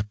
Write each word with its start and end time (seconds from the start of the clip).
Yes, 0.00 0.06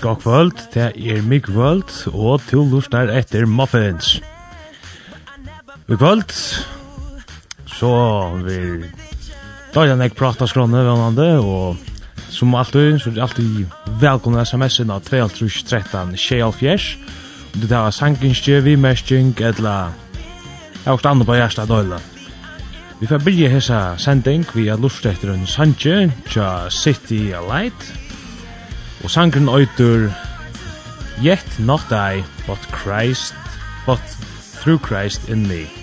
god 0.00 0.16
kvöld, 0.16 0.52
det 0.74 0.92
er 0.96 1.22
mig 1.22 1.42
kvöld, 1.42 2.14
og 2.14 2.40
til 2.48 2.58
lustar 2.58 3.08
etter 3.08 3.46
Muffins. 3.46 4.22
Vi 5.86 5.96
kvöld, 5.96 6.32
så 7.66 8.30
vil 8.44 8.84
Då 9.72 9.86
jag 9.86 9.98
näck 9.98 10.16
prata 10.16 10.46
skronne 10.46 10.82
vannande, 10.82 11.38
og 11.38 11.76
som 12.28 12.54
alltid 12.54 13.00
så 13.00 13.10
är 13.10 13.20
alltid 13.22 13.66
välkomna 14.00 14.42
SMS-erna 14.42 15.00
2313 15.00 16.16
24 16.16 16.78
Du 17.52 17.68
tar 17.68 17.90
sankinskje, 17.90 18.60
vi 18.60 18.76
mesting, 18.76 19.34
etla 19.40 19.92
Jeg 20.84 20.92
har 20.92 20.98
stående 20.98 21.24
på 21.24 21.34
hjersta 21.34 21.66
døyla 21.66 22.00
Vi 22.98 23.06
får 23.06 23.18
byrja 23.18 23.48
hessa 23.48 23.98
sending 23.98 24.44
Vi 24.54 24.68
har 24.68 24.78
lust 24.78 25.06
etter 25.06 25.34
en 25.34 25.46
sanje, 25.46 26.12
Tja 26.26 26.70
City 26.70 27.32
Alight. 27.32 27.94
Og 29.04 29.10
sangren 29.10 29.48
øytur 29.48 30.10
Yet 31.22 31.58
not 31.58 31.92
I, 31.92 32.24
but 32.46 32.58
Christ 32.82 33.34
But 33.86 34.02
through 34.62 34.82
Christ 34.82 35.28
in 35.28 35.46
me. 35.48 35.79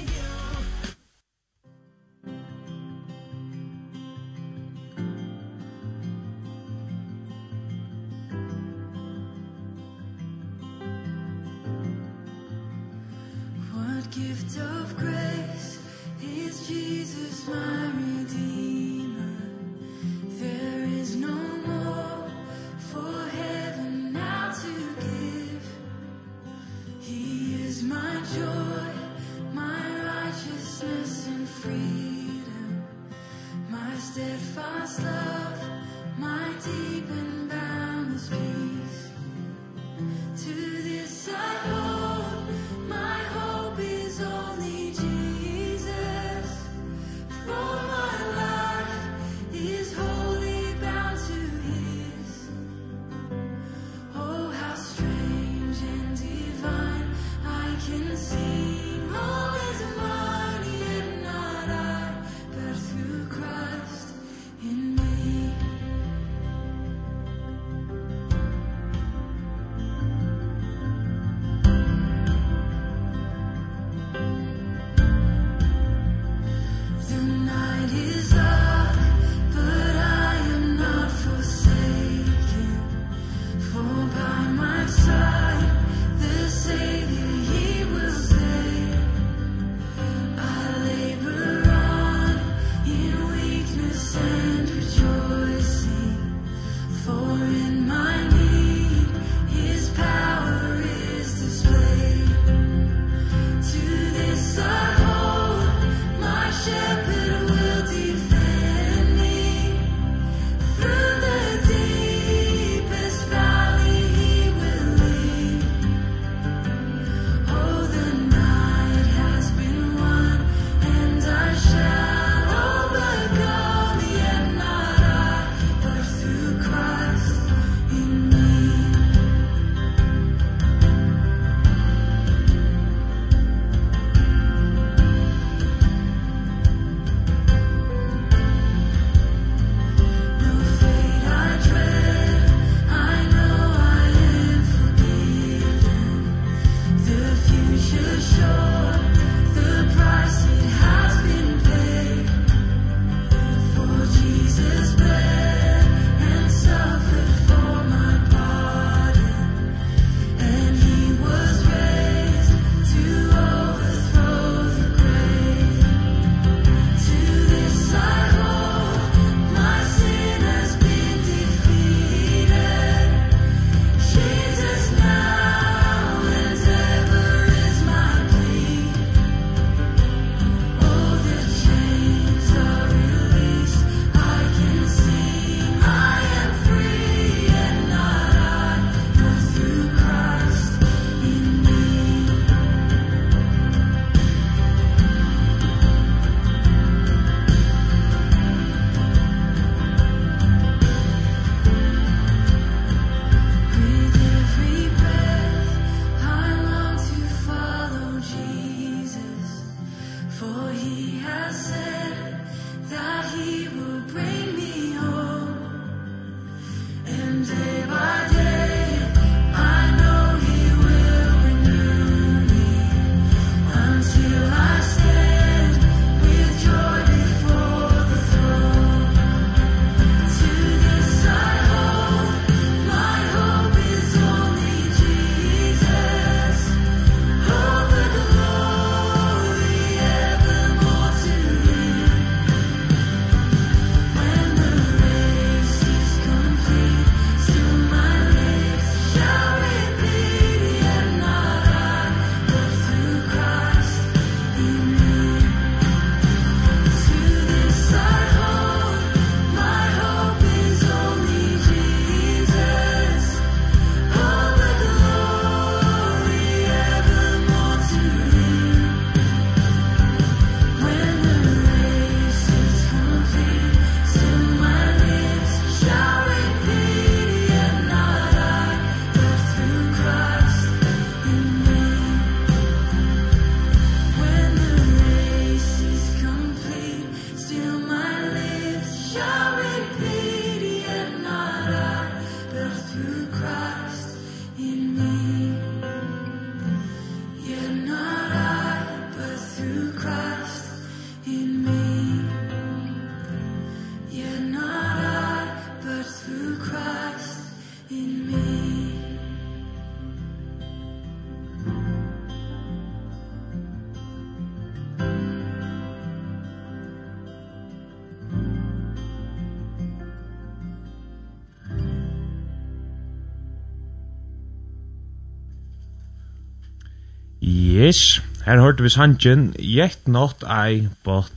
Miss. 327.88 328.22
Her 328.46 328.60
hørte 328.60 328.84
vi 328.84 328.90
sangen 328.90 329.56
Yet 329.60 330.08
Not 330.08 330.44
I, 330.44 330.88
But 331.04 331.32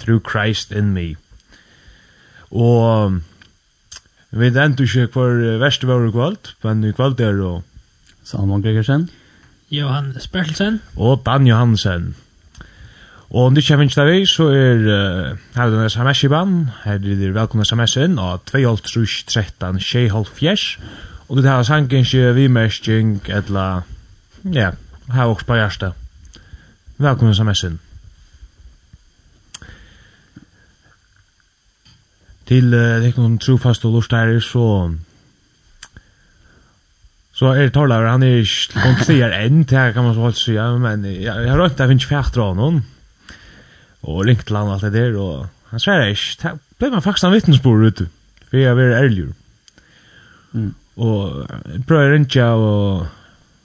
Through 0.00 0.30
Christ 0.30 0.72
in 0.72 0.92
Me. 0.92 1.14
Og 2.50 3.12
vi 4.30 4.38
vet 4.38 4.56
enda 4.56 4.82
ikke 4.82 5.06
hver 5.14 5.58
verste 5.62 5.86
var 5.88 6.10
kvalt, 6.12 6.56
men 6.64 6.84
i 6.84 6.92
kvalt 6.92 7.20
er 7.20 7.40
og... 7.40 7.62
Salman 8.24 8.62
Gregersen. 8.62 9.10
Johan 9.70 10.20
Spertelsen. 10.20 10.82
Og 10.96 11.22
Dan 11.26 11.46
Johansen. 11.46 12.16
Og 13.30 13.44
om 13.46 13.54
du 13.54 13.58
ikke 13.64 13.78
finnes 13.80 13.94
deg 13.96 14.06
vi, 14.10 14.26
så 14.28 14.44
er 14.52 14.78
uh, 14.84 15.36
her 15.56 15.70
den 15.72 15.90
sms 15.90 16.24
i 16.24 16.28
ban. 16.28 16.70
Her 16.84 16.92
er 17.00 17.16
det 17.24 17.34
velkomne 17.34 17.64
sms 17.64 17.96
inn 18.04 18.18
av 18.20 18.40
2.13.6.5. 18.52 20.80
Og 21.28 21.36
du 21.36 21.42
tar 21.42 21.62
sangen 21.64 22.04
ikke 22.04 22.34
vimersking, 22.36 23.22
eller... 23.40 23.82
Ja, 24.52 24.70
Her 25.12 25.28
også 25.28 25.44
på 25.44 25.56
hjertet. 25.58 25.92
Velkommen 26.96 27.34
som 27.36 27.48
messen. 27.50 27.74
Til 32.48 32.72
uh, 32.72 33.04
noen 33.18 33.36
trofast 33.40 33.84
og 33.84 33.98
lort 33.98 34.14
her, 34.16 34.38
så... 34.40 34.94
Så 37.34 37.50
er 37.50 37.72
Torlaur, 37.74 38.06
han 38.06 38.22
er 38.22 38.44
ikke 38.44 38.78
konstier 38.78 39.32
enn, 39.34 39.64
det 39.66 39.88
kan 39.96 40.04
man 40.06 40.14
så 40.14 40.22
holdt 40.22 40.38
sige, 40.38 40.66
men 40.78 41.02
jeg, 41.04 41.32
har 41.34 41.58
rønt, 41.58 41.74
at 41.74 41.80
jeg 41.82 41.90
finner 41.90 42.10
fjertra 42.12 42.44
av 42.52 42.54
noen, 42.54 42.76
og 44.06 44.20
ringt 44.28 44.44
til 44.46 44.54
han 44.54 44.70
og 44.70 44.76
alt 44.76 44.84
det 44.86 44.92
der, 44.94 45.16
og 45.18 45.72
han 45.72 45.82
sverre 45.82 46.12
ikke, 46.12 46.36
det 46.52 46.52
ble 46.78 46.92
man 46.92 47.02
faktisk 47.02 47.26
en 47.26 47.34
vittnesbord 47.34 47.88
ute, 47.88 48.06
for 48.46 48.60
jeg 48.62 48.78
var 48.78 48.94
ærlig. 49.00 49.26
Mm. 50.52 50.70
Og 50.94 51.50
prøver 51.88 52.14
rinja 52.14 52.52
og 52.54 53.08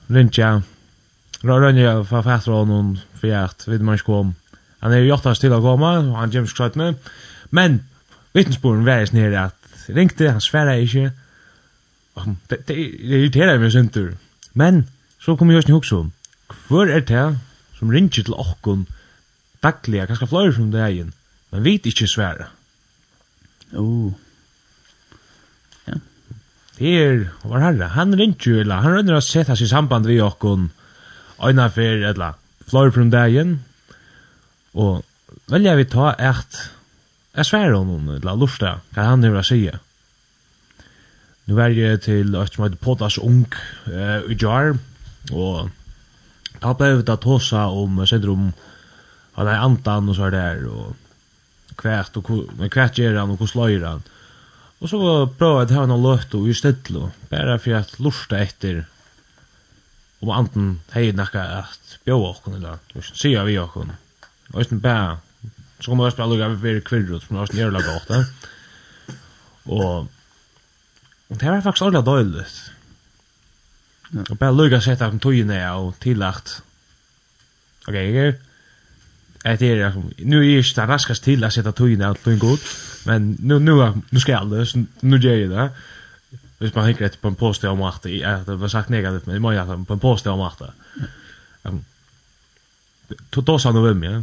rinja, 0.09 0.49
Rönja 1.43 2.03
för 2.03 2.21
fast 2.21 2.47
var 2.47 2.65
någon 2.65 2.99
fjärt 3.21 3.67
vidt 3.67 3.81
man 3.81 3.95
ikke 3.95 4.05
kom. 4.05 4.35
Han 4.79 4.91
är 4.91 4.97
ju 4.97 5.11
åttans 5.11 5.39
till 5.39 5.53
att 5.53 5.61
komma 5.61 5.97
og 5.99 6.17
han 6.17 6.31
James 6.31 6.53
sköt 6.53 6.75
med. 6.75 6.95
Men 7.49 7.79
vittnesbörden 8.33 8.85
var 8.85 8.93
jeg 8.93 9.13
nere 9.13 9.45
at 9.45 9.55
ringte 9.89 10.31
han 10.31 10.41
svära 10.41 10.77
inte. 10.79 11.11
Det 12.49 12.67
det 12.67 12.67
det 12.67 12.75
irriterar 12.75 13.57
mig 13.57 13.71
sånt 13.71 13.93
tur. 13.93 14.17
Men 14.53 14.87
så 15.19 15.37
kommer 15.37 15.53
jag 15.53 15.69
ihåg 15.69 15.85
så. 15.85 16.09
Kvar 16.47 16.87
är 16.87 17.01
det 17.01 17.37
som 17.79 17.91
ringer 17.91 18.09
til 18.09 18.33
Okkon 18.33 18.87
dagliga, 19.63 20.05
kanskje 20.05 20.27
flere 20.27 20.53
som 20.53 20.71
det 20.71 20.79
är 20.79 21.11
Men 21.51 21.63
vet 21.63 21.85
ikke 21.85 22.07
svära. 22.07 22.45
Oh. 23.73 24.13
Ja. 25.85 25.93
Det 26.77 27.03
är, 27.03 27.29
vad 27.43 27.61
herre, 27.61 27.83
han 27.83 28.15
ringer 28.15 28.35
jo, 28.39 28.59
eller 28.59 28.75
han 28.75 28.93
rönner 28.93 29.15
å 29.17 29.21
sette 29.21 29.55
seg 29.55 29.65
i 29.65 29.69
samband 29.69 30.05
vid 30.05 30.21
Okkon 30.21 30.69
øyna 31.43 31.69
fer 31.71 32.03
ella 32.09 32.33
flor 32.67 32.91
from 32.91 33.11
dagen 33.11 33.59
og 34.73 35.03
velja 35.49 35.75
vi 35.75 35.87
ta 35.89 36.13
ert 36.17 36.69
Jeg 37.39 37.45
sverre 37.45 37.77
honom, 37.77 38.07
la 38.25 38.33
lufta, 38.35 38.79
hva 38.91 39.03
han 39.05 39.23
hevra 39.23 39.43
sige. 39.45 39.77
Nu 41.47 41.55
var 41.55 41.71
jeg 41.71 42.01
til 42.03 42.33
et 42.35 42.55
som 42.55 42.65
heter 42.65 42.81
Podas 42.81 43.17
Ung 43.21 43.45
uh, 43.87 44.25
i 44.27 44.35
jar, 44.35 44.73
og 45.31 45.69
da 46.59 46.73
ble 46.75 46.89
vi 46.97 47.05
da 47.07 47.15
tåsa 47.21 47.67
om, 47.69 48.01
jeg 48.01 48.11
sier 48.11 48.33
om, 48.33 48.49
han 49.37 49.47
er 49.47 49.63
antan 49.63 50.09
og 50.09 50.17
så 50.17 50.27
er 50.27 50.35
der, 50.35 50.65
og 50.67 51.77
kvært, 51.79 52.17
og 52.19 52.27
kvært 52.73 52.99
gjør 52.99 53.21
han, 53.21 53.31
og 53.31 53.45
hos 53.45 53.55
løyer 53.55 53.87
han. 53.87 54.03
Og 54.81 54.91
så 54.91 54.99
prøvde 54.99 55.61
jeg 55.61 55.71
til 55.71 55.79
han 55.79 55.95
å 55.95 56.01
løte 56.01 56.41
og 56.41 56.49
i 56.49 56.57
stedlo, 56.57 57.11
bare 57.31 57.59
for 57.61 57.79
at 57.79 57.95
lufta 58.03 58.41
etter 58.41 58.83
om 60.21 60.29
anten 60.35 60.79
hei 60.93 61.11
nakka 61.15 61.43
at 61.61 61.99
bjóa 62.05 62.33
okkun 62.33 62.57
eller 62.59 62.77
sia 63.13 63.43
vi 63.47 63.57
okkun 63.59 63.91
og 64.53 64.61
eisen 64.61 64.81
bæ 64.83 64.95
så 65.79 65.91
kommer 65.91 66.05
jeg 66.05 66.11
Østberg 66.13 66.29
lukka 66.29 66.47
vi 66.47 66.61
fyrir 66.61 66.81
kvirrut 66.87 67.23
som 67.23 67.35
er 67.35 67.41
også 67.41 67.53
er 67.59 67.71
godt. 67.71 67.87
åtta 68.01 68.25
og 69.65 70.07
det 71.29 71.51
var 71.51 71.61
faktisk 71.61 71.83
ordelig 71.83 72.05
døyligt 72.05 72.71
og 74.29 74.37
bæ 74.39 74.51
lukka 74.51 74.79
sett 74.79 75.01
akkur 75.01 75.19
tøyina 75.19 75.71
og 75.71 75.95
tillagt. 76.01 76.63
Ok, 77.87 77.93
jeg 77.93 78.15
er 78.15 78.33
att 79.45 79.59
det 79.59 79.71
är 79.71 79.93
nu 80.17 80.37
er 80.37 80.57
ikke 80.57 80.75
det 80.75 80.89
raskast 80.89 81.23
til 81.23 81.43
å 81.43 81.49
sette 81.49 81.71
tøyina 81.71 82.09
och 82.09 82.19
tøyna 82.23 82.39
god 82.39 82.59
men 83.05 83.37
nu 83.39 83.59
nu 83.59 83.75
nu 84.11 84.19
skal 84.19 84.19
ska 84.19 84.31
jag 84.31 84.85
nu 85.01 85.17
gjør 85.17 85.35
jeg 85.35 85.49
det 85.49 85.69
hvis 86.59 86.75
man 86.75 86.85
hikker 86.89 87.05
etter 87.05 87.21
på 87.21 87.31
en 87.31 87.39
påstå 87.39 87.71
om 87.71 87.81
at 87.87 88.03
det 88.03 88.59
var 88.59 88.67
sagt 88.67 88.89
negativt, 88.89 89.27
men 89.27 89.33
det 89.33 89.41
må 89.41 89.51
jeg 89.55 89.65
på 89.87 89.95
en 89.95 89.99
påstå 89.99 90.31
om 90.31 90.41
at 90.41 90.59
det. 90.59 90.71
Då 93.31 93.59
sa 93.59 93.71
han 93.71 93.83
vem, 93.83 94.03
ja. 94.03 94.21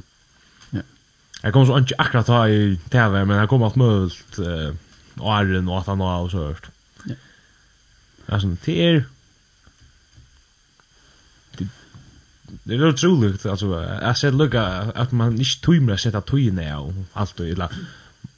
Jeg 1.42 1.52
kom 1.52 1.66
så 1.66 1.78
ikke 1.78 2.00
akkurat 2.00 2.26
ta 2.26 2.44
i 2.48 2.76
TV, 2.90 3.24
men 3.26 3.36
jeg 3.38 3.48
kom 3.48 3.62
alt 3.62 3.76
mølt 3.76 4.38
og 4.40 5.32
æren 5.32 5.68
og 5.68 5.78
at 5.78 5.86
han 5.86 5.98
var 5.98 6.24
og 6.24 6.30
så 6.30 6.38
hørt. 6.38 6.70
Alltså 8.28 8.56
det 8.66 8.82
er... 8.82 9.04
det 12.64 12.74
är 12.74 12.88
otroligt 12.88 13.46
altså, 13.46 13.80
jeg 14.02 14.16
ser 14.16 14.30
lukka 14.30 14.60
at 14.94 15.12
man 15.12 15.38
ikke 15.38 15.62
tøymer 15.62 15.94
å 15.94 15.98
sette 15.98 16.20
tøyene 16.26 16.66
av 16.72 16.92
alt 17.14 17.40
og 17.40 17.48
illa 17.48 17.68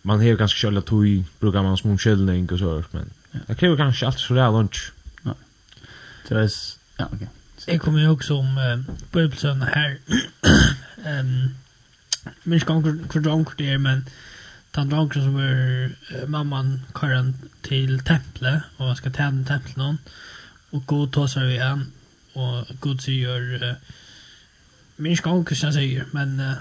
man 0.02 0.20
har 0.20 0.36
ganske 0.40 0.58
själva 0.58 0.80
tøy 0.80 1.24
brukar 1.40 1.62
man 1.62 1.76
som 1.76 1.98
skällning 1.98 2.52
og 2.52 2.58
så 2.58 2.64
hørt, 2.64 2.94
men 2.94 3.10
Det 3.46 3.54
kräver 3.54 3.76
kanske 3.76 4.06
allt 4.06 4.18
så 4.20 4.34
där 4.34 4.52
lunch. 4.52 4.92
Nej. 5.22 5.34
Det 6.28 6.34
är 6.34 6.50
ja, 6.96 7.08
okej. 7.12 7.28
Jag 7.66 7.80
kommer 7.80 8.00
ihåg 8.00 8.22
om 8.30 8.58
uh, 8.58 8.96
Bibelsen 9.12 9.62
här. 9.62 9.98
ehm 11.04 11.54
minns 12.42 12.64
kan 12.64 13.08
för 13.12 13.20
drunk 13.20 13.48
det 13.56 13.70
är 13.70 13.78
men 13.78 14.04
den 14.70 14.88
drunk 14.88 15.14
som 15.14 15.36
är 15.36 15.84
uh, 16.14 16.26
mamman 16.26 16.82
kör 17.00 17.32
till 17.62 18.00
templet 18.00 18.62
och 18.76 18.86
han 18.86 18.96
ska 18.96 19.10
tända 19.10 19.48
templet 19.48 19.76
någon 19.76 19.98
och 20.70 20.86
god 20.86 21.12
tar 21.12 21.26
sig 21.26 21.50
igen 21.50 21.92
och 22.32 22.66
god 22.80 23.00
säger 23.00 23.64
uh, 23.64 23.72
minns 24.96 25.20
kan 25.20 25.32
hur 25.32 25.62
han 25.62 25.72
säger 25.72 26.04
men 26.10 26.40
uh, 26.40 26.52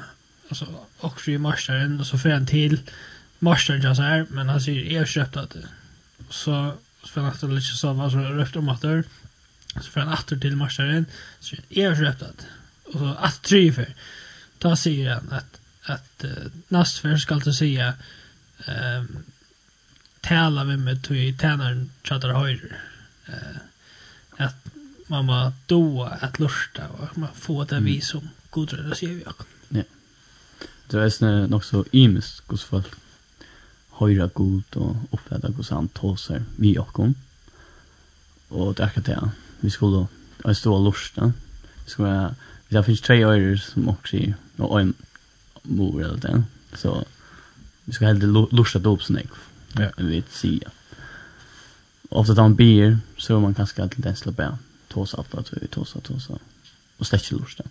alltså 0.50 0.66
också 1.00 1.32
i 1.32 1.38
marscharen 1.38 2.00
och 2.00 2.08
så 2.08 2.18
får 2.18 2.30
han 2.30 2.46
till 2.46 2.80
marscharen 3.40 3.96
så 3.96 4.02
här 4.02 4.26
men 4.30 4.50
han 4.50 4.62
säger 4.62 4.94
jag 4.94 5.08
köpte 5.08 5.40
att 5.40 5.56
så 6.30 6.74
får 7.04 7.22
han 7.22 7.30
atter 7.30 7.48
lite 7.48 7.78
samma 7.78 8.12
så 8.12 8.18
röft 8.18 8.56
om 8.56 8.70
atter 8.70 9.04
så 9.76 9.92
får 9.92 10.00
han 10.00 10.10
atter 10.10 10.38
till 10.38 10.56
matcharen 10.56 11.06
så 11.40 11.56
är 11.70 11.96
så 11.96 12.02
röft 12.02 12.22
att 12.22 12.46
och 12.84 13.00
så 13.00 13.16
att 13.20 13.42
tre 13.42 13.74
för 13.74 13.94
ta 14.60 14.76
säger 14.76 15.14
han 15.14 15.32
att 15.32 15.60
att 15.84 16.24
uh, 16.24 16.52
näst 16.68 16.98
för 16.98 17.18
ska 17.18 17.34
alltså 17.34 17.54
säga 17.54 17.94
ehm 18.66 19.02
um, 19.02 19.24
tala 20.22 20.64
vi 20.64 20.78
med 20.78 21.04
till 21.04 21.38
tjänaren 21.38 21.92
chattar 22.04 22.34
höjer 22.34 22.78
eh 23.26 23.34
uh, 23.34 23.58
att 24.38 24.68
man 25.08 25.26
må 25.26 25.52
då 25.66 26.04
att 26.22 26.40
lusta 26.40 26.88
och 26.88 27.18
man 27.18 27.30
får 27.34 27.66
det 27.66 27.80
vi 27.80 28.02
som 28.02 28.30
godröda 28.50 28.96
ser 28.96 29.08
vi 29.08 29.24
också. 29.26 29.44
Ja. 29.70 29.84
Det 30.88 30.98
är 30.98 31.48
nog 31.48 31.66
så 31.66 31.86
imiskt 31.92 32.44
hos 32.48 32.64
folk 32.64 32.88
høyra 34.00 34.28
god 34.34 34.78
og 34.78 35.16
oppfatta 35.16 35.52
hos 35.58 35.72
han 35.74 35.90
tåser 35.98 36.46
vi 36.62 36.76
okkom. 36.80 37.16
Og 38.50 38.76
det 38.78 38.84
er 38.84 38.90
akkurat 38.90 39.08
det. 39.08 39.32
Vi 39.62 39.70
skulle 39.74 40.06
ha 40.46 40.54
stå 40.54 40.74
og 40.74 40.86
lorsta. 40.86 41.32
Vi 41.86 41.92
skulle 41.92 42.14
ha, 42.14 42.30
det 42.70 42.86
finnes 42.86 43.02
tre 43.02 43.20
øyre 43.26 43.58
som 43.62 43.90
også 43.90 44.12
sier, 44.12 44.34
og 44.60 44.80
en 44.82 44.96
mor 45.64 46.02
eller 46.02 46.20
det. 46.20 46.44
Så 46.76 47.04
vi 47.86 47.94
skulle 47.94 48.14
heldig 48.14 48.50
det 48.52 48.92
opp 48.92 49.04
sånn 49.04 49.22
jeg 49.22 49.30
ja. 49.78 49.92
vet 49.98 50.32
sier. 50.34 50.72
Ofta 52.10 52.34
da 52.34 52.48
man 52.48 52.56
bier, 52.58 53.00
så 53.18 53.36
er 53.36 53.44
man 53.44 53.56
kanskje 53.56 53.84
alltid 53.84 54.04
den 54.04 54.16
slipper 54.16 54.44
jeg. 54.44 54.58
Tåsa, 54.90 55.24
vi 55.52 55.68
tåsa, 55.68 56.00
tåsa. 56.02 56.38
Og 56.98 57.06
slett 57.06 57.26
ikke 57.26 57.42
lorsta. 57.42 57.66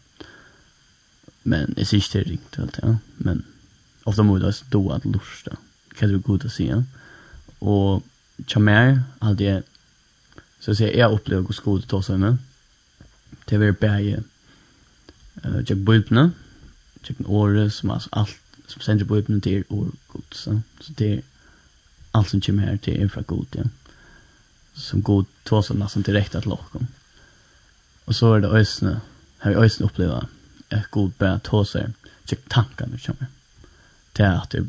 Men 1.45 1.73
jeg 1.77 1.87
sier 1.87 2.03
ikke 2.03 2.19
det 2.19 2.27
riktig, 2.31 2.67
ringt, 2.83 3.01
men 3.19 3.45
ofta 4.05 4.23
må 4.23 4.37
vi 4.37 4.45
da 4.45 4.53
stå 4.53 4.83
at 4.95 5.09
lorsta. 5.09 5.57
Ja 5.57 5.66
hva 5.97 6.09
det 6.09 6.19
er 6.19 6.25
god 6.27 6.47
å 6.47 6.53
si. 6.53 6.67
Og 7.61 8.47
tja 8.47 8.61
mer, 8.61 9.01
alt 9.25 9.41
jeg, 9.41 9.63
så 10.61 10.73
å 10.73 10.79
si, 10.79 10.89
jeg 10.89 11.09
opplever 11.13 11.47
hos 11.49 11.63
god 11.65 11.87
til 11.87 11.99
å 11.99 12.03
ta 12.05 12.19
med. 12.21 12.43
Det 13.47 13.57
er 13.59 13.79
bare 13.79 14.21
uh, 15.45 15.63
tjekk 15.63 15.85
bøypene, 15.87 16.29
tjekk 17.07 17.25
året, 17.27 17.73
som 17.73 17.95
altså 17.95 18.13
alt, 18.13 18.61
som 18.67 18.83
sender 18.83 19.09
bøypene 19.09 19.41
til 19.41 19.65
år 19.71 19.91
god. 20.13 20.29
Så, 20.35 20.61
så 20.83 20.95
det 20.99 21.11
er 21.15 21.25
alt 22.17 22.33
som 22.33 22.43
kommer 22.43 22.71
her 22.71 22.81
til 22.83 23.03
er 23.03 23.13
fra 23.13 23.25
god, 23.27 23.59
ja. 23.59 23.69
Som 24.77 25.03
god 25.03 25.25
tar 25.49 25.63
sig 25.65 25.79
nästan 25.81 26.05
direkte 26.05 26.41
til 26.45 26.53
åkken. 26.53 26.89
Og 28.07 28.15
så 28.15 28.35
er 28.35 28.43
det 28.45 28.53
øsene, 28.53 28.99
har 29.41 29.55
vi 29.55 29.65
øsene 29.65 29.87
uppleva 29.89 30.27
att 30.69 30.91
god 30.91 31.13
börjar 31.19 31.39
ta 31.39 31.65
sig 31.65 31.93
tjekk 32.25 32.49
tankene 32.49 32.99
kommer. 32.99 33.27
Det 34.13 34.25
er 34.25 34.41
at 34.41 34.51
det 34.51 34.69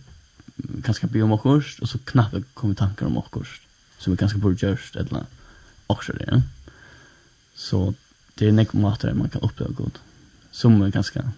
kanskje 0.83 1.07
be 1.07 1.23
om 1.23 1.33
akkurst, 1.33 1.81
og 1.81 1.87
så 1.87 1.97
knappe 2.05 2.43
kommer 2.53 2.75
tankar 2.75 3.05
om 3.05 3.17
akkurst, 3.17 3.61
som 3.99 4.13
vi 4.13 4.17
kanskje 4.17 4.39
burde 4.39 4.61
gjørst, 4.61 4.95
eller 4.95 5.25
akkurst, 5.89 6.21
ja. 6.27 6.41
Så 7.55 7.93
det 8.35 8.47
är 8.47 8.51
nek 8.51 8.73
måter 8.73 9.13
man 9.13 9.29
kan 9.29 9.41
uppleva 9.41 9.71
god, 9.71 9.99
som 10.51 10.81
är 10.81 10.89
ganska 10.89 11.31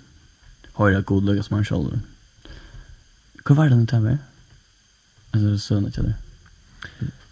höra 0.73 1.01
god 1.01 1.25
løyga 1.25 1.43
som 1.43 1.55
man 1.55 1.65
sjolver. 1.65 1.99
Vad 3.45 3.57
var 3.57 3.69
det 3.69 3.75
nu 3.75 3.85
det 3.85 4.17
Alltså 5.31 5.75
Altså, 5.75 6.01
där. 6.01 6.13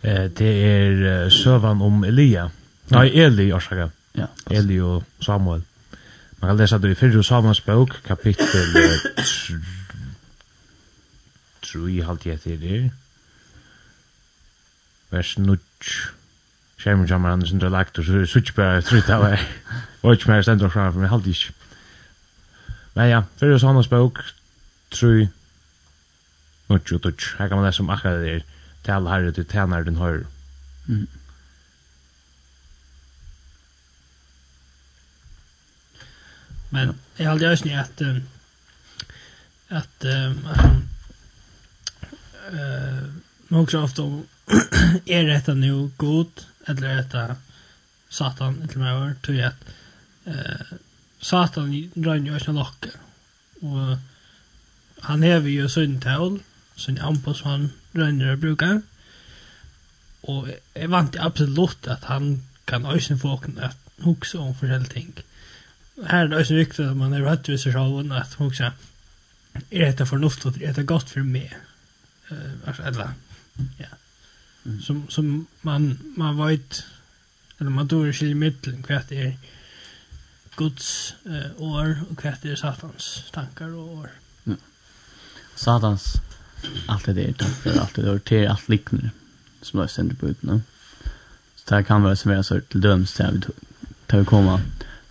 Eh 0.02 0.24
det. 0.24 0.36
Det 0.38 0.64
er 0.64 1.30
søvan 1.30 1.82
om 1.82 2.04
Elia. 2.04 2.50
Nej 2.88 3.12
Eli, 3.14 3.52
orsaka. 3.52 3.90
Ja, 4.14 4.26
Eli 4.52 4.80
og 4.80 5.04
Samuel. 5.20 5.62
Man 6.40 6.50
kan 6.50 6.58
lesa 6.58 6.78
det 6.78 6.92
i 6.92 6.96
Fyrre 6.96 7.24
Samuels 7.24 7.62
bok, 7.62 7.90
kapittel 8.06 8.76
3 11.68 12.04
halvt 12.08 12.26
jeg 12.26 12.40
til 12.40 12.62
det. 12.62 12.80
Vers 15.12 15.38
9. 15.38 15.58
Skjermen 16.78 17.08
kommer 17.08 17.30
han 17.30 17.46
sindra 17.46 17.70
lagt, 17.74 18.00
og 18.00 18.06
så 18.06 18.14
er 18.14 18.26
det 18.26 18.30
sutt 18.30 18.54
bare 18.56 18.82
trutt 18.86 19.10
av 19.10 19.24
meg. 19.24 19.46
Og 20.04 20.14
ikke 20.14 20.32
mer 20.32 20.46
stendt 20.46 20.66
fra, 20.72 20.90
for 20.92 21.02
meg 21.02 21.12
halvt 21.12 21.32
ikke. 21.34 21.56
Men 22.96 23.10
ja, 23.10 23.24
fyrir 23.40 23.58
oss 23.58 23.66
hans 23.66 23.90
bøk, 23.92 24.22
3, 24.92 25.28
9, 26.70 26.80
12. 26.80 27.14
Her 27.40 27.48
kan 27.48 27.58
man 27.58 27.66
lese 27.66 27.84
om 27.84 27.90
akkurat 27.90 28.22
det 28.22 28.32
der, 28.38 28.54
Tal 28.88 29.08
herre 29.08 29.32
til 29.32 29.46
tænær 29.46 29.84
den 29.84 29.96
høyre. 29.96 30.26
Mm. 30.86 31.08
Men 36.70 37.00
jeg 37.18 37.28
har 37.28 37.32
aldri 37.32 37.46
øyne 37.48 37.80
at 37.80 38.02
um, 38.02 38.22
at 39.70 40.06
um, 40.06 40.48
eh 42.54 43.04
några 43.48 43.84
ofta 43.84 44.04
är 45.06 45.24
detta 45.34 45.54
nu 45.54 45.92
god 45.98 46.32
eller 46.66 46.96
detta 46.96 47.36
satan 48.10 48.62
eller 48.62 48.80
mer 48.80 48.94
var 48.94 49.14
tror 49.22 49.38
jag 49.38 49.52
eh 50.26 50.78
satan 51.20 51.92
drar 51.94 52.16
ju 52.16 52.36
också 52.36 52.52
locka 52.52 52.90
och 53.62 53.98
han 55.00 55.24
är 55.24 55.42
ju 55.42 55.70
sån 55.70 56.02
tal 56.02 56.40
sån 56.76 57.00
ampas 57.00 57.42
han 57.42 57.70
rönner 57.92 58.36
brukar 58.36 58.82
och 60.22 60.48
jag 60.74 60.88
vant 60.88 61.16
absolut 61.16 61.88
att 61.88 62.04
han 62.04 62.44
kan 62.66 62.86
ösen 62.86 63.20
folk 63.20 63.42
att 63.62 63.78
huxa 63.98 64.40
om 64.40 64.56
forskjellige 64.56 64.94
ting. 64.94 65.14
här 66.06 66.26
är 66.26 66.28
det 66.28 66.38
også 66.38 66.54
viktigt 66.54 66.86
att 66.86 66.98
man 66.98 67.14
är 67.14 67.22
rätt 67.22 67.50
vid 67.50 67.60
sig 67.60 67.74
själv 67.74 68.12
att 68.12 68.34
huxa 68.34 68.72
är 69.70 69.86
detta 69.86 70.06
fornuftet, 70.06 70.58
er 70.58 70.68
detta 70.68 70.84
godt 70.84 71.10
för 71.10 71.22
mig 71.22 71.58
eh 72.30 72.86
alla 72.88 73.14
ja 73.78 73.88
som 74.82 75.08
som 75.10 75.48
man 75.62 76.00
man 76.18 76.48
vet 76.48 76.84
eller 77.58 77.70
man 77.70 77.88
tror 77.88 78.12
sig 78.12 78.30
i 78.30 78.36
mitten 78.36 78.84
kvart 78.84 79.12
är 79.12 79.38
Guds 80.56 81.16
eh, 81.26 81.62
år 81.62 82.02
och 82.10 82.18
kvart 82.18 82.46
är 82.46 82.56
Satans 82.56 83.24
tankar 83.32 83.74
och 83.74 83.98
år. 83.98 84.10
Ja. 84.44 84.54
Satans 85.56 86.14
allt 86.88 87.06
det 87.06 87.14
där 87.14 87.34
tankar 87.34 87.82
allt 87.82 87.96
det 87.96 88.02
där 88.02 88.20
till 88.20 88.48
allt 88.48 88.70
liknande 88.70 89.10
som 89.62 89.80
jag 89.80 89.90
sänder 89.90 90.16
på 90.16 90.28
ut 90.28 90.44
nu. 90.44 90.62
Så 91.56 91.76
det 91.76 91.84
kan 91.84 92.04
vara 92.04 92.16
som 92.16 92.32
är 92.32 92.42
så 92.42 92.62
till 92.62 92.82
döms 92.82 93.14
till 93.14 93.26
vi 93.34 93.42
tar 94.06 94.24
komma 94.24 94.62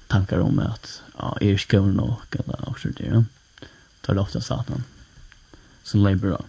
tankar 0.06 0.38
om 0.38 0.58
att 0.58 1.02
ja, 1.18 1.38
är 1.40 1.56
skolan 1.56 2.00
och 2.00 2.36
eller 2.36 2.68
också 2.68 2.88
det. 2.88 3.06
Ja. 3.06 3.24
Tar 4.00 4.14
det 4.14 4.20
ofta 4.20 4.40
Satan 4.40 4.84
som 5.82 6.00
labor 6.00 6.32
av. 6.32 6.44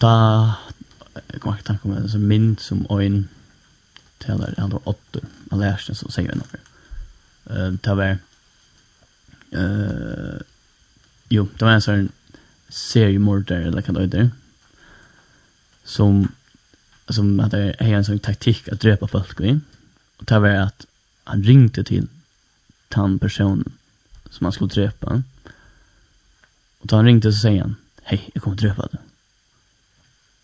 Da 0.00 0.14
kom 1.40 1.54
jeg 1.54 1.64
tanke 1.64 1.88
om 1.88 1.96
en 1.96 2.10
sånn 2.10 2.28
mynd 2.28 2.60
som 2.62 2.86
øyn 2.90 3.24
til 4.22 4.40
der 4.40 4.56
andre 4.58 4.80
åtter 4.88 5.26
av 5.52 5.60
lærsten 5.60 5.98
som 5.98 6.12
sier 6.12 6.34
noe. 6.38 6.62
Uh, 7.50 7.74
det 7.76 7.96
var 7.98 8.16
uh, 9.54 10.40
jo, 11.30 11.44
det 11.44 11.66
var 11.66 11.76
en 11.76 11.84
sånn 11.84 12.08
seriemorder 12.74 13.68
eller 13.68 13.84
hva 13.84 14.06
det 14.06 14.24
er 14.24 14.32
som 15.84 16.24
som 17.08 17.38
hade 17.38 17.56
det 17.56 17.76
en 17.80 18.04
sån 18.04 18.18
taktik 18.18 18.68
att 18.68 18.80
dräpa 18.80 19.08
folk 19.08 19.40
in. 19.40 19.60
Och 20.16 20.24
det 20.24 20.38
var 20.38 20.48
att 20.48 20.86
han 21.24 21.42
ringte 21.42 21.84
till 21.84 22.08
den 22.88 23.18
personen 23.18 23.72
som 24.30 24.44
han 24.44 24.52
skulle 24.52 24.74
dräpa. 24.74 25.22
Och 26.78 26.86
då 26.86 26.96
han 26.96 27.04
ringte 27.04 27.32
så 27.32 27.38
säger 27.38 27.60
han, 27.60 27.76
hej, 28.02 28.30
jag 28.34 28.42
kommer 28.42 28.56
dräpa 28.56 28.82
dig. 28.82 29.00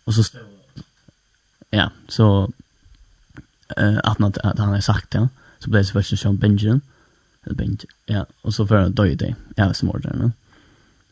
Och 0.03 0.13
så 0.13 0.37
ja, 1.69 1.91
så 2.07 2.51
eh 3.77 3.97
att 4.03 4.19
han 4.19 4.33
att 4.43 4.59
han 4.59 4.69
har 4.69 4.81
sagt 4.81 5.11
det 5.11 5.29
Så 5.59 5.69
blev 5.69 5.83
det 5.83 5.91
först 5.91 6.19
Sean 6.19 6.37
Benjamin. 6.37 6.81
Eller 7.43 7.55
Benjamin. 7.55 7.87
Ja, 8.05 8.25
och 8.41 8.53
så 8.53 8.67
för 8.67 8.75
att 8.75 8.95
dö 8.95 9.15
det. 9.15 9.35
Ja, 9.55 9.73
som 9.73 9.87
mord. 9.87 10.31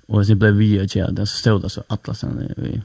Och 0.08 0.28
så 0.28 0.36
blev 0.36 0.54
vi 0.54 0.66
ju 0.66 0.88
ja, 0.94 1.12
det 1.12 1.28
så 1.28 1.38
stod 1.38 1.62
det 1.62 1.70
så 1.70 1.84
alla 1.88 2.14
sen 2.14 2.54
vi 2.58 2.82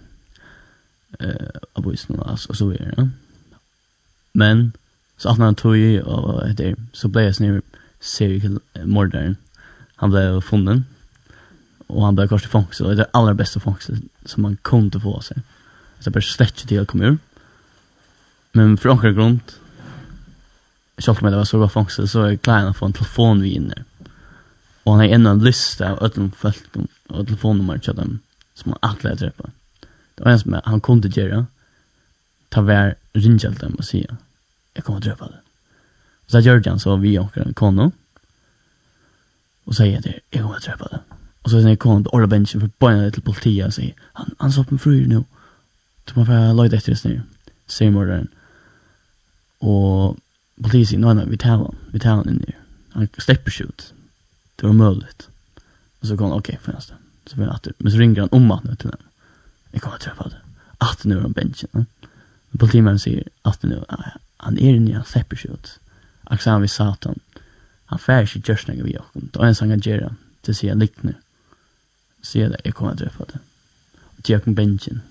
eh 1.18 1.60
aboisen 1.72 2.20
och 2.20 2.56
så 2.56 2.66
vidare. 2.66 2.94
Ja. 2.96 3.08
Men 4.32 4.72
så 5.16 5.28
att 5.28 5.38
han 5.38 5.54
tog 5.54 5.76
ju 5.76 6.02
och 6.02 6.54
det 6.54 6.76
så 6.92 7.08
blev 7.08 7.24
det 7.24 7.34
snur 7.34 7.62
serial 8.00 8.60
mordaren. 8.84 9.36
Han 9.96 10.10
blev 10.10 10.40
funnen. 10.40 10.84
Och 11.86 12.04
han 12.04 12.14
blev 12.14 12.28
kors 12.28 12.44
i 12.44 12.48
fångst. 12.48 12.78
Det 12.78 12.90
är 12.90 12.94
det 12.94 13.06
allra 13.10 13.34
bästa 13.34 13.60
fångst 13.60 13.90
som 14.24 14.42
man 14.42 14.56
kunde 14.56 15.00
få 15.00 15.20
sig. 15.20 15.36
Mm 15.36 15.53
det 16.04 16.12
er 16.12 16.18
bare 16.18 16.28
slett 16.28 16.58
ikke 16.58 16.70
til 16.70 16.82
å 16.82 16.88
komme 16.88 17.14
ur. 17.14 17.20
Men 18.54 18.76
for 18.78 18.92
anker 18.92 19.14
grunn, 19.16 19.40
selv 21.00 21.18
om 21.18 21.30
det 21.30 21.38
var 21.40 21.48
så 21.48 21.58
bra 21.58 21.68
fangst, 21.72 21.98
så 22.10 22.22
er 22.22 22.34
jeg 22.34 22.44
klar 22.46 22.68
å 22.68 22.76
få 22.76 22.90
en 22.90 22.96
telefon 22.96 23.42
vi 23.42 23.56
inne. 23.58 23.82
Og 24.84 24.92
han 24.92 25.02
har 25.02 25.16
enda 25.16 25.32
en 25.34 25.42
list 25.42 25.80
av 25.82 25.98
ødelen 26.04 26.30
folk 26.36 26.76
og 26.76 27.26
telefonnummer 27.26 27.80
til 27.82 27.96
dem, 27.96 28.20
som 28.54 28.72
han 28.74 28.90
alltid 28.90 29.10
har 29.10 29.20
drepa. 29.22 29.50
Det 30.14 30.24
var 30.24 30.32
en 30.32 30.38
som 30.38 30.56
han 30.64 30.80
kom 30.80 31.00
til 31.02 31.16
Gjera, 31.16 31.40
ta 32.50 32.62
vær 32.62 32.94
rinja 33.16 33.50
til 33.50 33.60
dem 33.60 33.74
og 33.78 33.88
sier, 33.88 34.14
jeg 34.76 34.84
kommer 34.84 35.00
å 35.00 35.06
drepa 35.08 35.30
det. 35.32 35.40
Så 36.30 36.40
gjør 36.44 36.62
han 36.68 36.78
så 36.78 36.96
vi 37.02 37.18
åker 37.18 37.42
en 37.42 37.56
kono, 37.58 37.90
og 39.64 39.74
sier 39.74 40.00
det, 40.04 40.20
jeg 40.30 40.42
kommer 40.44 40.60
å 40.60 40.66
drepa 40.66 40.92
det. 40.92 41.00
Og 41.42 41.50
så 41.50 41.58
sier 41.58 41.74
jeg 41.74 41.82
kono 41.82 42.04
på 42.04 42.14
Orra 42.16 42.28
Benchen 42.30 42.62
for 42.62 42.70
bøyna 42.80 43.08
det 43.08 43.16
til 43.16 43.26
politiet 43.26 43.66
og 43.66 43.74
sier, 43.76 43.96
han, 44.14 44.30
han 44.40 44.52
så 44.52 44.62
på 44.62 44.76
en 44.76 44.84
fru 44.84 45.00
nu, 45.10 45.24
Du 46.08 46.16
må 46.18 46.26
få 46.28 46.40
løyde 46.56 46.76
etter 46.76 46.94
oss 46.94 47.04
nu, 47.06 47.20
sier 47.70 47.92
morderen. 47.94 48.28
Og 49.64 50.18
politiet 50.60 50.92
sier, 50.92 51.00
nei, 51.02 51.14
nei, 51.16 51.28
vi 51.30 51.40
taler 51.40 51.70
han, 51.70 51.78
vi 51.92 52.02
taler 52.02 52.24
han 52.24 52.34
inn 52.34 52.50
i. 52.50 52.56
Han 52.94 53.08
slipper 53.18 53.50
ikke 53.50 53.70
ut. 53.70 53.86
Det 54.60 54.68
var 54.68 54.76
mulig. 54.78 55.08
Og 56.00 56.08
så 56.08 56.16
går 56.16 56.28
han, 56.28 56.36
ok, 56.38 56.50
finnes 56.62 56.90
det. 56.90 56.98
Så 57.26 57.38
blir 57.38 57.48
han 57.48 57.56
atter. 57.56 57.72
Men 57.78 57.92
så 57.92 57.98
ringer 57.98 58.26
han 58.26 58.36
om 58.36 58.52
at 58.52 58.64
nu 58.64 58.74
til 58.74 58.92
dem. 58.92 59.06
Jeg 59.72 59.82
kommer 59.82 59.98
til 59.98 60.12
å 60.12 60.14
treffe 60.14 60.34
det. 60.34 60.42
Atter 60.84 61.08
nu 61.08 61.16
er 61.16 61.24
han 61.24 61.34
bensin. 61.34 61.88
Politimannen 62.58 63.00
sier, 63.02 63.24
atter 63.48 63.72
nu, 63.72 63.80
han 63.88 64.58
er 64.58 64.76
inne, 64.76 64.98
han 64.98 65.08
slipper 65.08 65.40
ikke 65.40 65.56
ut. 65.56 65.72
Aksan 66.30 66.62
vi 66.62 66.68
satan. 66.68 67.18
Han 67.90 67.98
fær 67.98 68.28
ikke 68.28 68.44
gjørsnega 68.50 68.84
vi 68.84 68.94
okkom. 69.00 69.30
Det 69.32 69.40
var 69.40 69.50
en 69.50 69.58
sang 69.58 69.72
han 69.72 69.82
gjerra. 69.82 70.12
Det 70.46 70.54
sier 70.56 70.74
jeg 70.74 70.82
likne. 70.82 71.16
Sier 72.24 72.52
det, 72.52 72.60
jeg 72.64 72.76
kommer 72.76 72.94
til 72.94 73.08
å 73.08 73.10
treffe 73.10 73.26
det. 73.32 73.40
Og 74.18 74.28
tjekken 74.28 74.56
bensin 74.56 75.02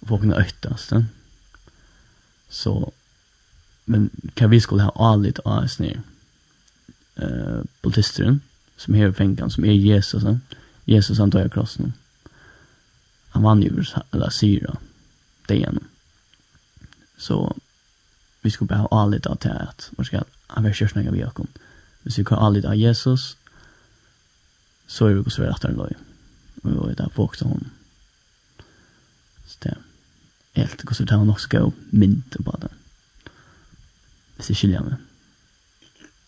vågna 0.00 0.34
öttast. 0.34 0.90
Ja. 0.90 1.02
Så 2.48 2.92
men 3.84 4.10
kan 4.34 4.50
vi 4.50 4.60
skulle 4.60 4.82
ha 4.82 5.12
allit 5.12 5.38
av 5.38 5.64
oss 5.64 5.78
ner. 5.78 6.02
Eh, 7.14 7.60
politisteren 7.80 8.40
som 8.76 8.94
är 8.94 9.12
fänkan, 9.12 9.50
som 9.50 9.64
är 9.64 9.72
Jesus. 9.72 10.24
Eh? 10.24 10.36
Jesus 10.84 11.18
han 11.18 11.30
tar 11.30 11.40
jag 11.40 11.52
krossen. 11.52 11.92
Han 13.28 13.42
vann 13.42 13.62
ju 13.62 13.84
alla 14.10 14.30
syra. 14.30 14.76
Det 15.46 15.54
igen. 15.54 15.84
Så 17.16 17.56
vi 18.40 18.50
skulle 18.50 18.68
bara 18.68 18.78
ha 18.78 19.02
allit 19.02 19.26
av 19.26 19.36
det 19.36 19.52
att 19.52 19.90
man 19.96 20.04
ska 20.04 20.22
använda 20.46 20.74
körsnäga 20.74 21.10
vi 21.10 21.20
Jakob. 21.20 21.48
Hvis 22.02 22.18
vi 22.18 22.24
kan 22.24 22.38
allit 22.38 22.64
av 22.64 22.76
Jesus 22.76 23.36
så 24.86 25.06
är 25.06 25.14
vi 25.14 25.22
gos 25.22 25.38
rätt 25.38 25.50
rättare 25.50 25.72
loj. 25.72 25.92
Och 26.62 26.88
det 26.88 27.02
är 27.02 27.08
folk 27.08 27.34
som 27.34 27.50
på 27.50 27.54
också 27.54 27.70
helt 30.56 30.82
hur 30.82 30.94
så 30.94 31.06
tar 31.06 31.18
man 31.18 31.30
också 31.30 31.48
gå 31.50 31.72
mynt 31.90 32.34
och 32.34 32.44
bara. 32.44 32.68
Hvis 34.36 34.50
jeg 34.50 34.56
skiljer 34.56 34.84
meg. 34.84 34.96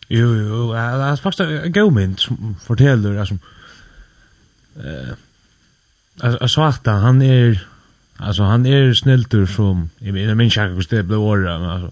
Jo, 0.09 0.29
jo, 0.35 0.61
det 0.73 0.81
er 0.81 1.17
faktisk 1.21 1.51
en 1.53 1.73
god 1.73 1.91
mynd 1.93 2.21
som 2.23 2.55
forteller, 2.65 3.19
altså, 3.21 3.37
eh, 4.81 5.11
altså, 6.23 6.49
Svarta, 6.49 6.95
han 7.03 7.21
er, 7.23 7.59
altså, 8.19 8.45
han 8.49 8.65
er 8.67 8.95
sniltur 8.97 9.45
som, 9.47 9.91
jeg 10.01 10.15
minns 10.15 10.57
ikke 10.57 10.79
hvordan 10.79 10.97
det 10.97 11.07
ble 11.11 11.17
året, 11.21 11.61
men 11.61 11.71
altså, 11.71 11.91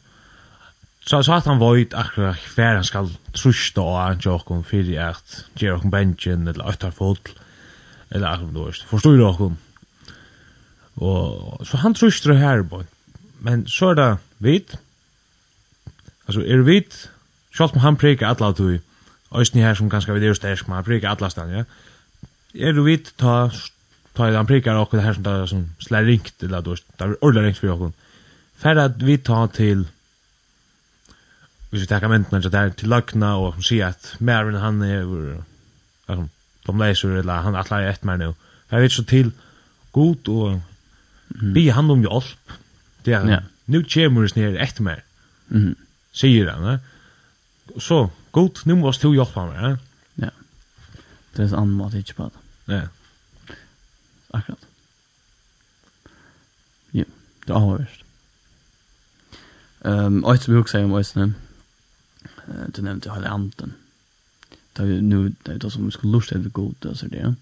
så 1.07 1.23
så 1.23 1.33
att 1.33 1.45
han 1.45 1.59
var 1.59 1.77
ut 1.77 1.95
akkurat 1.95 2.37
hver 2.57 2.75
han 2.75 2.85
skal 2.85 3.11
trusta 3.33 3.81
og 3.81 4.01
han 4.01 4.19
tjokk 4.19 4.51
om 4.51 4.65
fyrir 4.67 4.99
at 5.05 5.45
gjer 5.55 5.77
okkur 5.77 5.91
bensin 5.91 6.49
eller 6.49 6.67
öttar 6.67 6.91
fotl 6.91 7.31
eller 8.11 8.27
akkurat 8.27 8.55
du 8.55 8.65
veist, 8.65 8.89
forstår 8.91 9.17
du 9.17 9.23
okkur 9.27 9.53
Og, 10.97 11.67
så 11.67 11.77
han 11.77 11.95
trusster 11.95 12.35
her, 12.35 12.63
boy. 12.63 12.85
Men 13.41 13.67
så 13.69 13.93
er 13.93 13.95
det 13.95 14.11
vit, 14.39 14.77
altså 16.27 16.41
er 16.41 16.63
vit, 16.65 17.11
selv 17.55 17.77
om 17.77 17.81
han 17.81 17.97
prikker 18.01 18.29
atla 18.29 18.53
tui, 18.57 18.79
òsni 19.31 19.65
her 19.65 19.75
som 19.77 19.91
ganske 19.91 20.13
videre 20.13 20.33
er 20.33 20.39
stersk, 20.39 20.69
men 20.69 20.81
han 20.81 20.87
prikker 20.87 21.11
atla 21.11 21.29
stan, 21.31 21.53
ja. 21.53 21.65
Er 22.57 22.73
du 22.73 22.83
vit 22.87 23.13
ta, 23.21 23.51
ta 24.17 24.31
han 24.33 24.49
prikkar 24.49 24.79
okkur 24.81 25.03
her 25.05 25.17
som 25.17 25.25
det 25.27 25.35
som 25.51 25.67
slær 25.85 26.09
ringt, 26.09 26.35
eller 26.43 26.65
det 26.65 26.79
er 26.99 27.17
ordentlig 27.21 27.45
ringt 27.45 27.61
for 27.61 27.75
okkur. 27.75 27.93
Færre 28.57 28.87
at 28.89 29.03
vi 29.05 29.19
ta 29.21 29.43
til, 29.53 29.85
hvis 31.71 31.85
vi 31.85 31.91
takkar 31.91 32.09
mentina 32.09 32.41
til 32.41 32.53
der, 32.53 32.73
til 32.73 32.89
lagna, 32.89 33.35
og 33.37 33.59
som 33.59 33.67
sier 33.69 33.93
at 33.93 34.15
mæren 34.21 34.57
han 34.63 34.81
er, 34.83 35.05
altså, 36.09 36.29
de 36.67 36.79
leser, 36.81 37.19
eller 37.21 37.45
han 37.45 37.57
atlar 37.57 37.85
er 37.85 37.93
etter 37.93 38.09
mer 38.09 38.17
nu. 38.17 38.33
Færre 38.71 38.83
vi 38.87 38.89
så 38.89 39.05
til, 39.05 39.35
god 39.93 40.29
og 40.29 40.63
Mm. 41.29 41.53
Be 41.55 41.71
han 41.73 41.91
om 41.91 42.01
hjelp. 42.01 42.55
Det 43.05 43.15
er, 43.15 43.27
ja. 43.31 43.41
nu 43.67 43.83
kemur 43.83 44.29
ner 44.37 44.59
efter 44.63 44.83
mig. 44.83 45.03
Mhm. 45.49 45.77
sier 46.13 46.51
han. 46.51 46.79
Så, 47.79 48.09
god, 48.33 48.67
nu 48.67 48.75
må 48.75 48.81
måste 48.81 49.07
du 49.07 49.15
hjälpa 49.15 49.47
mig. 49.47 49.77
Ja. 50.19 50.31
Det 51.37 51.45
er 51.45 51.49
en 51.49 51.55
annen 51.55 51.77
måte 51.77 51.99
ikke 51.99 52.15
på 52.15 52.31
det. 52.33 52.75
Ja. 52.75 52.87
Akkurat. 54.35 54.67
Ja, 56.95 57.05
det 57.47 57.53
er 57.53 57.55
avhørst. 57.55 58.03
Um, 59.87 60.25
og 60.25 60.35
et 60.35 60.43
som 60.43 60.55
vi 60.57 60.63
sier 60.67 60.85
om 60.85 60.97
ösnen. 60.99 61.37
Du 62.77 62.83
nevnte 62.83 63.13
hele 63.15 63.29
Anten. 63.29 63.75
Det 64.77 64.85
er 64.85 64.97
jo 64.97 65.01
nu 65.03 65.29
det 65.29 65.53
er 65.55 65.59
jo 65.63 65.71
som 65.71 65.87
vi 65.87 65.91
skulle 65.91 66.13
lurt 66.13 66.33
över 66.33 66.49
god 66.49 66.87
och 66.87 66.97
så 66.97 67.07
det 67.07 67.35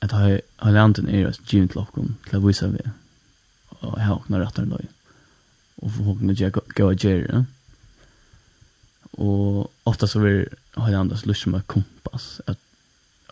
at 0.00 0.12
har 0.12 0.70
landen 0.70 1.08
er 1.08 1.20
just 1.20 1.44
givn 1.46 1.68
til 1.68 1.80
okkom 1.80 2.16
til 2.28 2.36
at 2.36 2.46
vise 2.46 2.72
vi 2.72 2.84
og 3.80 4.00
ha 4.00 4.14
okna 4.14 4.40
rattar 4.40 4.68
løy 4.68 4.88
og 5.80 5.90
for 5.90 6.04
få 6.04 6.10
okna 6.16 6.50
gau 6.74 6.90
a 6.90 6.94
ja. 6.94 7.44
og 9.12 9.70
ofta 9.84 10.06
så 10.06 10.20
vil 10.20 10.46
har 10.76 10.90
landen 10.90 11.16
slurs 11.16 11.38
som 11.38 11.60
kompass 11.66 12.40
at 12.46 12.56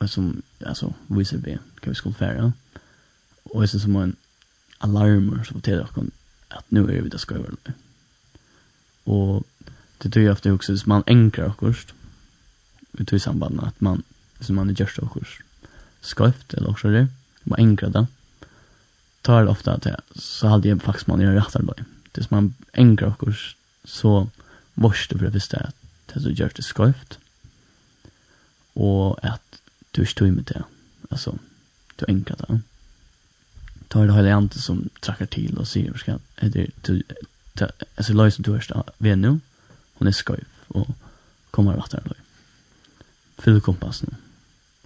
som 0.06 0.42
altså 0.60 0.92
vise 1.08 1.42
vi 1.42 1.56
kan 1.82 1.90
vi 1.90 1.94
skulle 1.94 2.16
færa 2.16 2.50
og 3.44 3.60
jeg 3.60 3.68
synes 3.68 3.82
som 3.82 3.96
en 3.96 4.16
alarmer 4.80 5.42
som 5.44 5.54
forteller 5.54 5.84
okkom 5.84 6.12
at 6.50 6.64
nu 6.70 6.86
er 6.86 7.02
vi 7.02 7.08
da 7.08 7.18
skau 7.18 7.42
løy 7.42 7.74
og 9.06 9.46
det 10.02 10.12
tror 10.12 10.22
jeg 10.22 10.30
ofta 10.30 10.52
også 10.52 10.72
hvis 10.72 10.86
man 10.86 11.02
enkrar 11.06 11.48
okkurst 11.48 11.94
vi 12.92 13.04
tror 13.04 13.16
i 13.16 13.18
samband 13.18 13.60
at 13.66 13.82
man 13.82 14.04
hvis 14.36 14.50
man 14.50 14.70
er 14.70 14.74
gjerst 14.74 14.98
okkurst 15.02 15.47
sköft 16.02 16.54
eller 16.54 16.70
också 16.70 16.88
det. 16.88 17.06
Man 17.42 17.58
ängrar 17.58 17.90
det. 17.90 18.06
Tar 19.22 19.44
det 19.44 19.50
ofta 19.50 19.72
att 19.72 19.84
jag, 19.84 19.96
så 20.14 20.46
hade 20.46 20.68
jag 20.68 20.82
faktiskt 20.82 21.06
man 21.06 21.20
gör 21.20 21.32
rättare 21.32 21.62
då. 21.62 21.74
som 22.22 22.26
man 22.30 22.54
ängrar 22.72 23.14
och 23.18 23.34
så 23.84 24.28
vars 24.74 25.08
det 25.08 25.18
för 25.18 25.24
det 25.24 25.30
visste 25.30 25.56
att 25.56 25.74
det 26.06 26.20
så 26.20 26.30
görs 26.30 26.54
det 26.54 26.62
sköft. 26.62 27.18
Och 28.72 29.24
att 29.24 29.60
du 29.90 30.00
inte 30.02 30.14
tog 30.14 30.32
med 30.32 30.44
det. 30.44 30.62
Alltså, 31.10 31.38
du 31.96 32.04
ängrar 32.08 32.36
det. 32.48 32.60
Tar 33.88 34.06
det 34.06 34.14
hela 34.14 34.38
inte 34.38 34.58
som 34.58 34.88
trackar 35.00 35.26
till 35.26 35.58
och 35.58 35.68
säger 35.68 35.94
ska 35.94 36.18
det 36.40 36.70
du 36.82 37.02
alltså 37.96 38.12
lös 38.12 38.36
du 38.36 38.58
först 38.58 38.72
vet 38.98 39.18
nu. 39.18 39.40
Hon 39.94 40.08
är 40.08 40.12
sköv 40.12 40.44
och 40.68 40.88
kommer 41.50 41.72
rättare 41.72 42.02
då. 42.04 42.14
Fyll 43.42 43.60
kompassen. 43.60 44.14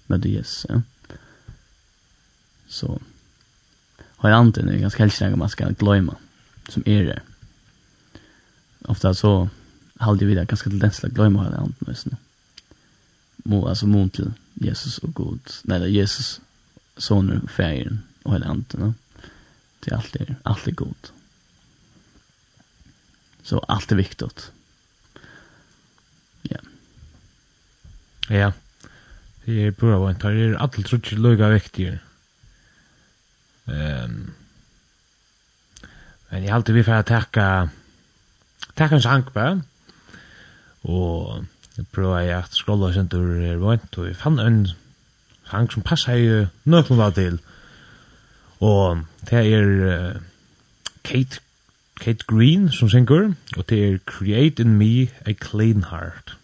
med 0.06 0.20
det 0.20 0.38
är. 0.38 0.46
Ja 0.68 0.82
så 2.72 3.00
har 4.16 4.30
jag 4.30 4.46
inte 4.46 4.62
ganska 4.62 5.02
helst 5.02 5.20
när 5.20 5.36
man 5.36 5.48
ska 5.48 5.68
glömma 5.68 6.16
som 6.68 6.82
är 6.86 7.04
det. 7.04 7.20
Ofta 8.84 9.14
så 9.14 9.48
håller 9.98 10.26
vi 10.26 10.34
det 10.34 10.44
ganska 10.44 10.70
till 10.70 10.78
den 10.78 10.92
slags 10.92 11.14
glömma 11.14 11.44
hela 11.44 11.56
anden 11.56 11.74
visst. 11.78 12.06
Må 13.36 13.68
alltså 13.68 13.86
mån 13.86 14.10
till 14.10 14.32
Jesus 14.54 14.98
och 14.98 15.14
Gud. 15.14 15.40
Nej, 15.62 15.78
det 15.78 15.84
är 15.84 15.88
Jesus 15.88 16.40
sonen 16.96 17.40
och 17.40 17.50
färgen 17.50 18.02
och 18.22 18.34
hela 18.34 18.46
anden. 18.46 18.94
Det 19.80 19.90
är 19.90 19.96
alltid, 19.96 20.34
alltid 20.42 20.76
god. 20.76 21.08
Så 23.42 23.58
allt 23.58 23.92
är 23.92 23.96
viktigt. 23.96 24.52
Ja. 26.42 26.58
Ja. 28.28 28.52
Det 29.44 29.66
är 29.66 29.70
bra, 29.70 30.12
det 30.12 30.28
er 30.28 30.54
alltid 30.54 30.86
trots 30.86 31.12
att 31.12 31.22
det 31.22 31.44
är 31.44 31.52
viktigt. 31.52 32.00
Um, 33.66 34.34
men 36.30 36.42
jeg 36.42 36.52
alltid 36.52 36.74
vi 36.74 36.82
for 36.82 36.98
å 36.98 37.06
takka 37.06 37.46
takke 38.74 38.98
en 38.98 39.04
sang 39.04 39.22
på 39.28 39.44
og 40.90 41.44
jeg 41.76 41.86
prøver 41.94 42.24
jeg 42.26 42.38
at 42.38 42.56
skrolla 42.56 42.88
og 42.88 42.96
kjent 42.96 43.14
ur 43.14 43.28
rundt 43.62 43.98
og 43.98 44.08
jeg 44.08 44.18
fann 44.18 44.40
en 44.42 44.64
sang 45.50 45.70
som 45.70 45.84
passer 45.86 46.18
jeg 46.18 46.48
nøklunda 46.64 47.10
til. 47.14 47.38
Og 48.60 49.04
det 49.30 49.44
er 49.52 49.70
uh, 49.86 50.20
Kate 51.04 51.40
Kate 52.00 52.26
Green 52.26 52.70
som 52.72 52.90
synger 52.90 53.34
og 53.56 53.68
det 53.70 53.78
er 53.86 53.98
Create 54.06 54.62
in 54.62 54.78
me 54.78 55.08
a 55.26 55.32
clean 55.32 55.84
heart. 55.90 56.36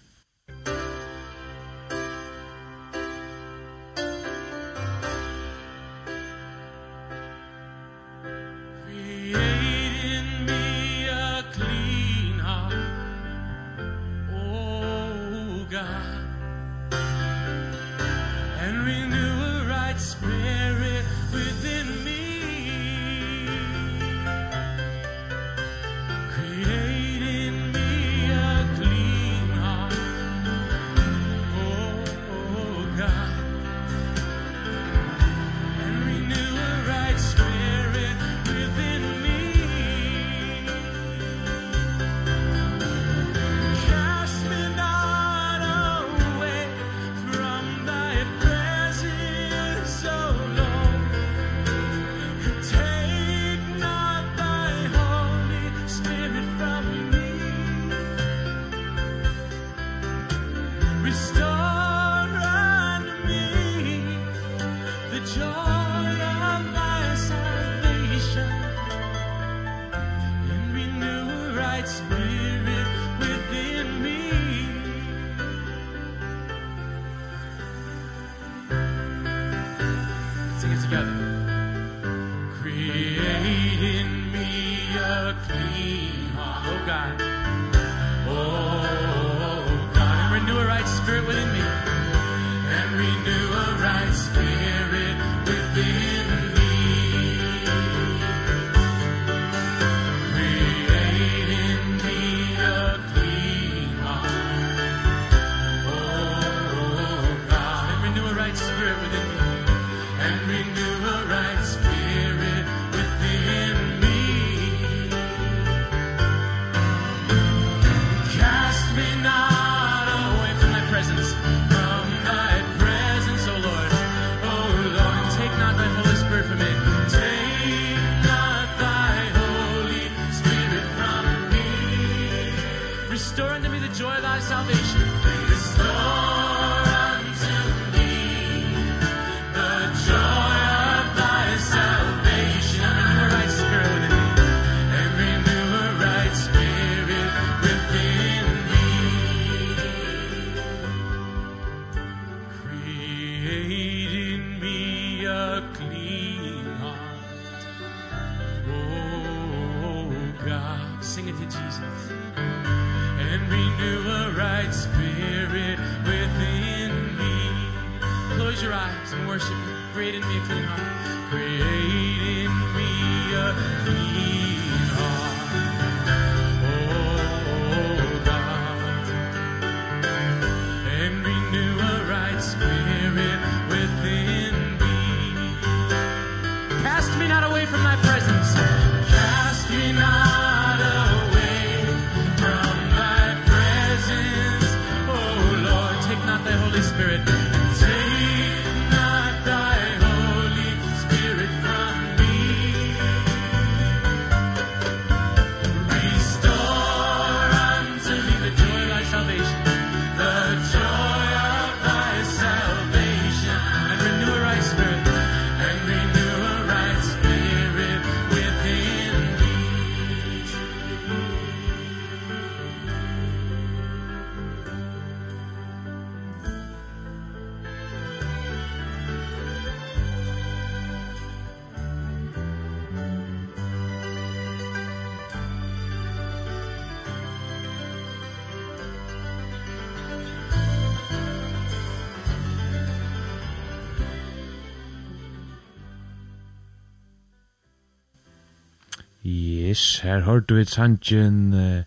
Yes, 249.28 250.00
her 250.00 250.20
hørte 250.24 250.54
vi 250.54 250.64
sangen 250.64 251.52
uh, 251.52 251.82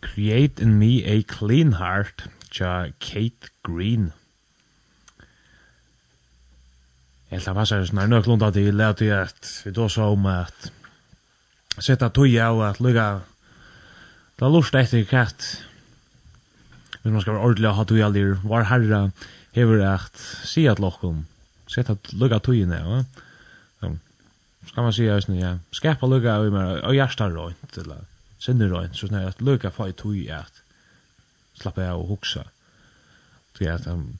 Create 0.00 0.62
in 0.62 0.78
me 0.78 1.02
a 1.02 1.22
clean 1.22 1.72
heart 1.72 2.28
tja 2.54 2.92
Kate 3.02 3.50
Green. 3.66 4.12
Jeg 7.30 7.42
tar 7.42 7.56
passer 7.58 7.82
snar 7.84 8.06
nok 8.06 8.28
lunda 8.30 8.52
til 8.54 8.76
leit 8.78 9.02
i 9.02 9.10
at 9.12 9.50
vi 9.64 9.72
då 9.74 9.88
så 9.90 10.12
om 10.14 10.26
at 10.30 10.70
setta 11.82 12.08
tuja 12.14 12.52
og 12.54 12.62
at 12.68 12.80
lukka 12.80 13.08
da 14.38 14.48
lust 14.48 14.78
etter 14.78 15.04
katt 15.04 15.44
hvis 17.02 17.12
man 17.12 17.20
skal 17.20 17.34
være 17.34 17.42
ordentlig 17.42 17.74
ha 17.74 17.84
tuja 17.84 18.08
lir 18.08 18.38
var 18.44 18.70
herra 18.70 19.08
hever 19.54 19.82
at 19.94 20.22
si 20.46 20.66
at 20.70 20.80
lokkum 20.80 21.26
setta 21.66 21.98
lukka 22.12 22.38
tujene 22.38 22.80
ja 22.80 23.02
ska 24.68 24.82
man 24.82 24.92
säga 24.92 25.14
just 25.14 25.28
nu 25.28 25.40
ja. 25.40 25.58
Skapa 25.70 26.06
lugga 26.06 26.32
över 26.32 26.50
mer 26.50 26.84
och 26.84 26.94
hjärta 26.94 27.28
rönt, 27.28 27.76
eller 27.76 27.98
sinne 28.38 28.68
rönt, 28.68 28.96
så 28.96 29.06
när 29.06 29.28
att 29.28 29.40
lucka 29.40 29.70
få 29.70 29.88
i 30.14 30.30
att 30.30 30.62
slappa 31.54 31.90
av 31.90 32.00
och 32.00 32.08
huxa. 32.08 32.44
Så 33.58 33.70
att, 33.70 33.86
um, 33.86 34.18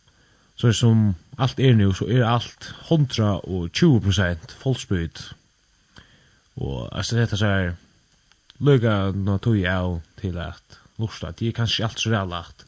så 0.56 0.68
är 0.68 0.72
som 0.72 1.14
allt 1.36 1.58
är 1.58 1.74
nu 1.74 1.92
så 1.92 2.08
är 2.08 2.22
allt 2.22 2.72
120 2.88 4.00
procent 4.00 4.52
fullspyt 4.52 5.22
och 6.54 6.96
alltså 6.96 7.16
detta 7.16 7.36
så 7.36 7.44
här 7.44 7.76
lugga 8.58 9.12
nå 9.12 9.38
tog 9.38 9.56
jag 9.56 10.00
till 10.20 10.38
att 10.38 10.78
lusta 10.96 11.32
det 11.38 11.48
är 11.48 11.52
kanske 11.52 11.84
allt 11.84 11.98
så 11.98 12.10
där 12.10 12.26
lagt 12.26 12.64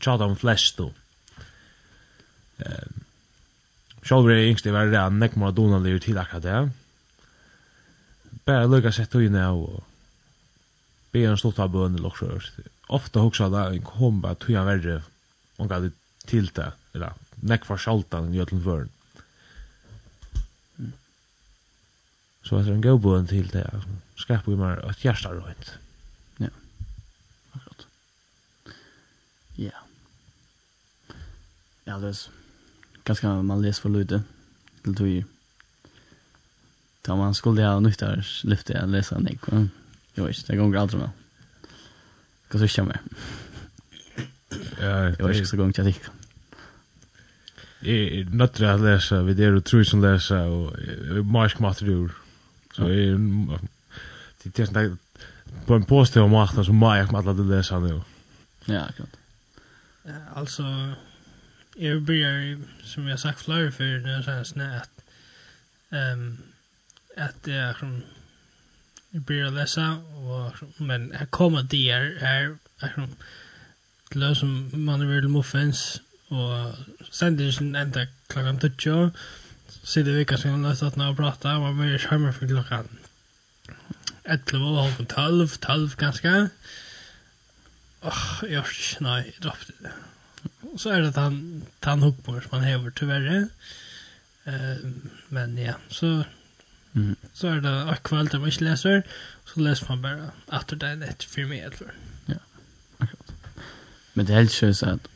tjata 0.00 0.24
om 0.24 0.36
flest 0.36 0.76
då. 0.76 0.92
Um, 2.56 3.04
Sjálfur 4.08 4.30
er 4.32 4.46
yngst, 4.48 4.64
jeg 4.64 4.72
var 4.72 4.86
ræðan, 4.88 5.18
nekk 5.20 5.34
mora 5.36 5.52
donalir 5.52 5.98
til 6.00 6.16
akkurat 6.16 6.42
det 6.42 6.60
bara 8.48 8.66
lukka 8.66 8.92
sett 8.94 9.12
og 9.18 9.26
inne 9.26 9.44
og 9.52 9.82
be 11.12 11.24
han 11.26 11.38
stått 11.40 11.60
av 11.60 11.72
bøn 11.74 11.98
eller 11.98 12.12
også. 12.12 12.64
Ofta 12.88 13.20
hoksa 13.24 13.50
da 13.52 13.66
en 13.68 13.84
kom 13.84 14.22
bare 14.24 14.38
tog 14.40 14.56
han 14.56 14.68
verre 14.68 15.00
og 15.58 15.68
gav 15.68 15.84
det 15.84 15.92
til 16.28 16.48
det, 16.56 16.70
eller 16.94 17.16
nekk 17.44 17.66
for 17.68 17.80
sjaltan 17.80 18.32
i 18.32 18.38
jøtlen 18.38 18.62
føren. 18.64 18.94
Så 22.46 22.56
etter 22.56 22.72
en 22.72 22.84
god 22.84 23.00
bøn 23.04 23.28
til 23.28 23.48
det, 23.52 23.66
skapar 24.16 24.48
vi 24.48 24.56
mer 24.56 24.80
et 24.88 25.04
hjärsta 25.04 25.34
røynt. 25.34 25.74
Ja, 26.40 26.52
akkurat. 27.52 27.84
Ja. 29.60 29.84
Ja, 31.84 31.98
det 32.00 32.14
er 32.14 32.22
ganske 33.08 33.34
man 33.42 33.64
leser 33.64 33.84
for 33.84 33.92
lute 33.92 34.22
til 34.84 34.96
tog 34.96 35.37
Da 37.08 37.16
man 37.16 37.34
skulle 37.34 37.64
ha 37.64 37.80
nyttar 37.80 38.26
lyfte 38.44 38.72
jag 38.72 38.88
läsa 38.88 39.18
Nick. 39.18 39.40
Jag 40.14 40.24
vet 40.24 40.38
inte, 40.38 40.52
det 40.52 40.58
går 40.58 40.76
aldri 40.76 40.98
med. 40.98 41.10
Kan 42.50 42.68
så 42.68 42.84
mer. 42.84 43.00
Ja, 44.80 45.14
jag 45.18 45.28
vet 45.28 45.36
ikke 45.36 45.46
så 45.46 45.86
ikke. 45.88 46.10
Jeg 47.82 48.18
er 48.18 48.24
nødt 48.30 48.52
til 48.52 48.66
å 48.66 48.76
lese, 48.76 49.22
vi 49.24 49.42
er 49.42 49.54
och 49.54 49.64
tror 49.64 49.82
som 49.82 50.00
lese, 50.02 50.34
og 50.34 50.72
läsa 50.78 51.18
och 51.18 51.26
marsk 51.26 51.60
material. 51.60 52.10
Så 52.74 52.88
jeg 52.88 53.08
er... 53.08 53.58
det 54.44 54.58
är 54.58 54.66
sånt 54.66 54.98
på 55.66 55.74
en 55.74 55.84
positiv 55.84 56.22
om 56.22 56.30
machten 56.30 56.64
så 56.64 56.72
må 56.72 56.94
jag 56.96 57.14
alla 57.14 57.32
det 57.32 57.42
läsa 57.42 57.78
nu. 57.78 58.00
Ja, 58.64 58.88
klart. 58.96 59.16
Alltså, 60.34 60.92
jag 61.76 62.02
börjar, 62.02 62.58
som 62.84 63.08
jag 63.08 63.20
sagt 63.20 63.40
flera 63.40 63.70
för 63.70 64.00
när 64.00 64.12
jag 64.12 64.24
säger 64.24 64.44
snett, 64.44 64.90
um, 65.90 66.38
att 67.18 67.42
det 67.42 67.54
är 67.54 67.74
som 67.74 68.02
jag 69.10 69.22
börjar 69.22 69.50
läsa 69.50 69.96
och 69.96 70.52
men 70.76 71.12
här 71.12 71.26
kommer 71.26 71.62
det 71.62 71.92
här 71.92 72.18
är 72.20 72.56
är 72.78 72.92
som 72.94 73.16
det 74.10 74.34
som 74.34 74.70
man 74.72 75.00
är 75.00 75.06
väl 75.06 75.28
muffins, 75.28 76.00
och 76.28 76.74
sen 77.10 77.36
det 77.36 77.44
är 77.44 77.62
ända 77.76 78.06
klockan 78.26 78.58
tutsjo 78.58 79.10
så 79.82 80.00
det 80.00 80.12
vecka 80.12 80.38
sen 80.38 80.62
läsa 80.62 80.86
att 80.86 80.96
när 80.96 81.06
jag 81.06 81.16
pratar 81.16 81.60
man 81.60 81.78
blir 81.78 81.98
skärmar 81.98 82.32
för 82.32 82.48
klockan 82.48 82.88
11 84.24 84.66
och 84.66 84.76
halv 84.76 85.06
12 85.06 85.48
12 85.48 85.96
ganska 85.96 86.48
Åh, 88.00 88.44
jag 88.48 88.64
nej, 89.00 89.32
jag 89.34 89.42
droppade 89.42 89.72
det. 89.78 89.92
Och 90.60 90.80
så 90.80 90.90
är 90.90 91.00
det 91.00 91.08
att 91.08 91.16
han, 91.16 91.62
han 91.80 92.02
huggmår 92.02 92.40
som 92.40 92.50
han 92.50 92.60
häver 92.60 92.90
tyvärr. 92.90 93.48
Uh, 94.46 94.92
men 95.28 95.58
ja, 95.58 95.74
så 95.88 96.24
Mm. 96.98 97.16
Så 97.34 97.48
er 97.48 97.60
det 97.60 97.74
akkurat 97.88 98.32
der 98.32 98.38
man 98.38 98.48
ikke 98.48 98.64
leser, 98.64 99.02
så 99.46 99.60
leser 99.60 99.86
man 99.88 100.02
bare 100.02 100.30
at 100.52 100.70
det 100.70 100.82
er 100.82 100.96
nett 100.98 101.24
for 101.24 101.46
meg, 101.50 101.64
eller 101.68 101.94
Ja, 102.28 102.40
akkurat. 102.98 103.34
Men 104.14 104.26
det 104.26 104.34
er 104.34 104.40
helt 104.42 104.52
sjøs 104.52 104.82
at 104.82 105.06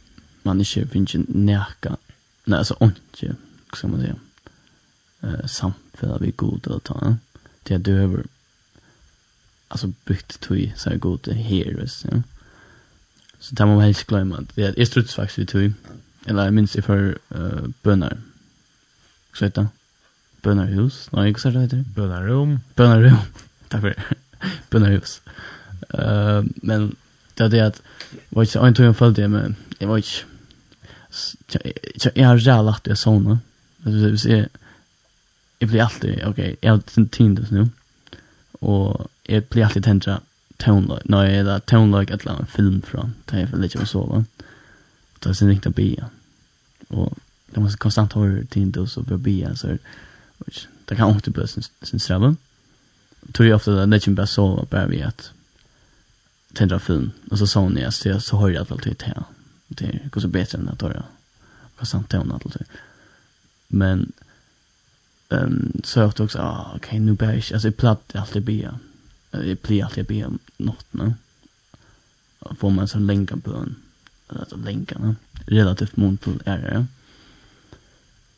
man 0.44 0.60
ikke 0.60 0.86
finner 0.92 1.24
nærka, 1.28 1.96
nei, 2.46 2.58
altså 2.58 2.76
ikke, 2.86 3.34
hva 3.70 3.80
skal 3.80 3.90
man 3.90 4.04
si, 4.04 4.12
uh, 5.22 5.42
samfunnet 5.46 6.22
vi 6.22 6.30
god 6.36 6.60
til 6.62 6.76
å 6.76 6.84
ta, 6.86 6.98
ja? 7.02 7.12
det 7.68 7.74
er 7.74 7.84
døver, 7.90 8.24
altså 9.70 9.92
bygd 10.06 10.38
tog, 10.40 10.62
så 10.76 10.90
er 10.90 11.02
god 11.02 11.18
til 11.26 11.42
hvis, 11.78 12.04
ja. 12.12 12.22
Så 13.42 13.54
det 13.58 13.66
må 13.66 13.74
man 13.74 13.84
helst 13.84 14.06
glemme, 14.06 14.46
det 14.54 14.66
er, 14.66 14.74
jeg 14.78 14.86
struts 14.86 15.14
faktisk 15.18 15.38
vi 15.38 15.44
tog, 15.44 15.94
eller 16.26 16.50
minst 16.50 16.78
i 16.78 16.86
for 16.86 17.14
uh, 17.34 17.70
bønner, 17.82 18.22
Hva 19.32 19.46
heter 19.48 19.62
det, 19.62 19.81
Bønnerhus. 20.42 21.06
Nei, 21.12 21.28
ikke 21.30 21.50
det 21.50 21.60
heter 21.60 21.76
det. 21.76 21.86
Bønarrom. 21.96 22.58
Takk 23.70 23.80
for 23.80 23.88
det. 23.88 24.18
Bønnerhus. 24.70 25.20
Uh, 25.92 26.42
men 26.62 26.92
det 27.38 27.44
er 27.44 27.48
det 27.48 27.60
at, 27.60 27.80
var 28.30 28.42
ikke, 28.42 28.58
en 28.66 28.74
tog 28.74 28.86
jeg 28.86 28.96
følte 28.96 29.22
det, 29.22 29.30
men 29.30 29.56
jeg 29.80 29.88
var 29.88 29.96
ikke, 29.96 30.24
jeg 32.14 32.26
har 32.26 32.36
rævlig 32.36 32.64
lagt 32.66 32.84
det 32.84 32.98
sånne. 32.98 33.38
Hvis 33.84 34.26
jeg, 34.26 34.48
jeg 35.60 35.68
blir 35.68 35.84
alltid, 35.84 36.24
ok, 36.26 36.38
jeg 36.38 36.70
har 36.70 37.08
tindes 37.12 37.50
nu, 37.50 37.68
og 38.60 39.10
jeg 39.28 39.44
blir 39.44 39.64
alltid 39.64 39.82
tendra 39.82 40.20
tonelag, 40.58 41.02
når 41.04 41.22
jeg 41.22 41.38
er 41.38 41.44
da 41.44 41.58
tonelag 41.58 42.10
et 42.10 42.20
eller 42.20 42.36
annet 42.36 42.50
film 42.50 42.82
fra, 42.86 43.08
da 43.30 43.42
jeg 43.42 43.50
føler 43.50 43.70
ikke 43.70 43.82
å 43.82 43.90
sove. 43.90 44.24
Da 45.18 45.28
er 45.28 45.34
det 45.34 45.38
sin 45.38 45.50
riktig 45.50 45.74
bia. 45.74 46.08
Og 46.90 47.16
det 47.54 47.62
måste 47.62 47.82
konstant 47.82 48.14
ha 48.18 48.26
tindes 48.50 48.96
og 48.98 49.10
bia, 49.22 49.54
så 49.56 49.74
er 49.74 49.78
det, 49.78 49.98
which 50.46 50.66
det 50.84 50.96
kan 50.96 51.10
inte 51.10 51.30
bli 51.30 51.46
sin 51.82 52.00
sträva. 52.00 52.36
Tror 53.32 53.48
jag 53.48 53.56
ofta 53.56 53.86
det 53.86 53.96
är 53.96 54.08
inte 54.08 54.10
bara 54.10 54.26
så 54.26 54.66
bara 54.70 54.86
vi 54.86 55.02
att 55.02 55.32
tända 56.52 56.78
film 56.78 57.10
och 57.30 57.38
så 57.38 57.46
sa 57.46 57.60
hon 57.60 57.76
jag 57.76 57.94
så 57.94 58.20
så 58.20 58.36
har 58.36 58.50
jag 58.50 58.72
alltid 58.72 58.96
det 58.98 59.04
här. 59.04 59.24
Det 59.68 60.10
går 60.10 60.20
så 60.20 60.28
bättre 60.28 60.58
än 60.58 60.68
att 60.68 60.82
höra. 60.82 61.04
Vad 61.78 61.88
sant 61.88 62.12
hon 62.12 62.32
alltid. 62.32 62.64
Men 63.68 64.12
ehm 65.28 65.80
så 65.84 66.00
jag 66.00 66.20
också 66.20 66.38
ah 66.38 66.72
okej 66.76 66.98
nu 66.98 67.12
bär 67.12 67.32
jag 67.32 67.52
alltså 67.52 67.72
platt 67.72 68.16
alltid 68.16 68.42
be. 68.42 68.74
Jag 69.30 69.56
blir 69.62 69.84
alltid 69.84 70.06
be 70.06 70.24
om 70.24 70.38
något 70.56 70.86
nu. 70.90 71.14
Får 72.58 72.70
man 72.70 72.88
så 72.88 72.98
länka 72.98 73.36
på 73.36 73.54
en. 73.54 73.76
Alltså 74.26 74.56
länkarna 74.56 75.16
relativt 75.46 75.96
mont 75.96 76.26
är 76.26 76.40
ärare 76.44 76.86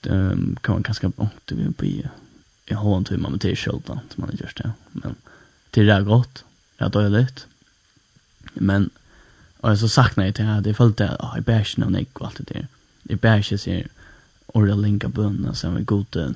um, 0.07 0.57
kan 0.61 0.73
man 0.73 0.83
ganska 0.83 1.13
långt 1.17 1.53
vi 1.53 1.73
på 1.73 1.85
i 1.85 2.07
jag 2.67 2.79
har 2.79 2.99
inte 2.99 3.15
timme 3.15 3.29
med 3.29 3.59
skölda 3.59 4.01
som 4.15 4.25
man 4.25 4.31
gör 4.41 4.53
det 4.57 4.73
men 4.93 5.15
det 5.71 5.81
är 5.81 6.01
gott 6.01 6.45
jag 6.77 6.97
är 6.97 7.09
lite 7.09 7.43
men 8.55 8.91
och 9.65 9.79
så 9.79 9.89
saknar 9.89 10.25
jag 10.25 10.35
det 10.35 10.43
här 10.43 10.61
det 10.61 10.75
följde 10.75 11.11
att 11.11 11.35
jag 11.35 11.45
bärs 11.45 11.77
någon 11.77 11.95
gick 11.95 12.21
allt 12.21 12.37
det 12.37 12.55
där. 12.55 12.67
I 13.03 13.15
bärs 13.15 13.61
ser 13.61 13.89
och 14.47 14.67
det 14.67 14.75
linkar 14.75 15.09
bönna 15.09 15.55
som 15.55 15.77
är 15.77 15.81
goda 15.81 16.35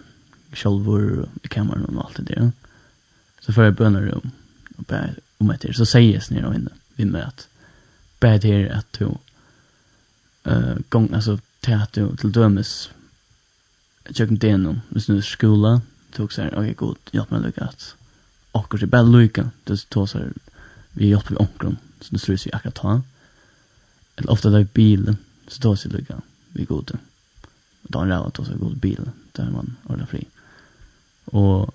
självor 0.53 1.29
i 1.43 1.49
kameran 1.49 1.85
och 1.85 2.05
allt 2.05 2.17
det 2.17 2.23
där. 2.23 2.53
Så 3.41 3.53
får 3.53 3.65
jag 3.65 3.75
bönna 3.75 4.01
rum 4.01 4.31
och 4.77 4.85
bär 4.85 5.15
om 5.39 5.51
ett 5.51 5.77
så 5.77 5.87
sägs 5.87 6.31
ni 6.31 6.41
då 6.41 6.55
inne 6.55 6.71
vi 6.95 7.05
möt. 7.05 7.49
Bär 8.21 8.39
det 8.39 8.71
att 8.71 8.93
du 8.99 9.05
eh 10.45 10.77
gång 10.89 11.15
alltså 11.15 11.39
teater 11.61 12.17
till 12.17 12.33
dömes 12.33 12.91
tjökn 14.13 14.37
denom, 14.37 14.81
hvis 14.89 15.09
nu 15.09 15.23
skola, 15.23 15.81
tog 16.13 16.33
så 16.33 16.43
här, 16.43 16.55
okej 16.59 16.75
god, 16.75 16.97
hjälp 17.11 17.31
mig 17.31 17.43
lycka 17.43 17.65
att 17.65 17.95
åker 18.53 18.79
till 18.79 18.89
bälla 18.89 19.19
lycka, 19.19 19.51
det 19.65 19.89
tog 19.89 20.09
så 20.09 20.19
här, 20.19 20.33
vi 20.93 21.09
hjälper 21.09 21.31
vi 21.31 21.37
omkron, 21.37 21.77
så 22.01 22.07
det 22.11 22.19
strys 22.19 22.47
vi 22.47 22.53
akkurat 22.53 22.75
ta. 22.75 23.03
Eller 24.17 24.31
ofta 24.31 24.51
det 24.51 24.61
i 24.61 24.65
bilen, 24.65 25.17
så 25.49 25.61
tog 25.61 25.79
sig 25.79 25.91
lycka, 25.91 26.21
vi 26.49 26.65
god. 26.65 26.99
Då 27.83 27.99
en 27.99 28.09
räva 28.09 28.31
tog 28.31 28.47
sig 28.47 28.57
god 28.57 28.77
bilen, 28.77 29.13
där 29.33 29.51
man 29.51 29.77
ordnar 29.85 30.07
fri. 30.07 30.27
Och 31.25 31.75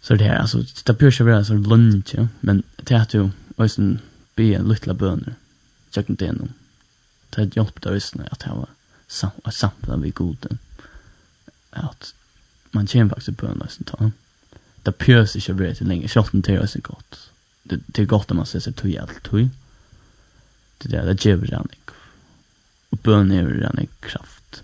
så 0.00 0.14
det 0.14 0.24
här, 0.24 0.36
alltså, 0.36 0.64
det 0.84 0.98
bör 0.98 1.10
sig 1.10 1.26
vara 1.26 1.44
så 1.44 1.54
lunch, 1.54 2.14
ja? 2.14 2.28
men 2.40 2.62
det 2.76 2.94
är 2.94 3.00
att 3.00 3.08
du, 3.08 3.30
och 3.56 3.70
sen, 3.70 3.98
be 4.34 4.42
en 4.42 4.68
lilla 4.68 4.94
böner, 4.94 5.34
tjökn 5.90 6.14
denom. 6.14 6.48
Det 7.30 7.56
hjälpte 7.56 7.90
oss 7.90 8.14
när 8.14 8.28
jag 8.30 8.38
tar 8.38 8.66
samtla 9.50 9.96
vid 9.96 10.14
goden 10.14 10.58
at 11.72 12.14
man 12.72 12.86
kjenner 12.86 13.14
faktisk 13.14 13.38
på 13.38 13.46
en 13.46 13.62
løsning 13.62 13.88
ta. 13.90 14.10
Det 14.86 14.96
pjøs 14.96 15.36
ikke 15.36 15.54
blir 15.54 15.74
til 15.74 15.90
lenge, 15.90 16.08
kjorten 16.08 16.42
til 16.42 16.60
oss 16.62 16.76
er 16.76 16.84
godt. 16.86 17.18
Det, 17.70 17.82
det 17.86 18.02
er 18.02 18.12
godt 18.12 18.30
om 18.30 18.40
man 18.40 18.48
ser 18.48 18.62
seg 18.64 18.76
tog 18.78 18.94
alt 18.96 19.20
tog. 19.24 19.50
Det 20.80 20.94
er 20.94 21.04
det, 21.04 21.18
det 21.20 21.26
gjør 21.26 21.44
det 21.44 21.76
ikke. 21.76 21.98
Og 22.90 23.00
bøn 23.04 23.32
er 23.32 23.44
det 23.44 23.82
ikke 23.82 24.08
kraft. 24.08 24.62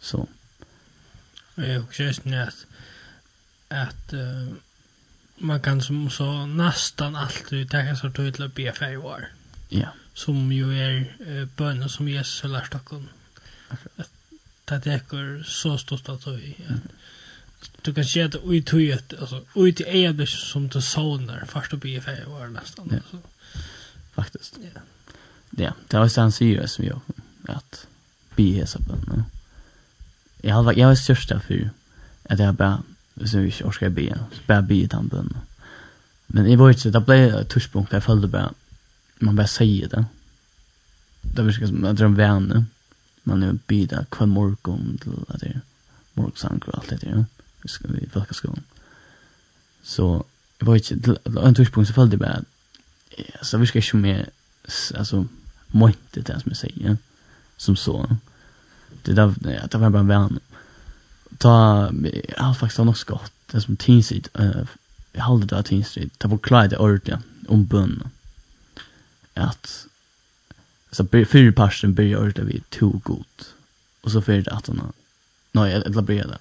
Så. 0.00 0.26
Jeg 1.56 1.80
husker 1.80 2.06
just 2.06 2.26
nu 2.26 2.36
at, 2.36 2.66
at 3.70 4.12
uh, 4.12 4.56
man 5.38 5.60
kan 5.60 5.80
som 5.80 6.10
så 6.10 6.46
nästan 6.46 7.16
alltid 7.16 7.70
tänka 7.70 7.96
sig 7.96 8.08
att 8.08 8.18
utla 8.18 8.48
be 8.48 8.72
för 8.72 8.92
i 8.92 8.96
år. 8.96 9.24
Ja. 9.68 9.88
Som 10.14 10.52
ju 10.52 10.72
är 10.72 11.16
uh, 11.20 11.48
bönen 11.56 11.88
som 11.88 12.08
Jesus 12.08 12.42
har 12.42 12.48
lärt 12.48 12.74
oss. 12.74 12.82
Akkurat. 13.68 13.98
Att 13.98 14.17
det 14.68 14.80
tekur 14.80 15.42
så 15.42 15.78
stort 15.78 16.08
att 16.08 16.26
vi 16.26 16.56
du 17.82 17.94
kan 17.94 18.04
se 18.04 18.26
det 18.28 18.38
ut 18.38 18.74
i 18.74 18.90
ett 18.90 19.14
alltså 19.20 19.42
ut 19.54 19.80
i 19.80 20.04
ädel 20.04 20.26
som 20.26 20.68
du 20.68 20.80
sånar 20.80 21.44
först 21.46 21.72
och 21.72 21.78
bli 21.78 22.00
färg 22.00 22.24
var 22.26 22.48
nästan 22.48 22.88
ja. 22.90 22.98
så 23.10 23.18
faktiskt 24.12 24.58
ja 24.62 24.80
ja 25.50 25.72
det 25.88 25.98
var 25.98 26.08
sen 26.08 26.32
syr 26.32 26.66
som 26.66 26.84
jag 26.84 27.00
att 27.48 27.86
be 28.36 28.42
hesa 28.42 28.78
på 28.78 29.22
jag 30.42 30.54
har 30.54 30.72
jag 30.72 30.88
var 30.88 30.94
största 30.94 31.40
för 31.40 31.70
att 32.22 32.38
jag 32.38 32.54
bara 32.54 32.82
så 33.24 33.38
vi 33.38 33.50
ska 33.50 33.90
be. 33.90 34.18
så 34.32 34.40
bara 34.46 34.62
den 34.62 35.08
bön. 35.08 35.36
men 36.26 36.46
i 36.46 36.56
vart 36.56 36.78
så 36.78 36.90
det 36.90 37.00
blev 37.00 37.44
tuschpunkt 37.44 37.92
jag 37.92 38.04
följde 38.04 38.28
bara 38.28 38.52
man 39.18 39.36
bara 39.36 39.46
säger 39.46 39.88
det 39.88 40.04
det 41.22 41.42
var 41.42 41.52
som 41.52 41.84
att 41.84 41.96
drömma 41.96 42.16
vänner 42.16 42.64
man 43.28 43.42
er 43.42 43.58
bida 43.70 44.04
kvar 44.10 44.26
morgon 44.26 44.98
til 45.02 45.24
at 45.28 45.40
det 45.40 45.50
er 45.54 45.60
morgsanker 46.18 46.72
og 46.72 46.82
alt 46.82 46.90
det 46.90 47.00
der, 47.02 47.24
i 48.02 48.08
folkeskolen. 48.10 48.64
Så, 49.82 50.22
jeg 50.60 50.66
var 50.66 50.74
ikke, 50.74 51.00
til 51.00 51.18
en 51.36 51.54
tidspunkt 51.54 51.88
så 51.88 51.94
følte 51.94 52.18
jeg 52.18 52.20
bare, 52.20 52.42
så 53.42 53.58
vi 53.58 53.66
skal 53.66 53.82
ikke 53.82 53.96
mer, 53.96 54.24
altså, 54.94 55.24
månte 55.72 56.22
det 56.22 56.40
som 56.40 56.50
jeg 56.50 56.56
sier, 56.56 56.96
som 57.56 57.76
så. 57.76 58.06
Det 59.02 59.16
där, 59.16 59.34
ja, 59.44 59.66
det 59.66 59.78
var 59.78 59.90
bara 59.90 60.00
en 60.00 60.08
vän. 60.08 60.40
Ta, 61.38 61.90
jag 62.28 62.44
har 62.44 62.54
faktiskt 62.54 62.78
något 62.78 62.98
skott, 62.98 63.32
det 63.52 63.60
som 63.60 63.76
Teen 63.76 64.02
Street, 64.02 64.28
uh, 64.40 64.66
jag 65.12 65.22
hade 65.22 65.40
det 65.40 65.56
där 65.56 65.62
Teen 65.62 65.84
Street, 65.84 66.12
det 66.18 66.28
var 66.28 66.38
klart 66.38 66.70
det 66.70 66.76
ordentligt, 66.76 67.18
om 67.48 67.64
bön. 67.64 68.02
Att, 69.34 69.86
så 70.90 71.06
fyra 71.28 71.52
parsten 71.52 71.94
börjar 71.94 72.18
ordet 72.18 72.38
vi 72.38 72.62
to 72.70 73.00
god. 73.04 73.46
Och 74.00 74.12
så 74.12 74.22
för 74.22 74.32
det 74.32 74.50
att 74.50 74.66
hon 74.66 74.92
Nej, 75.52 75.72
eller 75.72 76.02
byrja 76.02 76.26
det. 76.26 76.38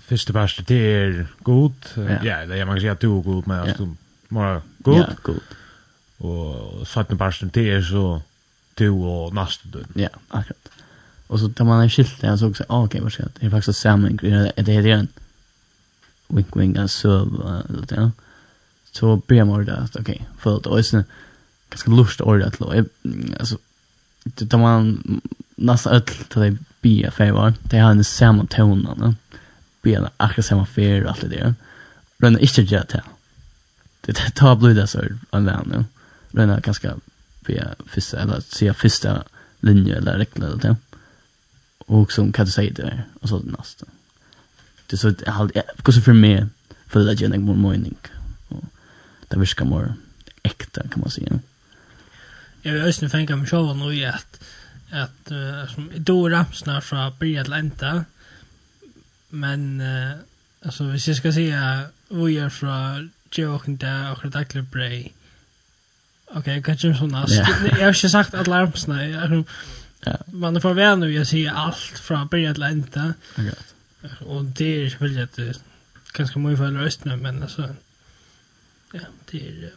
Första 0.00 0.32
parsten, 0.32 0.64
det 0.68 0.74
är 0.74 1.26
god, 1.38 1.74
ja, 1.96 2.46
det 2.46 2.58
är 2.58 2.64
man 2.64 2.74
kan 2.76 2.80
si 2.80 2.88
at 2.88 3.00
to 3.00 3.20
god, 3.20 3.46
men 3.46 3.60
alltså 3.60 3.94
mora 4.28 4.62
god. 4.78 4.96
Ja, 4.96 5.08
god. 5.22 5.40
Och 6.18 6.88
sjätte 6.88 7.16
parsten, 7.16 7.50
det 7.52 7.70
är 7.70 7.82
så 7.82 8.22
to 8.74 9.02
och 9.02 9.34
nästa 9.34 9.68
død. 9.68 9.86
Ja, 9.94 10.08
akkurat. 10.28 10.70
Og 11.30 11.38
så 11.38 11.48
tar 11.48 11.64
man 11.64 11.82
en 11.82 11.90
skilt 11.90 12.20
der, 12.20 12.36
så 12.36 12.48
også, 12.50 12.64
ah, 12.68 12.82
ok, 12.82 12.98
hva 13.04 13.10
skal 13.10 13.28
det? 13.34 13.46
er 13.46 13.50
faktisk 13.50 13.78
sammen, 13.78 14.16
det 14.16 14.68
er 14.68 14.96
en 14.96 15.08
wink 16.30 16.56
wink, 16.56 16.76
en 16.76 16.88
søv, 16.88 17.30
ja. 17.90 18.10
Så 18.92 19.16
byrja 19.16 19.44
man 19.44 19.60
ordet, 19.60 19.96
ok, 19.98 20.10
for 20.38 20.58
det 20.58 20.66
er 20.66 20.70
også 20.70 21.02
ganske 21.70 21.90
lust 21.90 22.20
ordet, 22.20 22.58
altså, 23.38 23.58
det 24.24 24.58
man 24.58 25.02
nästan 25.56 25.92
öll 25.92 26.02
till 26.02 26.40
det 26.40 26.56
bia 26.80 27.10
favor. 27.10 27.54
Det 27.62 27.78
har 27.78 27.90
en 27.90 28.04
samma 28.04 28.46
tonen. 28.46 29.16
Bia 29.82 30.10
akkurat 30.16 30.46
samma 30.46 30.66
färg 30.66 31.06
allt 31.06 31.20
det 31.20 31.28
där. 31.28 31.54
Men 32.16 32.32
det 32.32 32.44
är 32.44 32.60
inte 32.60 32.86
det. 32.88 33.02
Det 34.00 34.12
tar 34.34 34.56
blod 34.56 34.88
så 34.88 35.02
en 35.30 35.44
vän 35.44 35.68
nu. 35.72 35.84
Men 36.30 36.48
det 36.48 36.60
ganska 36.60 36.94
bia 37.46 37.74
första 37.86 38.18
eller 38.18 38.40
se 38.40 38.74
första 38.74 39.24
linje 39.60 39.96
eller 39.96 40.18
regla 40.18 40.46
eller 40.46 40.56
det. 40.56 40.76
Och 41.78 42.12
som 42.12 42.32
kan 42.32 42.46
du 42.46 42.52
säga 42.52 42.72
det 42.72 43.02
och 43.20 43.28
så 43.28 43.38
nästa. 43.38 43.86
Det 44.86 44.96
så 44.96 45.12
jag 45.26 45.32
har 45.32 45.50
så 45.92 46.00
för 46.00 46.12
mig 46.12 46.46
för 46.86 47.00
det 47.00 47.12
jag 47.12 47.22
inte 47.22 47.38
mår 47.38 47.54
mening. 47.54 47.96
Det 49.28 49.38
viskar 49.38 49.64
mer 49.64 49.94
äkta 50.42 50.82
kan 50.82 51.00
man 51.00 51.10
säga. 51.10 51.26
Mm 51.26 51.40
jag 52.62 52.72
vill 52.72 52.82
ösna 52.82 53.08
fänga 53.08 53.36
mig 53.36 53.46
själv 53.46 53.76
nu 53.76 53.94
i 53.94 54.04
att 54.04 54.40
att 54.90 55.30
uh, 55.30 55.66
som 55.74 55.90
då 55.96 56.28
ramsna 56.28 56.80
från 56.80 57.12
början 57.18 57.44
till 57.44 57.52
ända 57.52 58.04
men 59.28 59.80
uh, 59.80 60.16
alltså 60.62 60.84
hvis 60.84 61.08
jag 61.08 61.16
ska 61.16 61.32
säga 61.32 61.86
vi 62.08 62.38
är 62.38 62.48
från 62.48 63.10
Jochen 63.32 63.76
där 63.76 64.12
och 64.12 64.24
Redakler 64.24 64.62
Bray 64.62 65.08
Okej, 66.32 66.40
okay, 66.40 66.62
kanske 66.62 66.94
såna. 66.94 67.26
Yeah. 67.28 67.66
Jag 67.66 67.80
har 67.80 67.88
inte 67.88 68.08
sagt 68.08 68.34
att 68.34 68.46
larmsna. 68.46 69.06
Jag, 69.06 69.44
Ja. 70.04 70.16
Man 70.26 70.60
får 70.60 70.74
vara 70.74 70.96
nu 70.96 71.12
jag 71.12 71.26
ser 71.26 71.50
allt 71.50 71.76
från 71.76 72.26
början 72.26 72.54
till 72.54 72.62
ända. 72.62 73.14
Okej. 73.32 73.54
Och 74.20 74.44
det 74.44 74.86
är 74.86 74.98
väl 74.98 75.16
jätte 75.16 75.54
ganska 76.12 76.38
mycket 76.38 76.58
för 76.58 76.70
rösten 76.70 77.22
men 77.22 77.42
alltså 77.42 77.74
ja, 78.92 79.00
det 79.30 79.48
är 79.48 79.70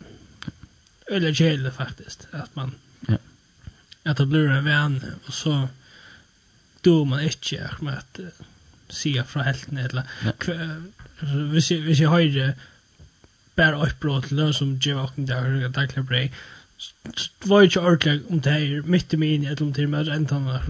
öliga 1.08 1.34
kjäle 1.34 1.72
faktiskt. 1.72 2.28
Att 2.32 2.56
man 2.56 2.72
ja. 3.08 3.18
att 4.04 4.18
det 4.18 4.26
blir 4.26 4.50
en 4.50 4.66
vän 4.66 5.04
och 5.28 5.34
så 5.34 5.68
då 6.82 7.06
man 7.06 7.22
inte 7.22 7.56
är 7.56 7.76
med 7.80 7.98
att 7.98 8.20
se 8.90 9.24
från 9.24 9.44
helten 9.44 9.78
eller 9.78 10.04
hvis 11.52 11.72
jag 11.72 11.80
hvis 11.80 12.00
jag 12.00 12.10
har 12.10 12.16
höjde 12.16 12.54
bara 13.56 13.86
uppbrott 13.86 14.28
till 14.28 14.38
någon 14.38 14.54
som 14.54 14.76
Jim 14.76 14.98
och 14.98 15.12
där 15.16 15.70
där 15.70 15.88
kan 15.88 16.06
bli 16.06 16.32
var 17.44 17.62
ju 17.62 17.80
ordentligt 17.80 18.30
om 18.30 18.42
det 18.42 18.52
här 18.52 18.82
mitt 18.82 19.14
i 19.14 19.18
min 19.18 19.46
eller 19.46 19.62
om 19.62 19.74
det 19.74 19.84
är 19.84 19.88
mer 19.88 20.10
än 20.10 20.26
tanna 20.26 20.62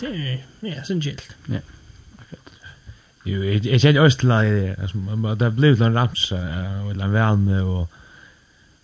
det 0.00 0.06
är 0.06 0.44
ja 0.60 0.84
sen 0.84 1.00
gilt 1.00 1.36
ja 1.46 1.60
Jo, 3.24 3.42
jeg 3.42 3.80
kjenner 3.80 4.00
også 4.00 4.18
til 4.18 4.30
det, 4.30 4.90
det 5.40 5.48
ble 5.56 5.70
en 5.76 5.96
ramsa, 5.96 6.38
og 6.80 6.94
en 6.94 7.12
velme, 7.12 7.58
og 7.60 7.88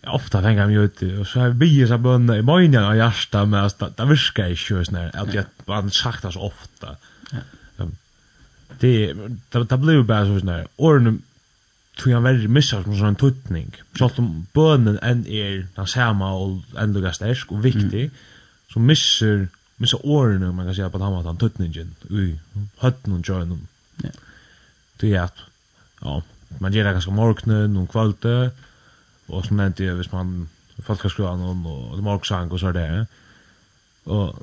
ofta 0.07 0.42
fänga 0.42 0.66
mig 0.66 0.77
ut 0.77 1.03
och 1.03 1.27
så 1.27 1.40
har 1.40 1.49
vi 1.49 1.87
så 1.88 1.99
bönna 1.99 2.37
i 2.37 2.42
mojnen 2.42 2.85
och 2.85 2.97
hjärsta 2.97 3.45
med 3.45 3.66
att 3.66 3.97
det 3.97 4.05
viskar 4.05 4.47
i 4.47 4.57
kjös 4.57 4.90
när 4.90 5.16
att 5.16 5.35
jag 5.35 5.45
man 5.64 5.90
sakta 5.90 6.33
så 6.33 6.40
ofta. 6.40 6.97
Det 8.79 9.14
det 9.51 9.64
det 9.69 9.77
blev 9.77 10.05
bara 10.05 10.27
så 10.27 10.40
sån 10.40 10.64
Orn 10.77 11.23
tog 11.97 12.12
jag 12.12 12.21
väldigt 12.21 12.51
missar 12.51 12.83
som 12.83 12.99
sån 12.99 13.16
tutning. 13.16 13.73
Så 13.99 14.05
att 14.05 14.16
bönen 14.53 14.99
en 15.03 15.27
är 15.27 15.66
den 15.75 15.87
samma 15.87 16.33
och 16.33 16.62
ändå 16.79 17.01
gastärsk 17.01 17.53
och 17.53 17.64
viktig 17.64 18.11
så 18.73 18.79
missar 18.79 19.49
missar 19.77 20.07
åren 20.07 20.55
man 20.55 20.66
kan 20.66 20.75
säga 20.75 20.90
på 20.90 21.05
annat 21.05 21.25
han 21.25 21.37
tutningen. 21.37 21.95
Oj, 22.11 22.40
hatten 22.77 23.12
och 23.12 23.29
joinen. 23.29 23.69
Ja. 24.03 24.11
Det 24.97 25.14
är 25.14 25.21
att 25.21 25.37
ja, 26.01 26.23
man 26.59 26.73
ger 26.73 26.85
det 26.85 26.92
ganska 26.92 27.11
morgnen 27.11 27.77
och 27.77 27.90
kvällen 27.90 28.51
och 29.27 29.45
så 29.45 29.55
nämnde 29.55 29.85
jag 29.85 29.95
hvis 29.95 30.12
man 30.12 30.49
folk 30.83 31.03
har 31.03 31.11
skruvat 31.11 31.39
någon 31.39 31.67
och 31.67 31.97
de 31.97 32.07
har 32.07 32.15
också 32.15 32.35
sang 32.35 32.51
och 32.51 32.61
så 32.61 32.73
där. 32.73 33.07
Och 34.05 34.37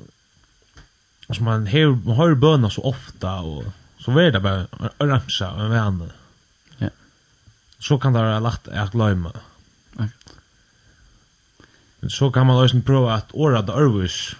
så 1.30 1.42
man 1.42 1.66
hör 1.66 2.06
man 2.06 2.16
hör 2.16 2.34
bönar 2.34 2.70
så 2.70 2.82
ofta 2.82 3.40
och 3.40 3.64
så 3.98 4.12
vet 4.12 4.32
det 4.32 4.40
bara 4.40 4.66
ramsa 4.98 5.56
med 5.56 5.70
vän. 5.70 6.12
Ja. 6.78 6.88
Så 7.78 7.98
kan 7.98 8.12
det 8.12 8.18
ha 8.18 8.38
lagt 8.38 8.68
att 8.68 8.92
glömma. 8.92 9.32
Ja. 9.98 10.08
Men 12.00 12.10
så 12.10 12.30
kan 12.30 12.46
man 12.46 12.62
lösen 12.62 12.82
prova 12.82 13.14
att 13.14 13.32
åra 13.32 13.62
det 13.62 13.72
örvis. 13.72 14.36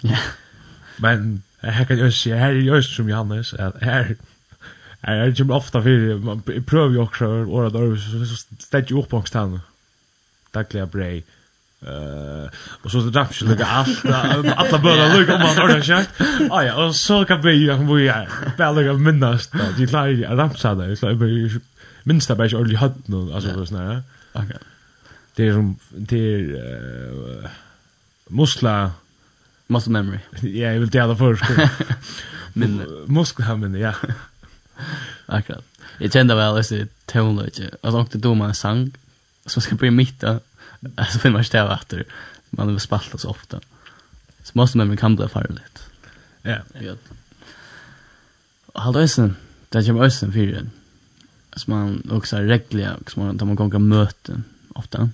Ja. 0.00 0.18
Men 0.96 1.42
här 1.60 1.84
kan 1.84 1.98
jag 1.98 2.14
se 2.14 2.34
här 2.34 2.48
är 2.48 2.54
just 2.54 2.96
som 2.96 3.08
Johannes 3.08 3.54
att 3.54 3.82
här 3.82 4.16
är 5.00 5.26
det 5.26 5.38
ju 5.38 5.50
ofta 5.50 5.82
för 5.82 6.18
man 6.18 6.42
prövar 6.42 6.90
ju 6.90 6.98
också 6.98 7.26
åra 7.26 7.70
det 7.70 7.78
örvis 7.78 8.30
så 8.30 8.56
ställer 8.58 8.88
ju 8.88 8.98
upp 8.98 9.08
på 9.08 9.22
stan 9.22 9.60
dagliga 10.58 10.86
brei. 10.86 11.24
Uh, 11.82 12.50
och 12.82 12.90
så 12.90 12.98
drapp 12.98 13.34
sig 13.34 13.48
lika 13.48 13.66
allt 13.66 14.04
alla 14.04 14.78
börja 14.78 15.14
lugga 15.14 15.34
om 15.34 15.40
man 15.40 15.62
ordar 15.62 15.82
sagt 15.82 16.10
ah 16.50 16.62
ja 16.62 16.86
och 16.86 16.96
så 16.96 17.24
kan 17.24 17.42
vi 17.42 17.52
ju 17.52 17.94
vi 17.94 18.08
är 18.08 18.28
bara 18.58 18.72
lugga 18.72 18.92
minnast. 18.92 19.52
då. 19.52 19.58
De 19.76 19.86
klarar 19.86 20.06
ju 20.06 20.24
ramsa 20.24 20.74
där. 20.74 20.94
Så 20.94 21.06
vi 21.06 21.14
minns 21.14 21.62
minsta 22.02 22.34
bara 22.34 22.46
ordentligt 22.46 22.78
hatt 22.78 23.08
nu 23.08 23.32
alltså 23.32 23.54
så 23.54 23.66
såna. 23.66 24.02
okej. 24.32 24.58
Det 25.34 25.48
är 25.48 25.52
som 25.52 25.76
det 25.90 26.34
är 26.34 27.50
muskla 28.28 28.92
muscle 29.66 29.92
memory. 29.92 30.18
Ja 30.42 30.72
jag 30.72 30.80
vill 30.80 30.90
det 30.90 30.98
alla 30.98 31.16
först 31.16 31.44
men 32.52 32.82
muskla 33.06 33.56
men 33.56 33.74
ja. 33.74 33.94
Akkurat. 35.26 35.64
Jag 35.98 36.12
kände 36.12 36.34
väl 36.34 36.56
att 36.56 36.68
det 36.68 36.88
tonlöje 37.06 37.70
alltså 37.80 38.00
inte 38.00 38.18
då 38.18 38.34
man 38.34 38.54
sang 38.54 38.92
som 39.46 39.62
ska 39.62 39.74
bli 39.74 39.90
mitt 39.90 40.20
där 40.20 40.40
Alltså 40.94 41.18
finner 41.18 41.32
man 41.32 41.42
inte 41.42 41.64
det 41.64 41.74
efter. 41.74 42.04
Man 42.50 42.68
vill 42.68 42.80
spalta 42.80 43.18
så 43.18 43.28
ofta. 43.30 43.60
Så 44.42 44.52
måste 44.52 44.78
man 44.78 44.96
kan 44.96 45.16
bli 45.16 45.28
farligt. 45.28 45.90
Ja. 46.42 46.58
Ja. 46.80 46.94
Och 48.66 48.80
halda 48.82 49.00
ösen. 49.00 49.36
Det 49.68 49.86
kommer 49.86 50.04
ösen 50.04 50.32
för 50.32 50.46
den. 50.46 50.70
Alltså 51.50 51.70
man 51.70 52.10
också 52.10 52.36
är 52.36 52.42
regliga. 52.42 52.96
Man, 53.16 53.36
där 53.36 53.46
man 53.46 53.56
gånger 53.56 53.78
möten 53.78 54.44
ofta. 54.74 55.10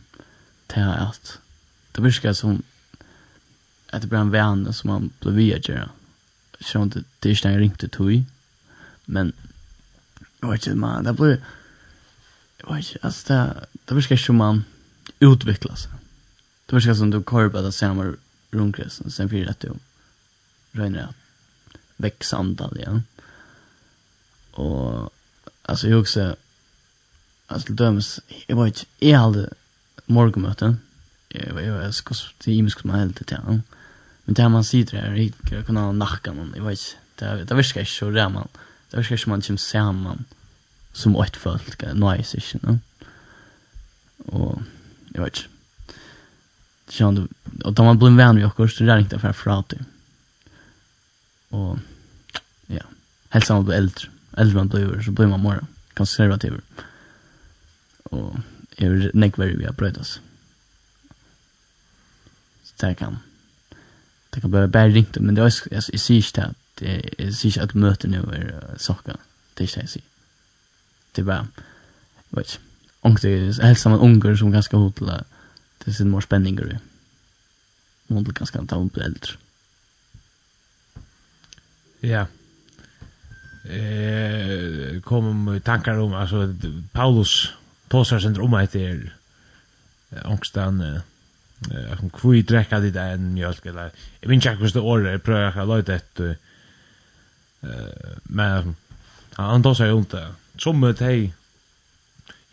Det 0.67 0.81
är 0.81 0.99
att 0.99 1.39
det 1.93 2.03
virkar 2.03 2.33
som 2.33 2.63
att 3.91 4.03
det 4.03 4.09
blir 4.09 4.19
en 4.19 4.31
vän 4.31 4.73
som 4.73 4.91
man 4.91 5.11
blir 5.21 5.33
via 5.33 5.59
göra. 5.59 5.91
Så 6.61 6.83
inte, 6.83 7.03
det 7.19 7.29
är 7.29 7.31
inte 7.31 7.49
en 7.49 7.59
ringt 7.59 7.93
tog. 7.93 8.25
Men 9.05 9.33
jag 10.41 10.51
vet 10.51 10.67
inte, 10.67 10.79
man, 10.79 11.05
det 11.05 11.13
blir... 11.13 11.41
Jag 12.57 12.75
vet 12.75 12.87
inte, 12.87 13.07
alltså 13.07 13.33
det, 13.33 13.67
det 13.85 13.95
virkar 13.95 14.17
som 14.17 14.37
man 14.37 14.65
utveckla 15.33 15.77
sig. 15.77 15.91
Det 16.67 16.77
verkar 16.77 16.95
som 16.95 17.11
du 17.11 17.23
kör 17.31 17.49
på 17.49 17.61
det 17.61 17.73
samma 17.73 18.15
rundkretsen 18.51 19.11
sen 19.11 19.29
för 19.29 19.51
att 19.51 19.61
du 19.61 19.73
röjner 20.73 21.03
att 21.03 21.17
växa 21.97 22.37
antal 22.37 22.77
igen. 22.77 23.05
Och 24.51 25.11
alltså 25.63 25.89
jag 25.89 26.01
också 26.01 26.37
alltså 27.47 27.73
döms 27.73 28.21
jag 28.47 28.57
var 28.57 28.67
inte 28.67 28.85
jag 28.99 29.19
hade 29.19 29.51
morgonmöten 30.07 30.81
jag 31.29 31.55
var 31.55 31.61
jag 31.61 31.95
ska 31.95 32.15
till 32.39 32.53
imisk 32.53 32.81
som 32.81 32.91
helt 32.91 33.27
till 33.27 33.37
han. 33.37 33.63
Men 34.25 34.35
där 34.35 34.49
man 34.49 34.65
sitter 34.65 34.99
här 34.99 35.31
jag 35.51 35.67
kan 35.67 35.77
ha 35.77 35.93
nackan 35.93 36.39
och 36.39 36.59
jag 36.59 36.65
vet 36.65 36.97
det 37.15 37.45
det 37.45 37.55
verkar 37.55 37.85
så 37.85 38.11
där 38.11 38.29
man 38.29 38.49
det 38.91 38.97
verkar 38.97 39.17
som 39.17 39.31
man 39.31 39.43
som 39.43 39.59
samman 39.59 40.25
som 40.93 41.17
ett 41.17 41.37
folk 41.37 41.83
nej 41.95 42.25
så 42.25 42.37
inte. 42.37 42.79
Och 44.27 44.63
jag 45.15 45.25
vet 45.25 45.37
inte. 45.37 45.49
Sjön, 46.89 47.29
och 47.65 47.73
de 47.73 47.87
man 47.87 47.99
blir 47.99 48.17
vän 48.17 48.35
med 48.35 48.47
oss, 48.47 48.77
så 48.77 48.85
det 48.85 48.93
är 48.93 48.99
inte 48.99 49.19
för 49.19 49.29
att 49.29 49.37
prata. 49.37 49.77
Och, 51.49 51.79
ja. 52.67 52.83
Helt 53.29 53.49
man 53.49 53.65
blir 53.65 53.77
äldre. 53.77 54.09
Äldre 54.37 54.57
man 54.57 54.69
blir, 54.69 55.03
så 55.03 55.11
blir 55.11 55.27
man 55.27 55.41
mora. 55.41 55.67
Konservativer. 55.95 56.61
Och, 58.03 58.37
jag 58.77 58.93
är 58.93 59.11
nekvärdig 59.15 59.59
vid 59.59 59.67
att 59.67 59.77
brötas. 59.77 60.21
Så 62.63 62.87
det 62.87 62.95
kan, 62.95 63.19
det 64.31 64.41
kan 64.41 64.51
börja 64.51 64.67
bära 64.67 64.89
ringt, 64.89 65.17
men 65.19 65.35
det 65.35 65.41
är, 65.41 65.55
jag, 65.71 65.83
jag 65.93 66.01
ser 66.01 66.15
inte 66.15 66.45
att, 66.45 66.83
jag 67.19 67.35
ser 67.35 67.49
inte 67.49 67.63
att 67.63 67.75
möten 67.75 68.11
nu 68.11 68.19
är 68.19 68.79
saker. 68.79 69.17
Det 69.55 69.63
är 69.63 69.65
inte 69.65 69.77
det 69.77 69.83
jag 69.83 69.91
ser. 69.91 70.03
Det 71.13 71.21
är 71.21 71.27
bara, 71.27 71.49
jag 72.31 72.39
vet 72.39 72.47
inte 72.47 72.74
ångst 73.05 73.25
helt 73.63 73.79
samman 73.79 74.01
unger 74.01 74.37
som 74.37 74.51
ganska 74.51 74.77
hotla 74.77 75.25
är 75.85 75.93
sin 75.93 76.11
mer 76.11 76.21
spänning 76.21 76.61
Hon 78.09 78.25
blir 78.25 78.35
ganska 78.35 78.65
ta 78.65 78.77
upp 78.77 78.93
blir 78.93 79.05
äldre. 79.05 79.33
Ja. 82.01 82.27
Eh 83.71 85.01
kom 85.01 85.61
tankar 85.65 85.99
om 85.99 86.15
alltså 86.15 86.55
Paulus 86.93 87.53
tosar 87.89 88.21
sen 88.21 88.41
om 88.41 88.55
att 88.55 88.73
det 88.73 88.87
är 88.87 89.13
ångstan 90.25 90.81
eh 90.81 91.01
jag 91.71 91.99
kan 91.99 92.11
kvui 92.11 92.43
drekka 92.43 92.81
dit 92.81 92.97
en 92.97 93.35
mjölk 93.35 93.67
eller 93.67 93.91
jag 94.21 94.29
vet 94.29 94.35
inte 94.35 94.51
hur 94.51 94.71
det 94.73 94.81
år 94.81 95.09
är 95.09 95.19
pröva 95.19 95.63
att 95.63 95.69
låta 95.69 95.95
ett 95.95 96.21
eh 96.21 96.37
men 98.23 98.77
han 99.33 99.63
tosar 99.63 99.87
ju 99.87 99.99
inte 99.99 100.35
som 100.59 100.81
med 100.81 101.01
hej 101.01 101.35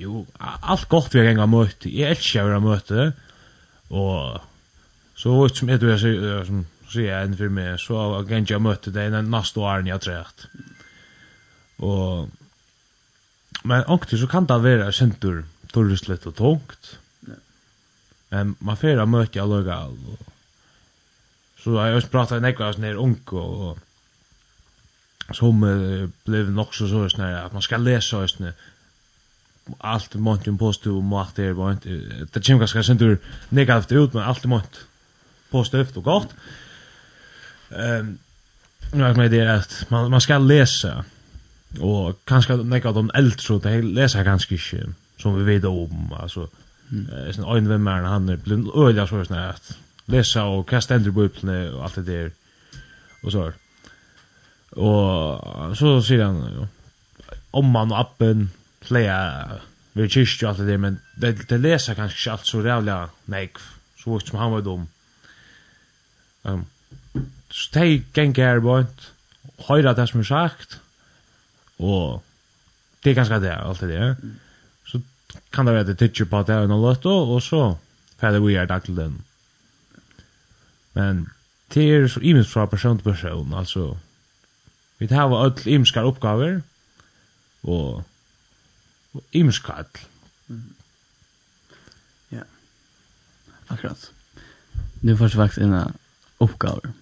jo, 0.02 0.26
alt 0.40 0.88
godt 0.92 1.14
vi 1.14 1.22
har 1.22 1.30
gjenga 1.30 1.48
møte, 1.50 1.92
jeg 1.92 2.16
elsker 2.18 2.44
å 2.44 2.50
være 2.50 2.64
møte, 2.66 3.08
og 3.92 4.42
så 5.22 5.36
ut 5.46 5.58
som 5.58 5.70
jeg 5.70 5.82
tror 5.82 5.94
jeg 5.94 6.04
sier, 6.04 6.46
som 6.48 6.66
sier 6.92 7.10
jeg 7.12 7.30
enn 7.30 7.38
for 7.40 7.54
meg, 7.54 7.76
så 7.82 8.02
gjenga 8.30 8.56
jeg 8.56 8.66
møte 8.66 8.94
det 8.94 9.10
den 9.14 9.32
neste 9.34 9.62
år 9.64 9.86
jeg 9.86 9.96
har 9.96 10.04
trekt. 10.04 10.48
Og, 11.82 12.30
men 13.68 13.88
ångtig 13.92 14.20
så 14.22 14.30
kan 14.32 14.50
det 14.50 14.60
være 14.64 14.92
sentur, 14.96 15.44
torrest 15.74 16.10
litt 16.10 16.28
og 16.30 16.36
tungt, 16.38 16.98
men 18.32 18.56
man 18.64 18.80
fyrir 18.80 19.08
møte 19.10 19.40
jeg 19.40 19.50
løgge 19.50 19.78
og 19.92 20.28
så 21.62 21.78
har 21.78 21.92
jeg 21.92 21.96
også 22.00 22.10
pratet 22.10 22.40
en 22.40 22.48
ekvar 22.50 22.74
sånn 22.74 22.88
her 22.88 22.98
unge, 22.98 23.38
og 23.38 23.78
som 25.38 25.62
blev 25.62 26.50
nok 26.56 26.74
så 26.74 26.88
sånn 26.90 27.22
her, 27.22 27.46
at 27.46 27.54
man 27.54 27.62
skal 27.66 27.86
lese 27.86 28.18
sånn 28.32 28.50
allt 29.80 30.16
mont 30.16 30.48
en 30.48 30.58
positiv 30.58 30.92
och 30.92 31.04
makt 31.04 31.36
det 31.36 31.54
var 31.54 31.72
inte 31.72 31.90
det 32.34 32.46
kommer 32.46 32.60
kanske 32.60 32.84
sentur 32.84 33.18
negativt 33.50 33.92
ut 33.92 34.14
men 34.14 34.24
allt 34.24 34.46
mont 34.46 34.86
positivt 35.52 35.98
och 35.98 36.04
gott. 36.04 36.30
Ehm 37.70 38.18
nu 38.94 39.04
har 39.04 39.14
med 39.14 39.32
det 39.32 39.56
att 39.56 39.86
man 39.90 40.12
man 40.12 40.22
ska 40.22 40.38
läsa 40.38 41.04
Og 41.80 42.18
kanskje 42.28 42.58
nekka 42.68 42.90
av 42.90 42.98
de 42.98 43.12
äldre 43.16 43.40
så 43.40 43.58
det 43.64 43.78
läser 43.86 44.24
ganske 44.28 44.56
ikke, 44.56 44.90
som 45.20 45.38
vi 45.38 45.46
vet 45.48 45.66
om 45.66 46.12
altså, 46.20 46.50
eh 46.92 47.32
sånn 47.32 47.48
en 47.48 47.70
vem 47.70 47.88
er 47.88 48.08
han 48.10 48.28
blir 48.44 48.66
öliga 48.76 49.08
sånn 49.08 49.38
at 49.38 49.72
lesa 50.12 50.44
og 50.52 50.68
hva 50.68 50.82
stender 50.82 51.12
på 51.12 51.22
bubblan 51.22 51.74
og 51.74 51.84
alt 51.84 51.96
det 51.96 52.06
der, 52.06 52.32
og 53.24 53.32
så. 53.32 53.52
og 54.76 55.78
så 55.78 56.02
sier 56.02 56.26
han 56.26 56.44
jo, 56.56 56.68
omman 57.54 57.92
og 57.92 58.00
appen 58.00 58.52
flera 58.82 59.62
vi 59.94 60.08
kyrkja 60.08 60.50
alt 60.50 60.66
det 60.66 60.80
men 60.80 61.00
det 61.22 61.48
de 61.50 61.58
leser 61.58 61.98
kanskje 61.98 62.18
ikke 62.18 62.32
alt 62.32 62.48
så 62.48 62.62
jävla 62.66 63.10
nej 63.26 63.50
så 63.98 64.12
vart 64.12 64.28
som 64.28 64.40
han 64.40 64.52
var 64.52 64.62
dum. 64.62 64.88
Um, 66.44 66.66
så 67.50 67.70
de 67.74 68.04
gänga 68.14 68.46
här 68.46 68.60
bort 68.60 69.12
høyra 69.68 69.94
det 69.94 70.08
som 70.10 70.20
er 70.20 70.24
sagt 70.24 70.80
og 71.78 72.22
det 73.04 73.12
er 73.12 73.20
ganske 73.20 73.42
det 73.42 73.52
alt 73.54 73.82
det 73.82 73.94
ja. 73.94 74.16
Så 74.86 75.02
kan 75.54 75.66
det 75.66 75.74
være 75.74 75.88
det 75.92 75.98
titcher 75.98 76.26
på 76.26 76.44
det 76.44 76.58
och 76.58 76.82
løtt, 76.82 77.06
og 77.06 77.42
så 77.42 77.78
färdig 78.20 78.42
vi 78.48 78.56
er 78.56 78.66
dag 78.66 78.84
til 78.84 78.96
den. 78.96 79.24
Men 80.94 81.30
det 81.74 81.84
er 81.90 82.08
så 82.08 82.20
imens 82.20 82.52
fra 82.52 82.66
person 82.66 82.98
til 82.98 83.04
person, 83.04 83.54
altså 83.54 83.98
vi 85.00 85.08
tar 85.08 85.24
av 85.24 85.34
öll 85.34 85.68
imenskar 85.68 86.06
oppgaver 86.06 86.62
og 87.64 88.04
Imskall. 89.32 89.86
Ja. 92.30 92.42
Akkurat. 93.68 94.12
Nu 95.00 95.18
först 95.18 95.36
faktiskt 95.36 95.62
en 95.62 95.94
uppgåvor. 96.38 96.94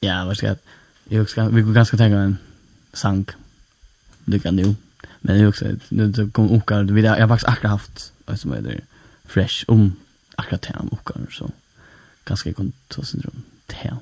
Ja, 0.00 0.24
vad 0.24 0.36
ska 0.36 0.46
jag? 0.46 0.58
Jag 1.04 1.28
ska 1.28 1.48
vi 1.48 1.62
går 1.62 1.72
ganska 1.72 1.96
tänka 1.96 2.18
en 2.18 2.38
sank. 2.92 3.30
Det 4.24 4.38
kan 4.38 4.56
du. 4.56 4.74
Men 5.20 5.38
jag 5.38 5.48
också 5.48 5.76
nu 5.88 6.12
så 6.12 6.30
kom 6.30 6.50
uppgåvor 6.50 6.82
vi 6.82 7.02
jag 7.02 7.20
har 7.20 7.28
faktiskt 7.28 7.48
akkurat 7.48 7.70
haft 7.70 8.12
som 8.36 8.52
är 8.52 8.60
det 8.60 8.80
fresh 9.24 9.64
om 9.68 9.96
akkurat 10.36 10.64
här 10.64 10.80
om 10.80 10.90
så 11.30 11.50
ganska 12.24 12.52
kon 12.52 12.72
så 12.90 13.04
syndrom 13.04 13.42
till. 13.66 13.96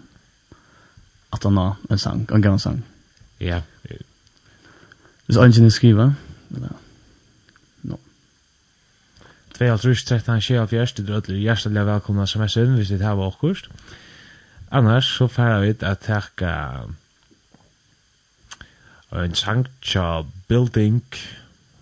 Att 1.31 1.45
han 1.45 1.57
har 1.57 1.77
en 1.91 1.99
sank, 1.99 2.31
en 2.31 2.41
gammal 2.41 2.61
sank. 2.61 2.85
Ja. 3.39 3.63
Hvis 5.27 5.37
ingen 5.37 5.71
skriver, 5.71 6.13
eller? 6.55 6.69
No. 7.83 7.97
2.13.24, 9.55 10.95
du 10.97 11.07
drødler 11.07 11.37
hjertelig 11.37 11.87
velkomna 11.87 12.27
sms'en 12.27 12.77
hvis 12.77 12.89
det 12.89 13.01
her 13.01 13.17
var 13.19 13.27
akkurst. 13.27 13.69
Annars 14.71 15.05
så 15.05 15.27
færa 15.27 15.61
vi 15.61 15.75
at 15.81 15.99
takka 15.99 16.53
en 19.13 19.35
sanktja 19.35 20.23
building 20.49 21.05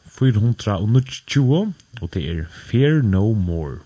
420, 0.06 1.74
og 2.02 2.14
det 2.14 2.30
er 2.30 2.44
Fear 2.50 3.02
No 3.02 3.32
More. 3.32 3.78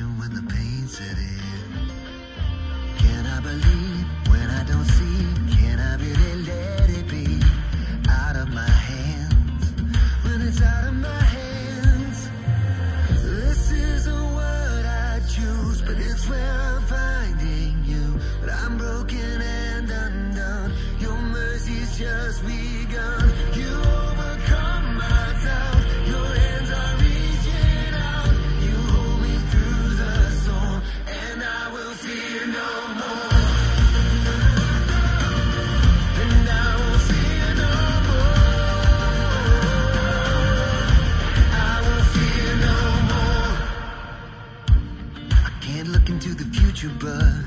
you 0.00 0.06
when 0.18 0.32
the 0.34 0.42
pain 0.54 0.88
set 0.88 1.18
in. 1.18 1.90
Can 3.02 3.26
I 3.26 3.40
believe 3.40 4.06
when 4.30 4.48
I 4.50 4.62
don't 4.64 4.88
see? 4.96 5.56
Can 5.56 5.78
I 5.78 5.96
really? 5.96 6.34
live 6.46 6.79
your 46.82 46.92
blood 46.92 47.39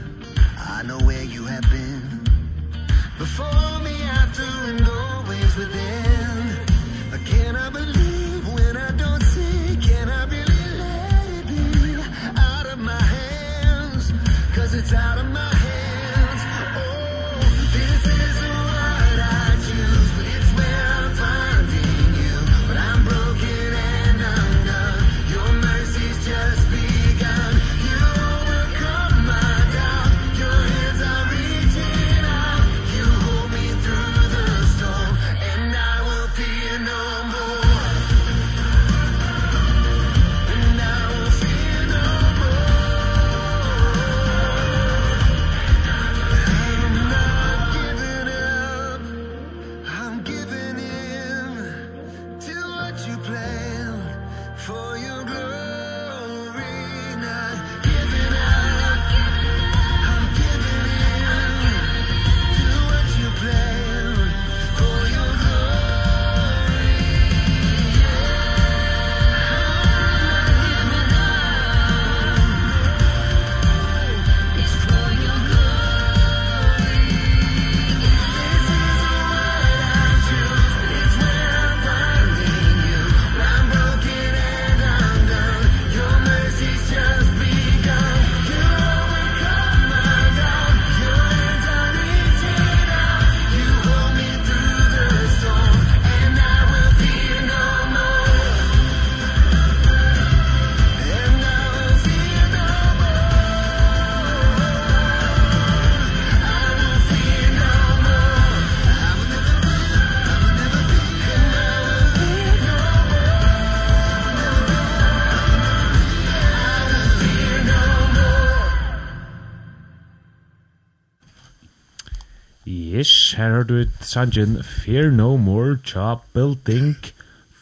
Her 123.13 123.49
har 123.49 123.63
du 123.63 123.75
et 123.81 123.89
sangen 124.01 124.63
Fear 124.63 125.09
No 125.11 125.37
More 125.37 125.77
Tja 125.85 126.15
Building 126.33 126.95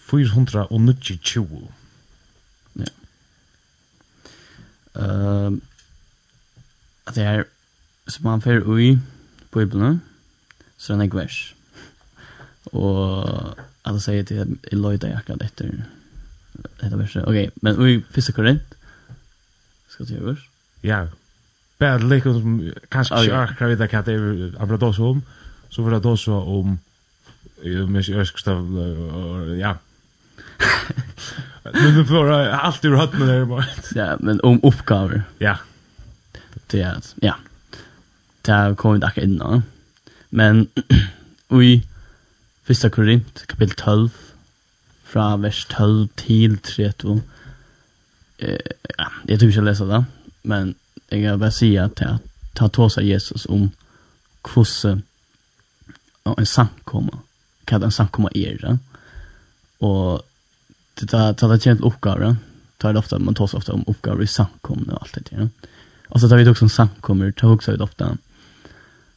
420 0.10 1.68
Ja. 2.76 2.92
Uh, 4.96 5.58
Det 7.16 7.24
er 7.24 7.44
Som 8.08 8.24
man 8.24 8.42
fer 8.42 8.62
ui 8.66 8.98
På 9.52 9.60
iblen 9.62 10.02
Så 10.78 10.94
den 10.94 11.02
er 11.02 11.08
gvers 11.08 11.56
Og 12.72 13.58
Alla 13.86 14.00
sier 14.00 14.24
til 14.24 14.38
Jeg 14.72 14.80
løyda 14.80 15.16
akkurat 15.18 15.44
etter 15.44 15.72
Dette 16.82 16.98
verset. 16.98 17.26
Ok, 17.26 17.50
men 17.62 17.80
ui 17.80 18.04
Fyrsta 18.12 18.32
korrent 18.36 18.76
Skal 19.90 20.06
du 20.06 20.14
gjøre 20.14 20.26
vers? 20.34 20.48
Ja. 20.84 21.06
Bare 21.80 22.04
litt 22.08 22.24
Kanskje 22.92 23.24
ikke 23.26 23.46
akkurat 23.48 23.80
vet 23.80 23.96
hva 23.96 24.02
det 24.06 24.16
er 24.20 24.60
Abra 24.62 24.92
om 25.00 25.24
så 25.72 25.84
får 25.84 25.96
det 25.96 26.06
også 26.06 26.32
om 26.32 26.80
mens 27.64 28.10
jeg 28.10 28.18
ønsker 28.18 28.56
ja. 29.60 29.76
Men 31.72 31.94
du 31.96 32.06
får 32.10 32.32
alt 32.34 32.86
ur 32.86 32.98
høttene 32.98 33.28
der 33.30 33.46
bare 33.46 33.68
ja 33.96 34.16
men 34.20 34.42
om 34.44 34.60
oppgaver 34.66 35.24
ja. 35.40 35.60
Det 36.72 36.82
er 36.82 37.00
ja. 37.22 37.36
Det 38.46 38.54
har 38.54 38.74
kommet 38.74 39.04
akkurat 39.04 39.28
innan. 39.28 39.64
Men 40.30 40.70
i 41.62 41.82
Fyrsta 42.64 42.90
Korint, 42.90 43.46
kapitel 43.48 43.76
12, 43.76 44.10
fra 45.04 45.36
vers 45.38 45.66
12 45.66 46.08
til 46.18 46.58
32. 46.58 47.22
Eh, 48.40 48.58
ja, 49.00 49.08
jeg 49.28 49.40
tror 49.40 49.48
ikke 49.48 49.60
jeg 49.60 49.68
leser 49.68 49.86
det, 49.86 50.06
men 50.44 50.76
jeg 51.12 51.22
kan 51.22 51.40
bare 51.40 51.52
si 51.52 51.76
at 51.76 52.02
jeg 52.02 52.18
tar 52.56 52.72
tås 52.72 52.98
av 52.98 53.06
Jesus 53.06 53.46
om 53.46 53.72
hvordan 54.48 55.04
en 56.38 56.46
samkomma. 56.46 57.20
Kan 57.66 57.84
en 57.84 57.92
samkomma 57.92 58.30
är 58.34 58.58
det. 58.58 58.78
Och 59.86 60.22
det 60.94 61.08
tar 61.08 61.34
tar 61.34 61.50
det 61.50 61.60
till 61.60 61.72
uppgifter. 61.72 62.36
Tar 62.78 62.94
det 62.94 63.00
ofta 63.00 63.20
man 63.20 63.34
tar 63.34 63.48
så 63.48 63.58
ofta 63.58 63.74
om 63.74 63.84
uppgifter 63.88 64.24
i 64.24 64.28
samkomna 64.28 64.94
och 64.94 65.02
allt 65.02 65.14
det 65.14 65.36
där. 65.36 65.50
Och 66.08 66.22
så 66.22 66.30
tar 66.30 66.38
vi 66.38 66.44
det 66.44 66.52
också 66.52 66.66
om 66.66 66.70
samkommor, 66.70 67.32
tar 67.32 67.52
också 67.52 67.72
ut 67.72 67.82
ofta 67.82 68.18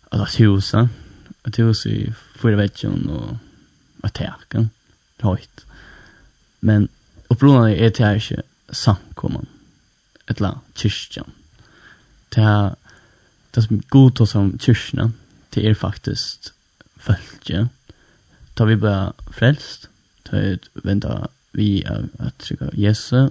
alltså 0.08 0.42
det 0.42 0.88
Att 1.42 1.58
hus 1.58 1.86
i 1.86 2.12
fyra 2.42 2.56
veckor 2.56 3.10
och 3.10 3.36
attacken. 4.00 4.70
Rätt. 5.16 5.66
Men 6.60 6.88
upprorna 7.28 7.70
är 7.70 7.90
det 7.90 7.98
här 7.98 8.14
inte 8.14 8.42
samkomman. 8.68 9.46
Ett 10.26 10.40
la 10.40 10.60
kyrkan. 10.74 11.30
Det 12.28 12.40
här 12.40 12.74
det 13.50 13.62
som 13.62 13.82
god 13.88 14.28
som 14.28 14.58
kyrkan 14.58 15.12
det 15.54 15.64
er 15.64 15.74
faktiskt 15.74 16.52
fölkje 17.04 17.68
tar 18.54 18.66
vi 18.66 18.76
bara 18.76 19.12
frälst 19.32 19.88
tar 20.22 20.38
vi 20.38 20.58
vänta 20.72 21.28
vi 21.52 21.84
att 22.18 22.38
trycka 22.38 22.70
Jesu 22.72 23.28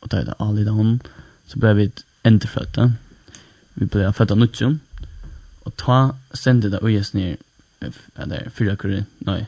och 0.00 0.10
tar 0.10 0.24
det 0.24 0.34
all 0.38 0.58
i 0.58 0.64
dagen, 0.64 1.00
så 1.46 1.58
ble 1.58 1.74
vi 1.74 1.90
enterfötta 2.22 2.92
vi 3.74 3.86
ble 3.86 4.12
født 4.12 4.34
av 4.34 4.42
nutjum 4.42 4.80
och 5.62 5.76
ta 5.76 6.16
sendte 6.34 6.68
det 6.68 6.78
och 6.78 6.90
Jesu 6.90 7.18
ner 7.18 7.36
eller 8.14 8.50
fyra 8.54 8.76
kurri 8.76 9.04
nej 9.18 9.46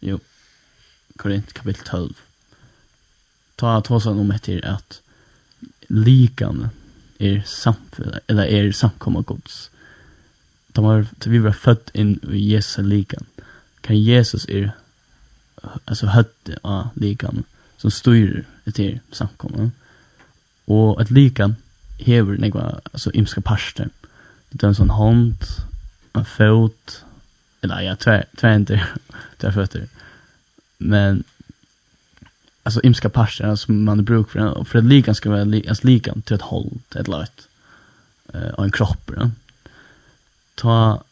jo 0.00 0.20
Korint 1.16 1.52
kapitel 1.52 1.84
12 1.84 2.14
ta 3.56 3.80
tåsa 3.80 4.10
om 4.10 4.30
etter 4.30 4.60
at 4.68 5.00
likan 5.88 6.68
er 7.18 7.42
samfunnet, 7.48 8.20
eller 8.28 8.44
er 8.44 8.72
samkomma 8.72 9.22
gods 9.22 9.70
de 10.76 10.84
var 10.84 11.06
vi 11.24 11.38
var 11.38 11.52
född 11.52 11.90
in 11.92 12.20
i 12.32 12.52
Jesu 12.52 12.82
likan. 12.82 13.24
Kan 13.80 13.98
Jesus 13.98 14.48
är 14.48 14.72
alltså 15.84 16.06
hött 16.06 16.48
av 16.62 16.88
likan 16.94 17.44
som 17.76 17.90
styr 17.90 18.44
till 18.74 19.00
samkomna. 19.12 19.70
Och 20.64 21.00
att 21.00 21.10
likan 21.10 21.56
hever 21.98 22.36
några 22.38 22.80
alltså 22.92 23.12
imska 23.12 23.40
parster. 23.40 23.88
Det 24.50 24.62
är 24.62 24.68
en 24.68 24.74
sån 24.74 24.90
hand, 24.90 25.36
en 26.12 26.24
fot, 26.24 27.04
eller 27.60 27.80
ja, 27.80 27.96
tvär, 27.96 28.24
tvärhänder, 28.36 28.88
tvärfötter. 29.38 29.88
Men 30.78 31.24
alltså 32.62 32.80
imska 32.80 33.08
parster 33.08 33.56
som 33.56 33.84
man 33.84 34.04
brukar 34.04 34.30
för, 34.32 34.64
för 34.64 34.78
att 34.78 34.84
likan 34.84 35.14
ska 35.14 35.30
vara 35.30 35.44
li, 35.44 35.68
alltså 35.68 35.86
likan 35.86 36.22
till 36.22 36.34
ett 36.34 36.42
håll, 36.42 36.70
till 36.88 37.00
ett 37.00 37.08
löjt. 37.08 37.48
Uh, 38.34 38.48
och 38.48 38.64
en 38.64 38.72
kropp, 38.72 39.10
ja 39.16 39.30
ta 40.56 41.04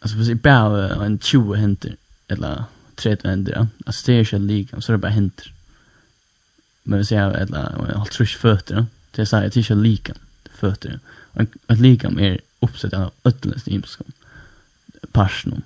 alltså 0.00 0.18
precis 0.18 0.42
bara 0.42 1.04
en 1.04 1.18
20 1.18 1.54
händer 1.54 1.96
eller 2.28 2.64
30 2.94 3.28
händer. 3.28 3.52
Ja. 3.52 3.66
Alltså 3.86 4.06
det 4.06 4.18
är 4.18 4.34
ju 4.34 4.38
lika 4.38 4.80
så 4.80 4.92
det 4.92 4.98
bara 4.98 5.12
händer. 5.12 5.52
Men 6.82 6.98
vi 6.98 7.04
ser 7.04 7.30
eller 7.30 7.92
allt 7.96 8.12
trusch 8.12 8.38
fötter. 8.38 8.74
Ja. 8.74 8.86
Det 9.10 9.22
är 9.22 9.26
så 9.26 9.36
här 9.36 9.50
det 9.54 9.70
är 9.70 9.74
lika 9.74 10.14
fötter. 10.50 11.00
Och 11.06 11.42
att 11.66 11.78
lika 11.78 12.10
mer 12.10 12.40
uppsatt 12.60 12.94
av 12.94 13.10
ödlens 13.24 13.68
imskon. 13.68 14.12
Passion. 15.12 15.62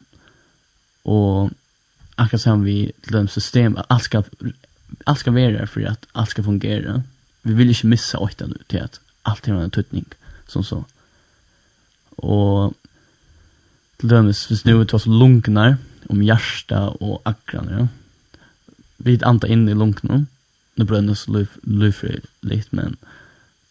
Och 1.02 1.50
akkurat 2.14 2.42
som 2.42 2.64
vi 2.64 2.92
till 3.00 3.12
dem 3.12 3.28
system 3.28 3.76
att 3.76 3.86
allt 3.88 4.02
ska 4.02 4.22
allt 5.04 5.18
ska 5.18 5.30
vara 5.30 5.66
för 5.66 5.84
att 5.86 6.06
allt 6.12 6.30
ska 6.30 6.42
fungera. 6.42 7.02
Vi 7.42 7.54
vill 7.54 7.68
inte 7.68 7.86
missa 7.86 8.18
åtta 8.18 8.46
nu 8.46 8.58
till 8.66 8.82
att 8.82 9.00
allt 9.22 9.46
har 9.46 9.54
en 9.54 9.70
tutning 9.70 10.04
som 10.46 10.64
så. 10.64 10.84
Och 12.16 12.74
Till 14.00 14.08
dömes, 14.08 14.46
hvis 14.50 14.64
nu 14.64 14.78
vi 14.78 14.86
tar 14.86 14.98
så 14.98 15.10
lunknar 15.10 15.76
om 16.08 16.22
hjärsta 16.22 16.88
och 16.88 17.20
akran, 17.24 17.68
ja. 17.70 17.88
Vi 18.96 19.22
antar 19.22 19.48
in 19.48 19.68
i 19.68 19.74
lunknar. 19.74 20.24
Nu 20.74 20.84
bränner 20.84 21.14
så 21.14 21.46
lyfri 21.62 22.20
lite, 22.40 22.68
men 22.70 22.96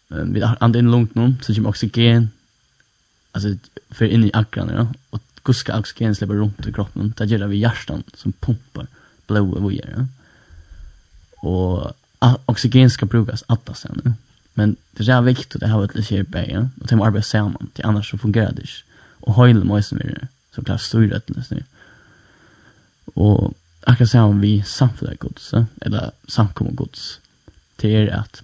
vi 0.08 0.42
antar 0.42 0.78
in 0.78 0.88
i 0.88 0.90
lunknar, 0.90 1.34
så 1.42 1.54
kommer 1.54 1.68
oxygen, 1.68 2.30
alltså 3.32 3.48
för 3.90 4.04
in 4.04 4.24
i 4.24 4.30
akran, 4.34 4.68
ja. 4.68 4.86
Och 5.10 5.22
guska 5.42 5.78
oxygen 5.78 6.14
släpper 6.14 6.34
runt 6.34 6.66
i 6.66 6.72
kroppen. 6.72 7.14
Det 7.16 7.24
gör 7.24 7.46
vi 7.46 7.56
hjärtan 7.56 8.02
som 8.14 8.32
pumpar 8.32 8.86
blåa 9.26 9.60
vojer, 9.60 9.94
ja. 9.96 10.06
Och 11.48 11.92
oxygen 12.46 12.90
ska 12.90 13.06
brukas 13.06 13.44
alla 13.46 13.74
sen, 13.74 14.00
ja. 14.04 14.12
Men 14.54 14.76
det 14.90 15.08
är 15.08 15.22
viktigt 15.22 15.62
att 15.62 15.70
ha 15.70 15.84
ett 15.84 15.94
lite 15.94 16.14
här 16.14 16.50
ja. 16.50 16.68
Och 16.80 16.86
det 16.86 16.94
är 16.94 17.06
arbeta 17.06 17.22
samman, 17.22 17.70
till 17.72 17.84
annars 17.84 18.10
så 18.10 18.18
fungerar 18.18 18.52
det 18.52 18.62
inte 18.62 18.89
og 19.22 19.34
høyle 19.36 19.82
som 19.82 19.98
vi 20.00 20.14
så 20.54 20.62
klart 20.62 20.82
styrrettene 20.84 21.44
snir. 21.44 21.66
Og 23.16 23.54
akkurat 23.86 24.14
om 24.14 24.40
vi 24.40 24.62
samfunnet 24.66 25.20
gods, 25.20 25.52
eller 25.82 26.10
samkommet 26.28 26.76
gods, 26.76 27.20
til 27.78 27.90
er 27.90 28.22
at 28.22 28.42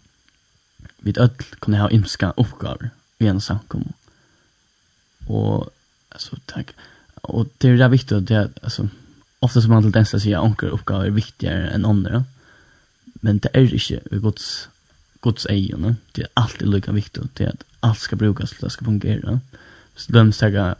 vi 0.98 1.12
öll 1.12 1.30
kunne 1.60 1.78
ha 1.78 1.88
imska 1.92 2.32
oppgaver 2.36 2.90
i 3.20 3.26
en 3.26 3.40
samkommet. 3.40 3.94
Og, 5.28 5.72
altså, 6.12 6.38
takk, 6.46 6.72
og 7.22 7.50
det 7.62 7.80
er 7.80 7.88
viktig 7.88 8.16
at 8.16 8.28
det, 8.28 8.50
altså, 8.62 8.88
ofta 9.40 9.60
som 9.60 9.70
man 9.70 9.82
til 9.82 9.94
den 9.94 10.06
sier 10.06 10.38
at 10.38 10.44
anker 10.44 10.74
oppgaver 10.74 11.10
er 11.10 11.18
viktigere 11.18 11.70
enn 11.74 11.86
andre, 11.86 12.24
men 13.22 13.38
det 13.42 13.50
er 13.54 13.66
ikke 13.74 14.00
i 14.12 14.20
gods, 14.22 14.68
gods 15.20 15.46
egen, 15.50 15.96
det 16.16 16.26
er 16.26 16.34
alltid 16.36 16.70
lika 16.70 16.92
viktig, 16.92 17.28
det 17.38 17.46
er 17.46 17.54
at 17.54 17.64
alt 17.82 18.02
skal 18.02 18.18
brukes 18.18 18.54
til 18.54 18.66
det 18.66 18.72
skal 18.72 18.90
fungere, 18.90 19.40
Så 19.96 20.12
döms 20.12 20.42
jag 20.42 20.74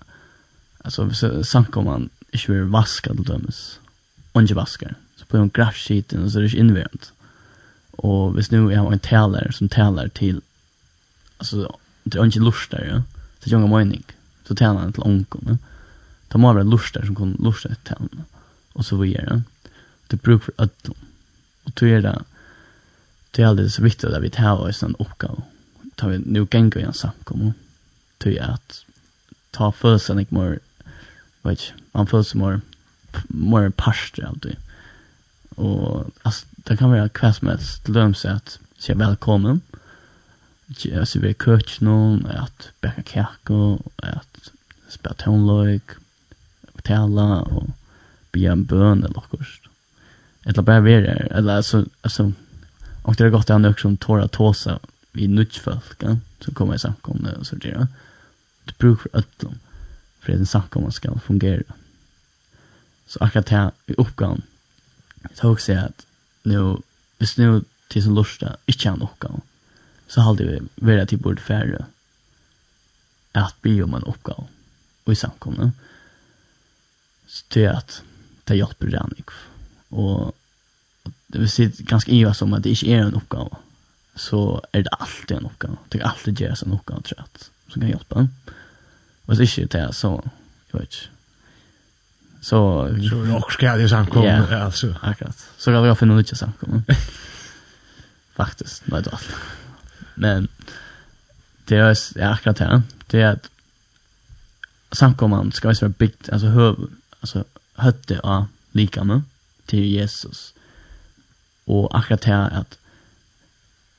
alltså 0.85 1.11
sank 1.45 1.77
om 1.77 1.85
man 1.85 2.11
inte 2.33 2.53
vill 2.53 2.71
vaska 2.71 3.15
til 3.15 3.27
dømes, 3.27 3.81
og 4.33 4.43
ikke 4.43 4.57
vaskar. 4.57 4.95
Så 5.17 5.25
på 5.27 5.37
en 5.37 5.51
grafskiten 5.51 6.25
och 6.25 6.33
så 6.33 6.39
er 6.39 6.43
det 6.43 6.53
ikke 6.53 6.59
invärmt. 6.59 7.13
Og 7.93 8.33
hvis 8.33 8.51
nu 8.51 8.73
är 8.73 8.93
en 8.93 8.99
taler 8.99 9.53
som 9.53 9.69
taler 9.69 10.09
til, 10.09 10.43
altså 11.39 11.77
det 12.05 12.15
är 12.15 12.25
inte 12.25 12.41
lustar 12.41 12.85
ja. 12.85 13.03
Så 13.41 13.51
jag 13.51 13.61
ikke 13.61 13.77
mening. 13.77 14.05
Så 14.45 14.55
taler 14.55 14.81
han 14.81 14.93
til 14.93 15.03
onkel. 15.03 15.41
Ja? 15.47 15.57
De 16.33 16.45
har 16.45 16.55
väl 16.55 16.67
lustar 16.67 17.07
som 17.07 17.15
kan 17.15 17.37
lusta 17.39 17.69
til 17.69 17.77
tälarna. 17.85 18.25
og 18.75 18.85
så 18.85 18.97
vidare. 18.97 19.25
Ja? 19.31 19.41
Det 20.11 20.23
bruk 20.23 20.43
för 20.43 20.53
ödlom. 20.59 20.97
Og 21.65 21.73
då 21.81 21.87
är 21.87 22.03
det 22.03 22.25
det 23.37 23.43
er 23.43 23.61
är 23.61 23.69
så 23.69 23.83
viktigt 23.83 24.11
at 24.11 24.23
vi 24.23 24.31
tar 24.31 24.57
oss 24.57 24.83
en 24.83 24.97
oppgave, 24.99 25.43
Tar 25.97 26.09
vi 26.09 26.19
nu 26.19 26.47
gänger 26.51 26.79
i 26.79 26.83
en 26.83 26.93
samkommer, 26.93 27.53
Tror 28.19 28.35
jag 28.35 28.51
at 28.51 28.86
ta 29.57 29.71
følelsen 29.73 30.21
ikke 30.23 30.37
mer, 30.37 30.59
vet 31.47 31.63
ikke, 31.63 31.83
man 31.97 32.11
føler 32.11 32.29
seg 32.29 32.43
mer, 32.43 32.61
mer 33.29 33.71
parst 33.81 34.21
alltid. 34.21 34.57
Og 35.57 36.13
altså, 36.25 36.45
det 36.69 36.79
kan 36.79 36.93
være 36.93 37.11
hva 37.17 37.33
som 37.33 37.51
helst 37.51 37.87
det 37.87 37.97
lønner 37.97 38.21
seg 38.21 38.41
at 38.41 38.59
jeg 38.85 38.95
er 38.95 39.01
velkommen, 39.01 39.63
jeg 40.77 40.93
er 40.93 41.07
velkommen, 41.07 41.39
køtt 41.41 41.79
noen, 41.81 42.27
at 42.27 42.71
bæka 42.85 43.07
kjako, 43.07 43.61
at 44.03 44.51
spela 44.93 45.17
tonløyk, 45.23 45.97
tala 46.87 47.43
og 47.51 47.71
be 48.35 48.47
en 48.51 48.67
bøn 48.69 49.05
eller 49.05 49.23
akkurat. 49.23 49.71
Eller 50.47 50.63
bare 50.63 50.85
være, 50.85 51.15
eller 51.35 51.57
altså, 51.63 51.85
altså, 52.03 52.31
og 53.03 53.19
det 53.19 53.27
er 53.27 53.31
godt 53.35 53.49
det 53.49 53.55
er 53.55 53.65
nok 53.65 53.81
som 53.81 53.97
tåra 53.97 54.29
tåsa 54.29 54.79
vi 55.17 55.27
nudge 55.27 55.63
folk, 55.63 55.97
ja? 56.03 56.17
så 56.45 56.53
kommer 56.53 56.77
i 56.77 56.83
samkomne 56.83 57.33
og 57.39 57.47
så 57.47 57.57
det, 57.57 57.73
ja? 57.73 57.87
det 58.67 58.79
bruk 58.79 59.01
för 59.01 59.11
öllum 59.13 59.59
för 60.21 60.33
att 60.33 60.39
en 60.39 60.47
samkomman 60.47 60.93
ska 60.93 61.19
fungera. 61.19 61.75
Så 63.07 63.25
akkurat 63.25 63.49
här 63.49 63.73
i 63.87 63.95
uppgången 63.95 64.43
så 65.35 65.53
också 65.53 65.73
jag 65.73 65.85
att 65.85 66.07
nu, 66.43 66.77
hvis 67.19 67.37
nu 67.37 67.63
till 67.89 68.03
sin 68.03 68.15
lusta 68.15 68.57
inte 68.67 68.89
har 68.89 68.97
en 68.97 69.03
uppgång 69.03 69.41
så 70.07 70.21
hade 70.21 70.45
vi 70.45 70.61
varit 70.75 71.09
till 71.09 71.19
bord 71.19 71.41
färre 71.41 71.85
att 73.33 73.63
bli 73.63 73.83
om 73.83 73.95
en 73.95 74.03
uppgång 74.03 74.49
och 75.05 75.13
i 75.13 75.17
samkomna 75.17 75.73
så 77.27 77.45
tycker 77.49 77.61
jag 77.61 77.77
att 77.77 78.03
det 78.45 78.57
hjälper 78.57 78.87
redan 78.87 79.15
inte 79.17 79.33
och 79.89 80.37
det 81.27 81.39
vill 81.39 81.51
si 81.51 81.73
ganska 81.79 82.13
iva 82.13 82.35
som 82.35 82.53
att 82.53 82.63
det 82.63 82.71
inte 82.71 82.87
är 82.87 82.99
en 82.99 83.15
uppgång 83.15 83.51
så 84.15 84.65
är 84.73 84.83
det 84.83 84.91
alltid 84.91 85.37
en 85.37 85.47
uppgång 85.47 85.77
det 85.89 85.99
är 85.99 86.03
alltid 86.03 86.41
görs 86.41 86.63
en 86.63 86.73
uppgång 86.73 87.03
tror 87.03 87.19
jag 87.19 87.27
som 87.73 87.81
kan 87.81 87.89
hjelpe 87.89 88.15
en 88.19 88.29
hvis 89.27 89.41
ikke 89.41 89.67
det, 89.79 89.95
så, 89.95 90.11
jeg 90.73 90.81
vet 90.81 90.83
ikke. 90.83 91.13
Så... 92.41 92.59
Så 93.09 93.17
er 93.17 93.25
det 93.25 93.43
skal 93.43 93.53
skjedd 93.59 93.85
i 93.85 93.89
samkommet, 93.89 94.51
ja, 94.51 94.65
altså. 94.65 94.93
akkurat. 95.03 95.47
Så 95.59 95.73
kan 95.73 95.85
jeg 95.85 95.97
finne 95.99 96.15
noe 96.15 96.23
ikke 96.23 96.39
samkommet. 96.39 96.93
Faktisk, 98.41 98.87
nei, 98.93 99.01
det 99.03 99.11
er 99.11 99.17
alt. 99.17 99.33
Men 100.17 100.49
det 101.69 101.79
er, 101.79 101.95
ja, 102.17 102.31
akkurat 102.33 102.59
det, 102.59 102.83
det 103.13 103.23
er 103.23 103.31
at 103.31 103.51
samkommet 104.93 105.55
skal 105.55 105.75
være 105.81 105.91
bygd, 105.91 106.29
altså 106.33 106.53
høv, 106.55 106.87
altså 107.21 107.43
høtte 107.83 108.21
av 108.25 108.47
likene 108.73 109.25
til 109.67 109.83
Jesus. 109.93 110.53
Og 111.67 111.91
akkurat 111.91 112.23
det 112.25 112.33
er 112.33 112.61
at 112.63 112.79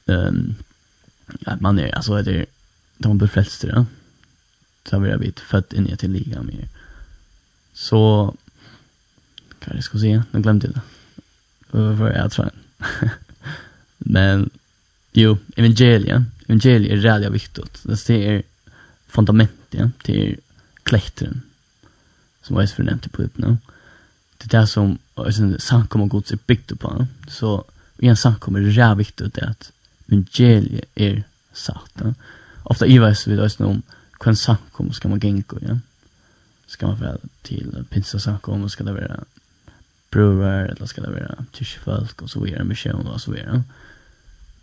um, 0.08 0.56
at 1.48 1.62
man 1.62 1.80
er, 1.80 1.92
altså 1.94 2.22
det 2.24 2.40
er, 2.40 2.46
de 3.04 3.18
blir 3.18 3.28
frelst 3.28 3.60
til 3.60 3.70
det, 3.70 3.78
ja? 3.78 3.84
så 4.90 5.00
blir 5.00 5.18
vi 5.18 5.32
född 5.32 5.74
in 5.74 5.88
i 5.88 5.98
till 5.98 6.12
liga 6.12 6.42
med. 6.42 6.68
Så 7.74 8.34
kan 9.60 9.76
jag 9.76 9.84
ska 9.84 9.98
se, 9.98 10.24
nu 10.32 10.42
glömde 10.42 10.68
det. 10.68 10.82
Vad 11.72 12.16
jag 12.16 12.32
tror. 12.32 12.50
Men 13.98 14.50
jo, 15.12 15.38
evangelien, 15.56 16.26
evangeliet 16.48 16.92
är 16.92 16.98
rädda 16.98 17.30
viktigt. 17.30 17.84
Det 17.84 18.10
är 18.10 18.44
fundamentet 19.08 19.92
till 20.04 20.40
klättren 20.84 21.42
som 22.42 22.56
var 22.56 22.66
för 22.66 22.84
nämnt 22.84 23.12
på 23.12 23.24
upp 23.24 23.38
nu. 23.38 23.58
Det 24.38 24.50
där 24.50 24.66
som 24.66 24.98
sen 25.32 25.60
sankom 25.60 26.02
och 26.02 26.10
gods 26.10 26.32
är 26.32 26.40
byggt 26.46 26.80
på. 26.80 27.08
Så 27.30 27.66
i 27.98 28.08
en 28.08 28.18
sankom 28.18 28.56
är 28.56 28.60
det 28.60 28.96
viktigt 28.96 29.38
att 29.38 29.72
evangeliet 30.08 30.90
är 30.96 31.24
satt. 31.54 32.02
Ofta 32.64 32.88
i 32.88 33.00
vis 33.00 33.28
vi 33.28 33.36
då 33.36 33.66
om 33.66 33.82
hva 34.20 34.32
en 34.32 34.36
samkom 34.36 34.94
ska 34.94 35.10
man 35.10 35.20
gänga 35.20 35.44
ja? 35.62 35.80
ska 36.68 36.88
man 36.88 37.00
være 37.00 37.18
till 37.44 37.86
pinsa 37.90 38.20
samkom, 38.20 38.64
og 38.64 38.72
skal 38.72 38.86
det 38.86 38.94
vara 38.94 39.24
brøver, 40.12 40.66
eller 40.66 40.86
ska 40.86 41.02
det 41.02 41.14
være 41.14 41.46
tyskfolk, 41.54 42.22
och 42.22 42.30
så 42.30 42.40
videre, 42.40 42.64
misjon, 42.64 43.08
och 43.08 43.22
så 43.22 43.32
vidare 43.32 43.64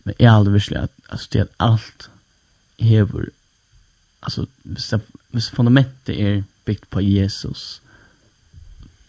Men 0.05 0.15
jeg 0.19 0.27
er 0.27 0.37
aldri 0.37 0.53
virkelig 0.53 0.79
at, 0.79 0.91
altså, 1.09 1.29
det 1.33 1.41
er 1.41 1.47
alt 1.61 2.11
hever, 2.79 3.25
alltså 4.23 4.47
hvis, 4.63 4.89
det, 4.89 5.01
hvis 5.31 5.51
fundamentet 5.51 6.21
er 6.21 6.43
byggt 6.65 6.91
på 6.91 7.01
Jesus, 7.01 7.83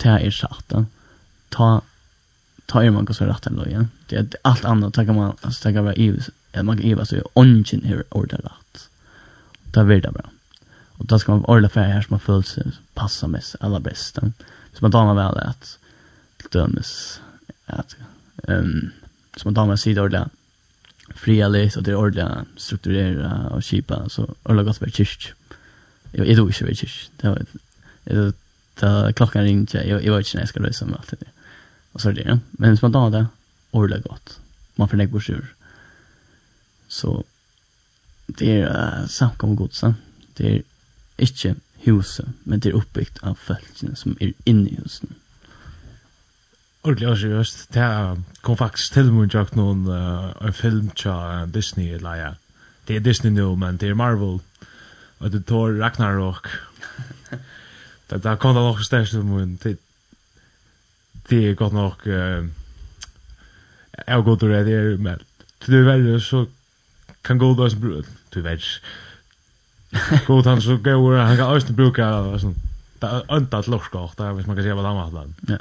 det 0.03 0.11
er 0.11 0.31
satt, 0.31 0.71
ja? 0.71 0.85
ta 1.51 1.81
ta 2.67 2.83
er 2.83 2.91
man 2.91 3.13
så 3.13 3.25
rätt 3.25 3.47
ändå, 3.47 3.65
ja. 3.69 3.85
Det 4.09 4.15
är 4.15 4.27
allt 4.41 4.65
annat, 4.65 4.93
ta 4.93 5.05
kan 5.05 5.15
man, 5.15 5.37
alltså 5.41 5.63
ta 5.63 5.73
kan 5.73 5.83
vara 5.83 5.95
ivs, 5.95 6.29
man 6.63 6.77
kan 6.77 6.85
ivas 6.85 7.09
så 7.09 7.15
är 7.15 7.23
ongen 7.33 7.81
här 7.83 8.03
ordet 8.09 8.39
rätt. 8.39 8.89
Det 9.63 9.79
är 9.79 9.83
väldigt 9.83 10.13
bra. 10.13 10.29
Och 10.97 11.05
då 11.05 11.19
ska 11.19 11.31
man 11.31 11.45
orla 11.45 11.69
för 11.69 11.81
här 11.81 12.01
som 12.01 12.07
man 12.13 12.19
följs 12.19 12.47
sig 12.47 12.71
passar 12.93 13.27
mest 13.27 13.55
allra 13.59 13.79
bäst. 13.79 14.15
Så 14.73 14.79
man 14.81 14.91
damer 14.91 15.13
väl 15.13 15.37
att 15.37 15.79
dömes 16.51 17.21
att 17.65 17.95
ehm 18.47 18.91
som 19.37 19.47
man 19.47 19.53
damer 19.53 19.75
sig 19.75 19.99
ordla 19.99 20.29
fria 21.15 21.47
lite 21.47 21.79
och 21.79 21.83
det 21.83 21.95
ordla 21.95 22.45
strukturera 22.57 23.49
och 23.49 23.63
kipa 23.63 24.09
så 24.09 24.35
orla 24.43 24.63
gott 24.63 24.77
för 24.77 24.89
kyrk. 24.89 25.33
Jag 26.11 26.27
är 26.27 26.35
då 26.35 26.47
inte 26.47 26.65
vet 26.65 26.77
kyrk. 26.77 27.09
Det 27.17 27.29
var 27.29 27.45
det 28.03 28.33
ta 28.75 29.13
klockan 29.13 29.43
ringte 29.43 29.77
jag 29.77 30.03
jag 30.03 30.17
vet 30.17 30.27
inte 30.27 30.37
när 30.37 30.41
jag 30.41 30.49
ska 30.49 30.59
lösa 30.59 30.85
med 30.85 30.95
allt 30.95 31.13
det. 31.19 31.25
Och 31.91 32.01
så 32.01 32.09
är 32.09 32.13
det. 32.13 32.39
Men 32.51 32.77
som 32.77 32.91
man 32.91 33.11
det, 33.11 33.27
orla 33.71 33.97
gott. 33.97 34.39
Man 34.75 34.89
får 34.89 34.97
lägga 34.97 35.11
på. 35.11 35.47
Så 36.87 37.23
det 38.27 38.61
är 38.61 38.99
uh, 39.01 39.07
samkom 39.07 39.55
godsen. 39.55 39.95
Det 40.33 40.55
är 40.55 40.63
Ikke 41.17 41.55
huset, 41.85 42.27
men 42.43 42.59
det 42.59 42.71
er 42.71 42.79
oppbyggt 42.79 43.21
av 43.23 43.37
folkene 43.39 43.95
som 43.95 44.17
er 44.21 44.33
inne 44.45 44.69
i 44.69 44.79
huset. 44.81 45.11
Ordentlig 46.85 47.07
også, 47.07 47.27
just. 47.27 47.73
Det 47.73 48.23
kom 48.41 48.57
faktisk 48.57 48.93
til 48.93 49.11
mun 49.13 49.31
jakt 49.33 49.55
noen 49.57 49.87
uh, 49.89 50.33
en 50.45 50.53
film 50.53 50.91
tja 50.93 51.45
Disney, 51.49 51.95
eller 51.97 52.19
ja. 52.19 52.31
Det 52.87 52.95
er 52.95 53.05
Disney 53.05 53.33
nå, 53.33 53.47
men 53.57 53.79
det 53.81 53.89
er 53.89 53.97
Marvel. 53.97 54.37
Og 55.19 55.31
det 55.31 55.45
tar 55.49 55.79
Ragnarok. 55.79 56.49
det, 58.09 58.21
det 58.23 58.35
kom 58.39 58.53
da 58.53 58.61
nok 58.67 58.83
størst 58.85 59.15
til 59.17 59.25
mun. 59.25 59.57
Det, 59.63 59.77
det 61.29 61.41
er 61.49 61.57
godt 61.57 61.73
nok... 61.73 62.05
Uh, 62.05 62.45
jeg 63.95 64.11
er 64.11 64.21
godt 64.27 64.43
å 64.43 64.51
redde, 64.51 64.97
men 64.99 65.21
til 65.63 65.77
det 65.77 65.85
verre 65.87 66.19
så 66.21 66.43
kan 67.25 67.39
gå 67.41 67.53
da 67.57 67.69
som 67.71 67.81
brød. 67.81 68.09
Til 68.33 68.43
verre 68.45 68.81
God 70.27 70.45
han 70.45 70.61
så 70.61 70.77
går 70.77 71.17
han 71.17 71.37
kan 71.37 71.55
östen 71.55 71.75
bruka 71.75 72.39
sån 72.39 72.55
önta 73.29 73.59
ett 73.59 73.67
lorskort 73.67 74.17
där 74.17 74.33
hvis 74.33 74.47
man 74.47 74.55
kan 74.55 74.63
se 74.63 74.73
vad 74.73 74.85
han 74.85 74.97
har 74.97 75.11
land. 75.11 75.33
Ja. 75.47 75.57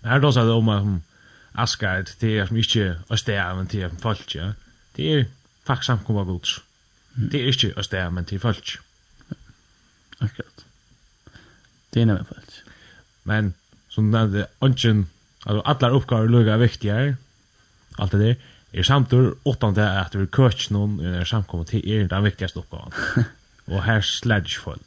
Men 0.00 0.10
här 0.10 0.20
då 0.20 0.32
så 0.32 0.44
det 0.44 0.52
om 0.52 0.68
um, 0.68 1.02
aska 1.52 1.92
det 1.92 2.04
te 2.04 2.46
som 2.46 2.56
inte 2.56 3.00
östar 3.10 3.54
men 3.54 3.66
te 3.66 3.88
folk 3.88 4.34
ja. 4.34 4.52
Det 4.92 5.14
är 5.14 5.26
faktiskt 5.64 5.86
samkomma 5.86 6.24
gods. 6.24 6.60
Det 7.14 7.40
är 7.42 7.46
inte 7.46 7.80
östar 7.80 8.10
men 8.10 8.24
te 8.24 8.38
folk. 8.38 8.78
Akkurat. 10.18 10.64
Det 11.90 12.02
är 12.02 12.06
nämligen 12.06 12.26
folk. 12.26 12.52
Men 13.22 13.54
som 13.88 14.10
nämnde 14.10 14.46
ungen 14.58 15.06
alltså 15.42 15.60
alla 15.60 15.90
uppgifter 15.90 16.28
lugga 16.28 16.56
viktigare. 16.56 17.16
Allt 17.96 18.12
det 18.12 18.18
där. 18.18 18.36
Er 18.72 18.82
samtur 18.82 19.34
åttan 19.44 19.74
det 19.74 19.86
at 19.88 20.14
vi 20.14 20.26
køtj 20.26 20.68
noen 20.70 20.98
under 21.00 21.24
samkommet 21.24 21.70
til 21.72 21.88
er 21.88 22.08
den 22.08 22.24
viktigaste 22.24 22.60
oppgaven. 22.60 22.92
og 23.70 23.84
her 23.84 24.00
sledge 24.00 24.48
sledgefull. 24.48 24.80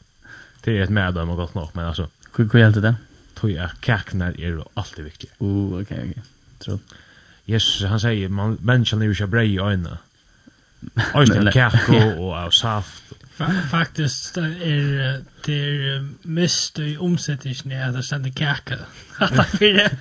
Det 0.66 0.78
är 0.78 0.84
ett 0.84 0.90
medom 0.90 1.30
og 1.30 1.38
godt 1.38 1.56
nok, 1.56 1.76
men 1.76 1.86
altså. 1.86 2.08
Hur 2.38 2.50
hur 2.54 2.60
hjälpte 2.60 2.82
det? 2.82 2.96
Tror 3.36 3.52
jag 3.52 3.70
kaknar 3.80 4.34
jo 4.38 4.64
alltid 4.74 5.04
viktig. 5.04 5.30
Oh, 5.40 5.74
okej 5.74 5.82
okay, 5.82 6.10
okej. 6.10 6.24
Tror. 6.60 6.80
Jesus, 7.46 7.90
han 7.90 8.00
sier, 8.00 8.30
man 8.30 8.58
menneskene 8.62 9.04
er 9.04 9.06
jo 9.06 9.12
ikke 9.12 9.28
brei 9.28 9.48
i 9.54 9.60
øynene. 9.60 9.98
Øyne 11.16 11.36
ögonen. 11.36 11.48
Östra 11.48 11.52
kakor 11.52 12.20
og 12.20 12.38
av 12.38 12.52
saft. 12.52 13.04
Faktiskt 13.70 14.38
är 14.38 15.24
det 15.46 16.10
mest 16.24 16.80
i 16.80 16.98
omsättningen 16.98 17.90
att 17.90 17.96
det 17.96 18.04
ständer 18.04 18.30
kaka. 18.30 18.78
Att 19.18 19.36
det 19.36 19.44
för 19.44 19.74
det. 19.74 19.98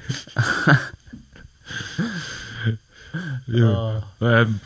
Jo. 3.47 4.03
Ehm. 4.21 4.59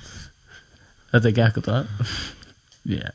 Det 1.10 1.24
är 1.24 1.34
kaka 1.34 1.60
då? 1.60 1.84
Ja, 2.82 3.08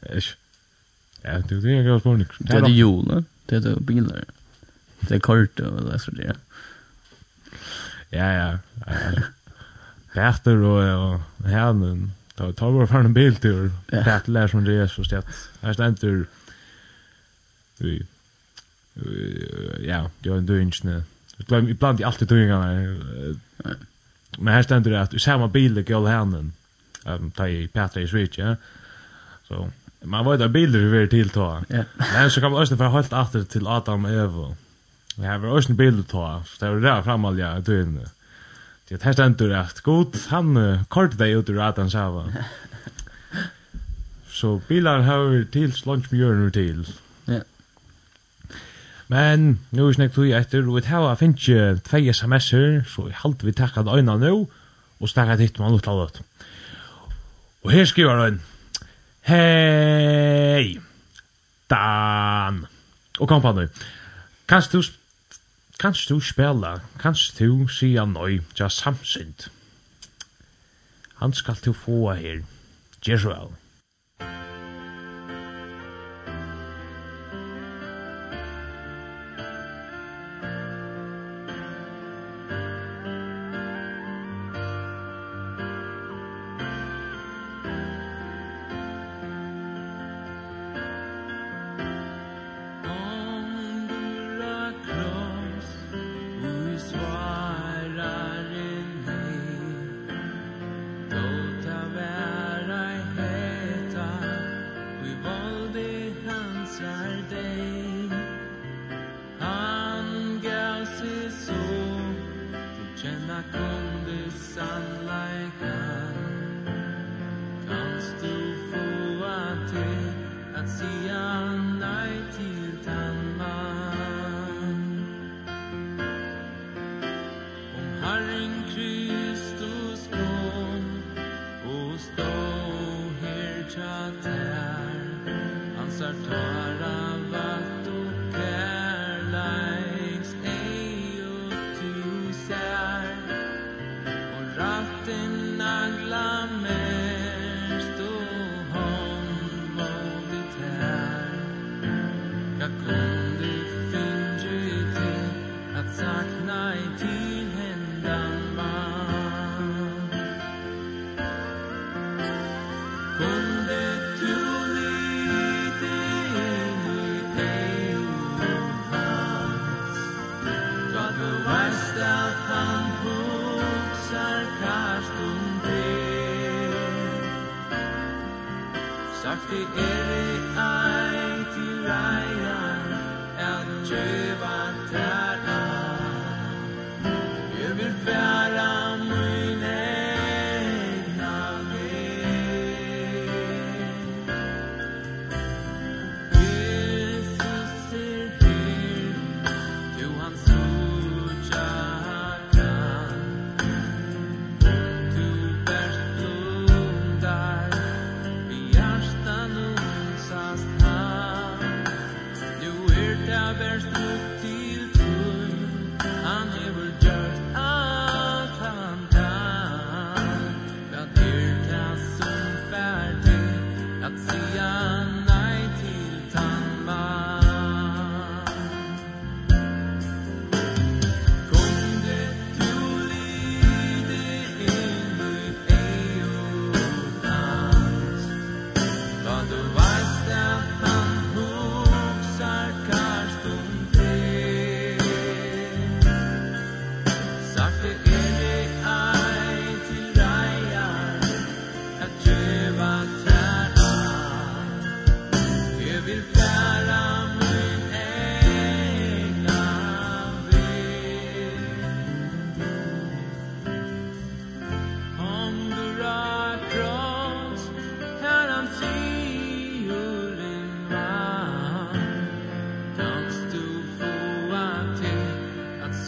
Ja, 1.22 1.40
det 1.50 1.56
är 1.56 1.84
ju 1.84 2.00
spårning. 2.00 2.28
Det 2.40 2.54
är 2.54 2.68
ju, 2.68 3.24
det 3.46 3.56
är 3.56 3.80
bilar. 3.80 4.24
Det 5.00 5.16
är 5.16 5.20
kort 5.20 5.60
och 5.60 5.92
det 5.92 6.00
så 6.00 6.12
det. 6.12 6.36
Ja, 8.10 8.32
ja. 8.34 8.58
Bärter 10.14 10.58
og 10.58 11.20
herren. 11.46 12.12
Ta 12.38 12.52
ta 12.52 12.70
var 12.70 12.86
för 12.86 13.00
en 13.00 13.14
biltur. 13.14 13.72
Det 13.92 14.28
lær 14.28 14.48
som 14.48 14.66
det 14.66 14.82
er 14.82 14.88
så 14.88 15.04
stät. 15.04 15.26
Her 15.62 15.74
ständer 15.74 16.26
vi 17.78 18.06
ja, 19.84 20.10
det 20.24 20.30
var 20.30 20.38
en 20.38 20.46
dynchne. 20.46 21.04
Jag 21.48 21.70
ibland 21.70 22.00
i 22.00 22.04
allt 22.04 22.20
det 22.20 22.26
dyngarna. 22.26 22.98
Men 24.38 24.54
her 24.54 24.62
ständer 24.62 24.92
det 24.92 25.02
at 25.02 25.14
i 25.14 25.20
samma 25.20 25.48
bil 25.48 25.84
går 25.84 26.08
herren. 26.08 26.54
Ehm 27.06 27.32
ta 27.32 27.48
i 27.48 27.68
Petra 27.68 28.02
i 28.02 28.08
Switch, 28.08 28.38
ja. 28.38 28.56
Så 29.48 29.72
Man 30.02 30.26
var 30.26 30.34
ju 30.34 30.38
där 30.38 30.48
bilder 30.48 30.80
vi 30.80 31.08
till 31.08 31.30
ta. 31.30 31.64
Ja. 31.68 31.84
Men 31.98 32.32
så 32.32 32.42
kan 32.42 32.52
man 32.52 32.62
också 32.62 32.78
för 32.78 32.90
helt 32.90 33.14
åter 33.14 33.44
till 33.44 33.68
Adam 33.68 34.06
och 34.06 34.12
Eva. 34.12 34.56
Vi 35.18 35.28
har 35.28 35.58
också 35.58 35.74
bilder 35.74 36.04
ta. 36.04 36.44
Så 36.46 36.66
det 36.66 36.72
är 36.72 36.80
där 36.80 37.02
framalja 37.02 37.60
du 37.60 37.82
inne. 37.82 38.06
Det 38.90 39.04
här 39.04 39.14
ständer 39.14 39.50
att 39.50 39.82
god 39.82 40.18
han 40.28 40.80
kort 40.88 41.18
dig 41.18 41.32
ut 41.32 41.50
ur 41.50 41.68
Adam 41.68 41.90
Sava. 41.96 42.34
Så 44.30 44.62
bilar 44.68 45.00
har 45.00 45.52
till 45.52 45.74
slunch 45.74 46.12
mjören 46.12 46.52
till. 46.52 46.88
Ja. 47.26 47.42
Men 49.10 49.60
nu 49.70 49.88
er 49.88 49.96
snakk 49.98 50.14
tog 50.14 50.30
etter, 50.30 50.68
og 50.70 50.76
vi 50.78 50.82
tar 50.86 51.16
finnes 51.18 51.48
ikke 51.50 51.80
tvei 51.88 52.12
sms'er, 52.14 52.84
så 52.86 53.08
jeg 53.08 53.18
halte 53.24 53.48
vi 53.48 53.54
takket 53.58 53.90
øynene 53.90 54.20
nå, 54.22 54.44
og 55.00 55.10
snakket 55.10 55.40
hit 55.40 55.60
man 55.60 55.74
ut 55.74 55.88
Och 55.88 56.12
det. 56.14 56.22
Og 57.64 57.72
her 57.72 57.86
skriver 57.86 58.24
han, 58.24 58.42
Hei! 59.28 60.80
Dan! 61.70 62.66
Og 63.20 63.28
kom 63.28 63.42
på 63.42 63.52
nu. 63.52 63.68
Kanst 64.48 64.72
du, 64.74 64.84
kanst 65.80 66.10
du 66.10 66.20
spela, 66.20 66.80
kanst 67.00 67.40
du 67.40 67.68
sia 67.68 68.06
nøy, 68.06 68.40
ja 68.60 68.70
samsynt. 68.70 69.50
Han 71.20 71.34
skal 71.34 71.56
til 71.56 71.76
få 71.76 72.14
her. 72.14 72.46
Jesuel. 73.08 73.52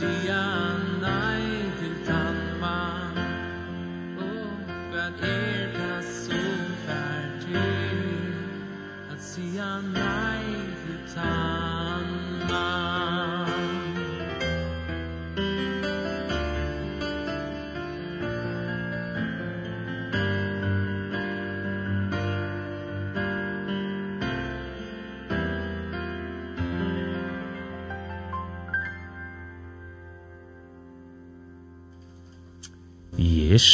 sian 0.01 0.80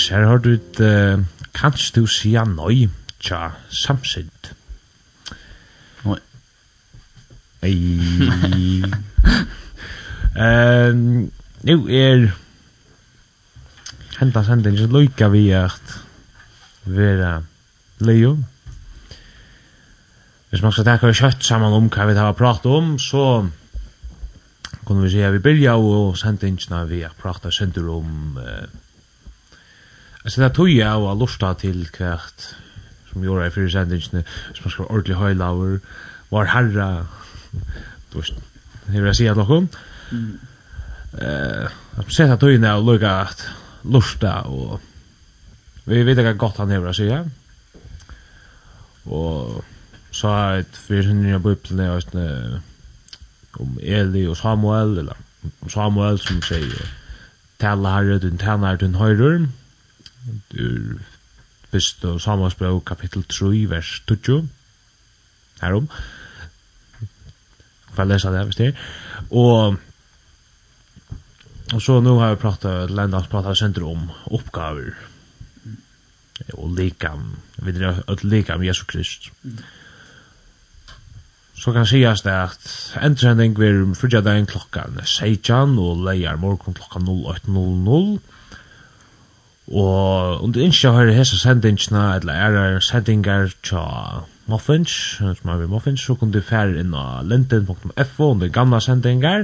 Yes, 0.08 0.14
her 0.16 0.26
har 0.26 0.38
du 0.38 0.54
et 0.54 0.80
uh, 0.80 1.20
Kanst 1.52 1.98
du 1.98 2.06
sia 2.08 2.46
nøy 2.48 2.86
tja 3.20 3.50
samsind 3.68 4.52
Nøy 6.06 6.22
Ei. 7.68 8.88
Um, 10.38 11.28
Nu 11.68 11.76
er 11.92 12.30
Henta 14.22 14.46
så 14.48 14.88
loika 14.88 15.28
vi 15.28 15.50
at 15.52 16.00
Vera 16.86 17.42
Leo 18.00 18.38
Hvis 20.50 20.62
man 20.64 20.72
skal 20.72 20.86
takka 20.88 21.12
kjøtt 21.12 21.44
saman 21.44 21.76
om 21.76 21.92
hva 21.92 22.08
vi 22.08 22.16
har 22.16 22.32
pratat 22.32 22.72
om, 22.72 22.96
så 22.96 23.44
kunne 24.86 25.04
vi 25.04 25.18
si 25.18 25.20
at 25.20 25.34
vi 25.34 25.44
byrja 25.44 25.76
og 25.76 26.16
sendingina 26.18 26.86
vi 26.88 27.04
har 27.04 27.18
pratat 27.20 27.52
sender 27.54 27.92
om 27.92 28.38
uh, 28.40 28.87
Alltså 30.28 30.42
det 30.42 30.54
tog 30.54 30.70
jeg 30.70 30.78
jag 30.84 31.04
och 31.04 31.20
lusta 31.20 31.54
til 31.54 31.86
kvart 31.88 32.56
som 33.12 33.24
gjorde 33.24 33.46
i 33.48 33.50
fyrir 33.50 33.70
sendingene, 33.72 34.24
som 34.54 34.66
man 34.66 34.72
ska 34.72 34.84
vara 34.84 34.92
ordentlig 34.92 35.16
høylaver 35.16 35.78
var 36.32 36.50
herra 36.52 36.88
du 38.12 38.18
vet 38.18 38.34
hur 38.88 39.06
jag 39.06 39.16
säger 39.16 39.36
någon 39.36 39.70
eh 41.22 41.70
sett 42.10 42.40
tog 42.40 42.52
jeg 42.52 42.76
och 42.76 42.84
lukka 42.86 43.12
at 43.22 43.52
lusta 43.84 44.34
og 44.46 44.82
vi 45.86 46.04
vet 46.04 46.18
inte 46.18 46.34
godt 46.34 46.58
han 46.58 46.70
hur 46.70 46.86
jag 46.86 46.96
säger 46.96 47.30
Og 49.06 49.64
så 50.12 50.28
har 50.28 50.58
ett 50.58 50.78
fyrir 50.78 51.14
nya 51.14 51.40
bubblene 51.40 51.92
och 51.92 52.04
om 53.62 53.80
Eli 53.82 54.28
og 54.28 54.38
Samuel 54.38 54.98
eller 54.98 55.16
om 55.62 55.70
Samuel 55.70 56.20
som 56.20 56.42
sier, 56.42 56.88
Tala 57.60 57.90
herre, 57.90 58.20
du 58.20 58.38
tjener, 58.38 58.76
du 58.76 58.88
høyrer», 58.88 59.48
ur 60.54 61.02
fyrst 61.72 62.06
og 62.08 62.22
samansbrau 62.22 62.80
kapittel 62.80 63.24
3 63.24 63.66
vers 63.70 63.92
20 64.08 64.50
herom 65.62 65.90
for 67.92 68.04
jeg 68.04 68.12
lesa 68.14 68.32
det 68.32 68.46
hvis 68.48 68.62
det 68.62 68.72
er 68.72 68.74
og 69.32 69.78
og 71.76 71.82
så 71.84 72.00
nu 72.00 72.16
har 72.20 72.32
vi 72.32 72.42
pratat 72.42 72.92
Lennart 72.92 73.30
pratat 73.30 73.58
sender 73.60 73.84
om 73.84 74.08
oppgaver 74.32 74.94
og 76.54 76.72
likam 76.78 77.34
vi 77.66 77.74
drar 77.74 78.04
ut 78.08 78.24
likam 78.24 78.64
Jesu 78.64 78.86
Krist. 78.86 79.32
Så 81.58 81.74
kan 81.74 81.88
sies 81.90 82.22
det 82.22 82.34
at 82.34 82.68
endsending 83.02 83.58
vil 83.58 83.96
frugja 83.98 84.22
deg 84.22 84.46
klokkan 84.52 85.00
16 85.04 85.78
og 85.82 86.04
leier 86.06 86.38
morgon 86.38 86.78
klokkan 86.78 87.10
08.00 87.10 88.37
Og 89.68 90.44
om 90.44 90.54
du 90.54 90.60
ikke 90.64 90.92
har 90.96 91.10
hese 91.12 91.38
sendingene, 91.40 92.04
eller 92.16 92.34
er 92.34 92.80
sendinger 92.80 93.52
tja 93.68 94.24
Muffins, 94.48 94.92
som 95.20 95.52
er 95.52 95.58
vi 95.60 95.68
Muffins, 95.68 96.02
så 96.02 96.16
kan 96.16 96.32
du 96.32 96.40
fære 96.40 96.80
inn 96.80 96.94
av 96.96 97.26
linden.fo 97.28 98.30
under 98.32 98.48
gamla 98.48 98.80
sendinger, 98.80 99.44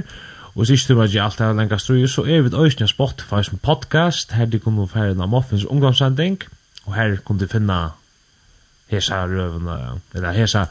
og 0.54 0.66
sist 0.70 0.88
du 0.88 0.94
var 0.96 1.10
ikke 1.10 1.22
alt 1.26 1.42
er 1.44 1.52
lengast 1.52 1.84
strøy, 1.84 2.06
så 2.08 2.24
er 2.24 2.46
vi 2.46 2.56
øyne 2.56 2.88
Spotify 2.88 3.42
som 3.44 3.58
podcast, 3.58 4.32
her 4.32 4.48
du 4.48 4.58
kan 4.58 4.80
fære 4.88 5.12
inn 5.12 5.20
av 5.20 5.28
Muffins 5.28 5.66
ungdomssending, 5.68 6.40
og 6.86 6.94
her 6.96 7.16
kan 7.26 7.38
du 7.38 7.46
finna 7.46 7.80
hese 8.88 9.14
røvene, 9.28 10.00
eller 10.14 10.32
hese 10.32 10.66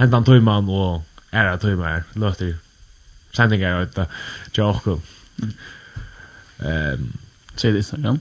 hendan 0.00 0.24
tøyman 0.24 0.68
og 0.68 1.04
æra 1.32 1.56
tøymer, 1.62 2.08
løter 2.14 2.56
sendinger, 3.36 3.74
og 3.74 3.96
det 3.96 4.06
er 4.06 4.58
jo 4.58 4.68
okkur. 4.72 5.00
Ehm, 6.66 7.12
um, 7.64 7.76
Instagram. 7.76 8.20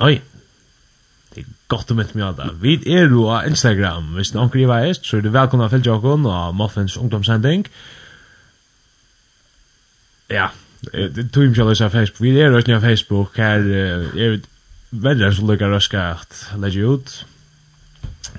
Nei. 0.00 0.14
Det 1.34 1.42
er 1.42 1.50
godt 1.70 1.90
å 1.90 1.96
møte 1.98 2.16
meg 2.18 2.26
av 2.28 2.38
det. 2.38 2.48
Vi 2.62 2.74
er 2.94 3.10
jo 3.10 3.26
av 3.34 3.46
Instagram. 3.48 4.12
Hvis 4.18 4.32
det 4.32 4.38
er 4.38 4.44
omkring 4.44 4.66
i 4.66 4.70
veist, 4.70 5.06
så 5.06 5.18
er 5.18 5.24
du 5.24 5.32
velkommen 5.34 5.70
til 5.70 5.86
Jokon 5.86 6.26
og 6.30 6.54
Muffins 6.58 6.96
ungdomssending. 6.98 7.66
Ja, 10.32 10.48
det 10.84 11.28
tog 11.34 11.46
ikke 11.46 11.62
alle 11.66 11.76
seg 11.78 11.92
Facebook. 11.94 12.22
Vi 12.24 12.34
er 12.38 12.50
røstning 12.54 12.78
av 12.78 12.86
Facebook. 12.86 13.38
Her 13.38 13.66
er 13.66 14.34
vi 14.34 14.42
veldig 15.04 15.32
så 15.34 15.46
lykker 15.50 15.74
røske 15.74 16.00
at 16.00 16.40
legge 16.62 16.86
ut. 16.86 17.14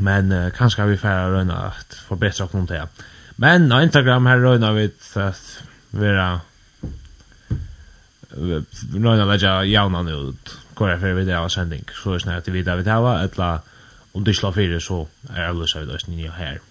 Men 0.04 0.32
uh, 0.32 0.50
kanskje 0.56 0.84
har 0.84 0.92
vi 0.92 1.00
færre 1.00 1.32
røyne 1.36 1.56
at 1.70 2.00
forbedre 2.08 2.48
oss 2.48 2.56
noen 2.56 2.68
til. 2.68 3.08
Men 3.40 3.72
av 3.72 3.84
Instagram 3.84 4.28
her 4.32 4.44
røyna 4.44 4.74
vi 4.76 4.90
at 4.90 5.48
vi 5.96 6.12
er 6.12 6.22
røyne 8.36 9.24
å 9.24 9.32
legge 9.32 9.58
javnan 9.72 10.12
ut. 10.12 10.56
Ja 10.56 10.65
hver 10.78 11.00
fyrir 11.00 11.16
vi 11.20 11.26
det 11.26 11.36
av 11.38 11.50
sending, 11.50 11.86
så 11.96 12.16
er 12.16 12.24
snart 12.24 12.48
at 12.48 12.54
vi 12.54 12.64
det 12.64 12.78
vi 12.78 12.84
tar 12.84 13.06
av, 13.06 13.60
om 14.14 14.24
du 14.24 14.34
slår 14.34 14.56
fyrir, 14.56 14.80
så 14.80 15.06
er 15.34 15.50
avløsa 15.50 15.80
så 15.80 15.86
det 15.86 15.96
oss 15.96 16.08
nye 16.08 16.32
her. 16.32 16.62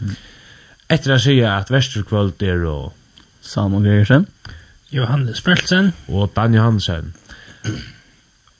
Mm. 0.00 0.16
Etter 0.92 1.14
å 1.14 1.18
sige 1.18 1.48
at 1.48 1.70
Vesterkvöld 1.72 2.42
er 2.44 2.64
og 2.68 2.92
Salman 3.40 3.86
Gersen, 3.88 4.26
Johannes 4.92 5.40
Bertelsen 5.42 5.92
og 6.08 6.32
Dan 6.36 6.54
Johansen. 6.54 7.14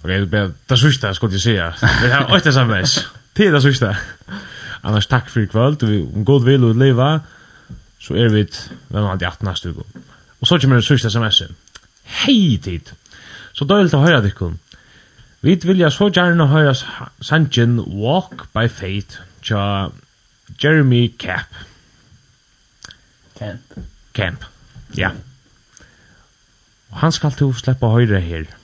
Ok, 0.05 0.11
det 0.68 0.78
sista 0.78 1.12
skulle 1.12 1.32
jeg 1.32 1.41
sige. 1.41 1.68
Vi 2.03 2.11
har 2.12 2.32
åtta 2.32 2.53
sms. 2.53 2.97
Det 3.37 3.53
det 3.53 3.62
sista. 3.62 3.95
Annars 4.82 5.07
takk 5.07 5.30
for 5.30 5.41
i 5.41 5.47
kvöld. 5.47 5.82
Om 6.14 6.24
god 6.24 6.45
vil 6.45 6.64
og 6.64 6.76
leva, 6.76 7.18
så 7.99 8.14
er 8.14 8.28
vi 8.28 8.45
hvem 8.89 9.05
av 9.05 9.18
de 9.18 9.26
18 9.26 9.49
neste 9.49 9.72
uke. 9.72 10.03
Og 10.41 10.47
så 10.47 10.59
kommer 10.59 10.76
det 10.76 10.85
sista 10.85 11.11
smsen. 11.11 11.57
Hei 12.05 12.59
tid! 12.62 12.93
Så 13.55 13.64
døylt 13.64 13.95
å 13.95 14.03
høre 14.03 14.20
dikken. 14.24 14.59
Vi 15.45 15.59
vilja 15.61 15.90
så 15.92 16.07
gjerne 16.09 16.47
høre 16.49 16.72
sangen 17.20 17.76
Walk 18.01 18.47
by 18.57 18.64
Faith 18.72 19.20
tja 19.45 19.90
Jeremy 20.62 21.03
Camp. 21.20 21.59
Camp. 23.36 23.76
Camp, 24.14 24.45
ja. 24.97 25.11
Og 26.95 26.99
han 27.03 27.12
skal 27.12 27.36
til 27.36 27.53
å 27.53 27.59
slippe 27.61 27.90
høyre 27.92 28.22
her. 28.24 28.49
Ja. 28.49 28.63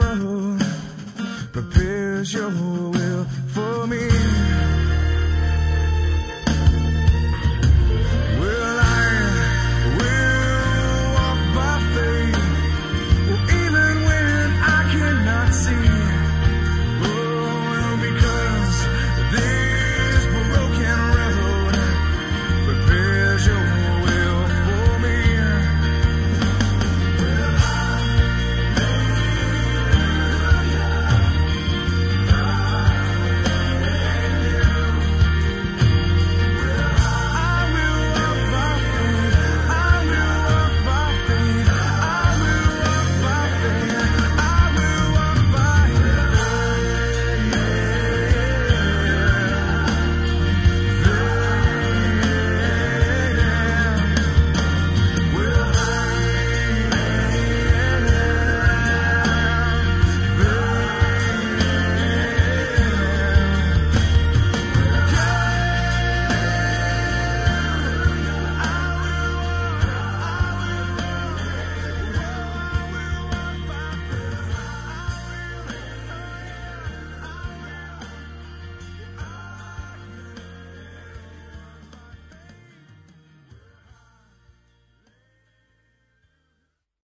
your 2.33 2.70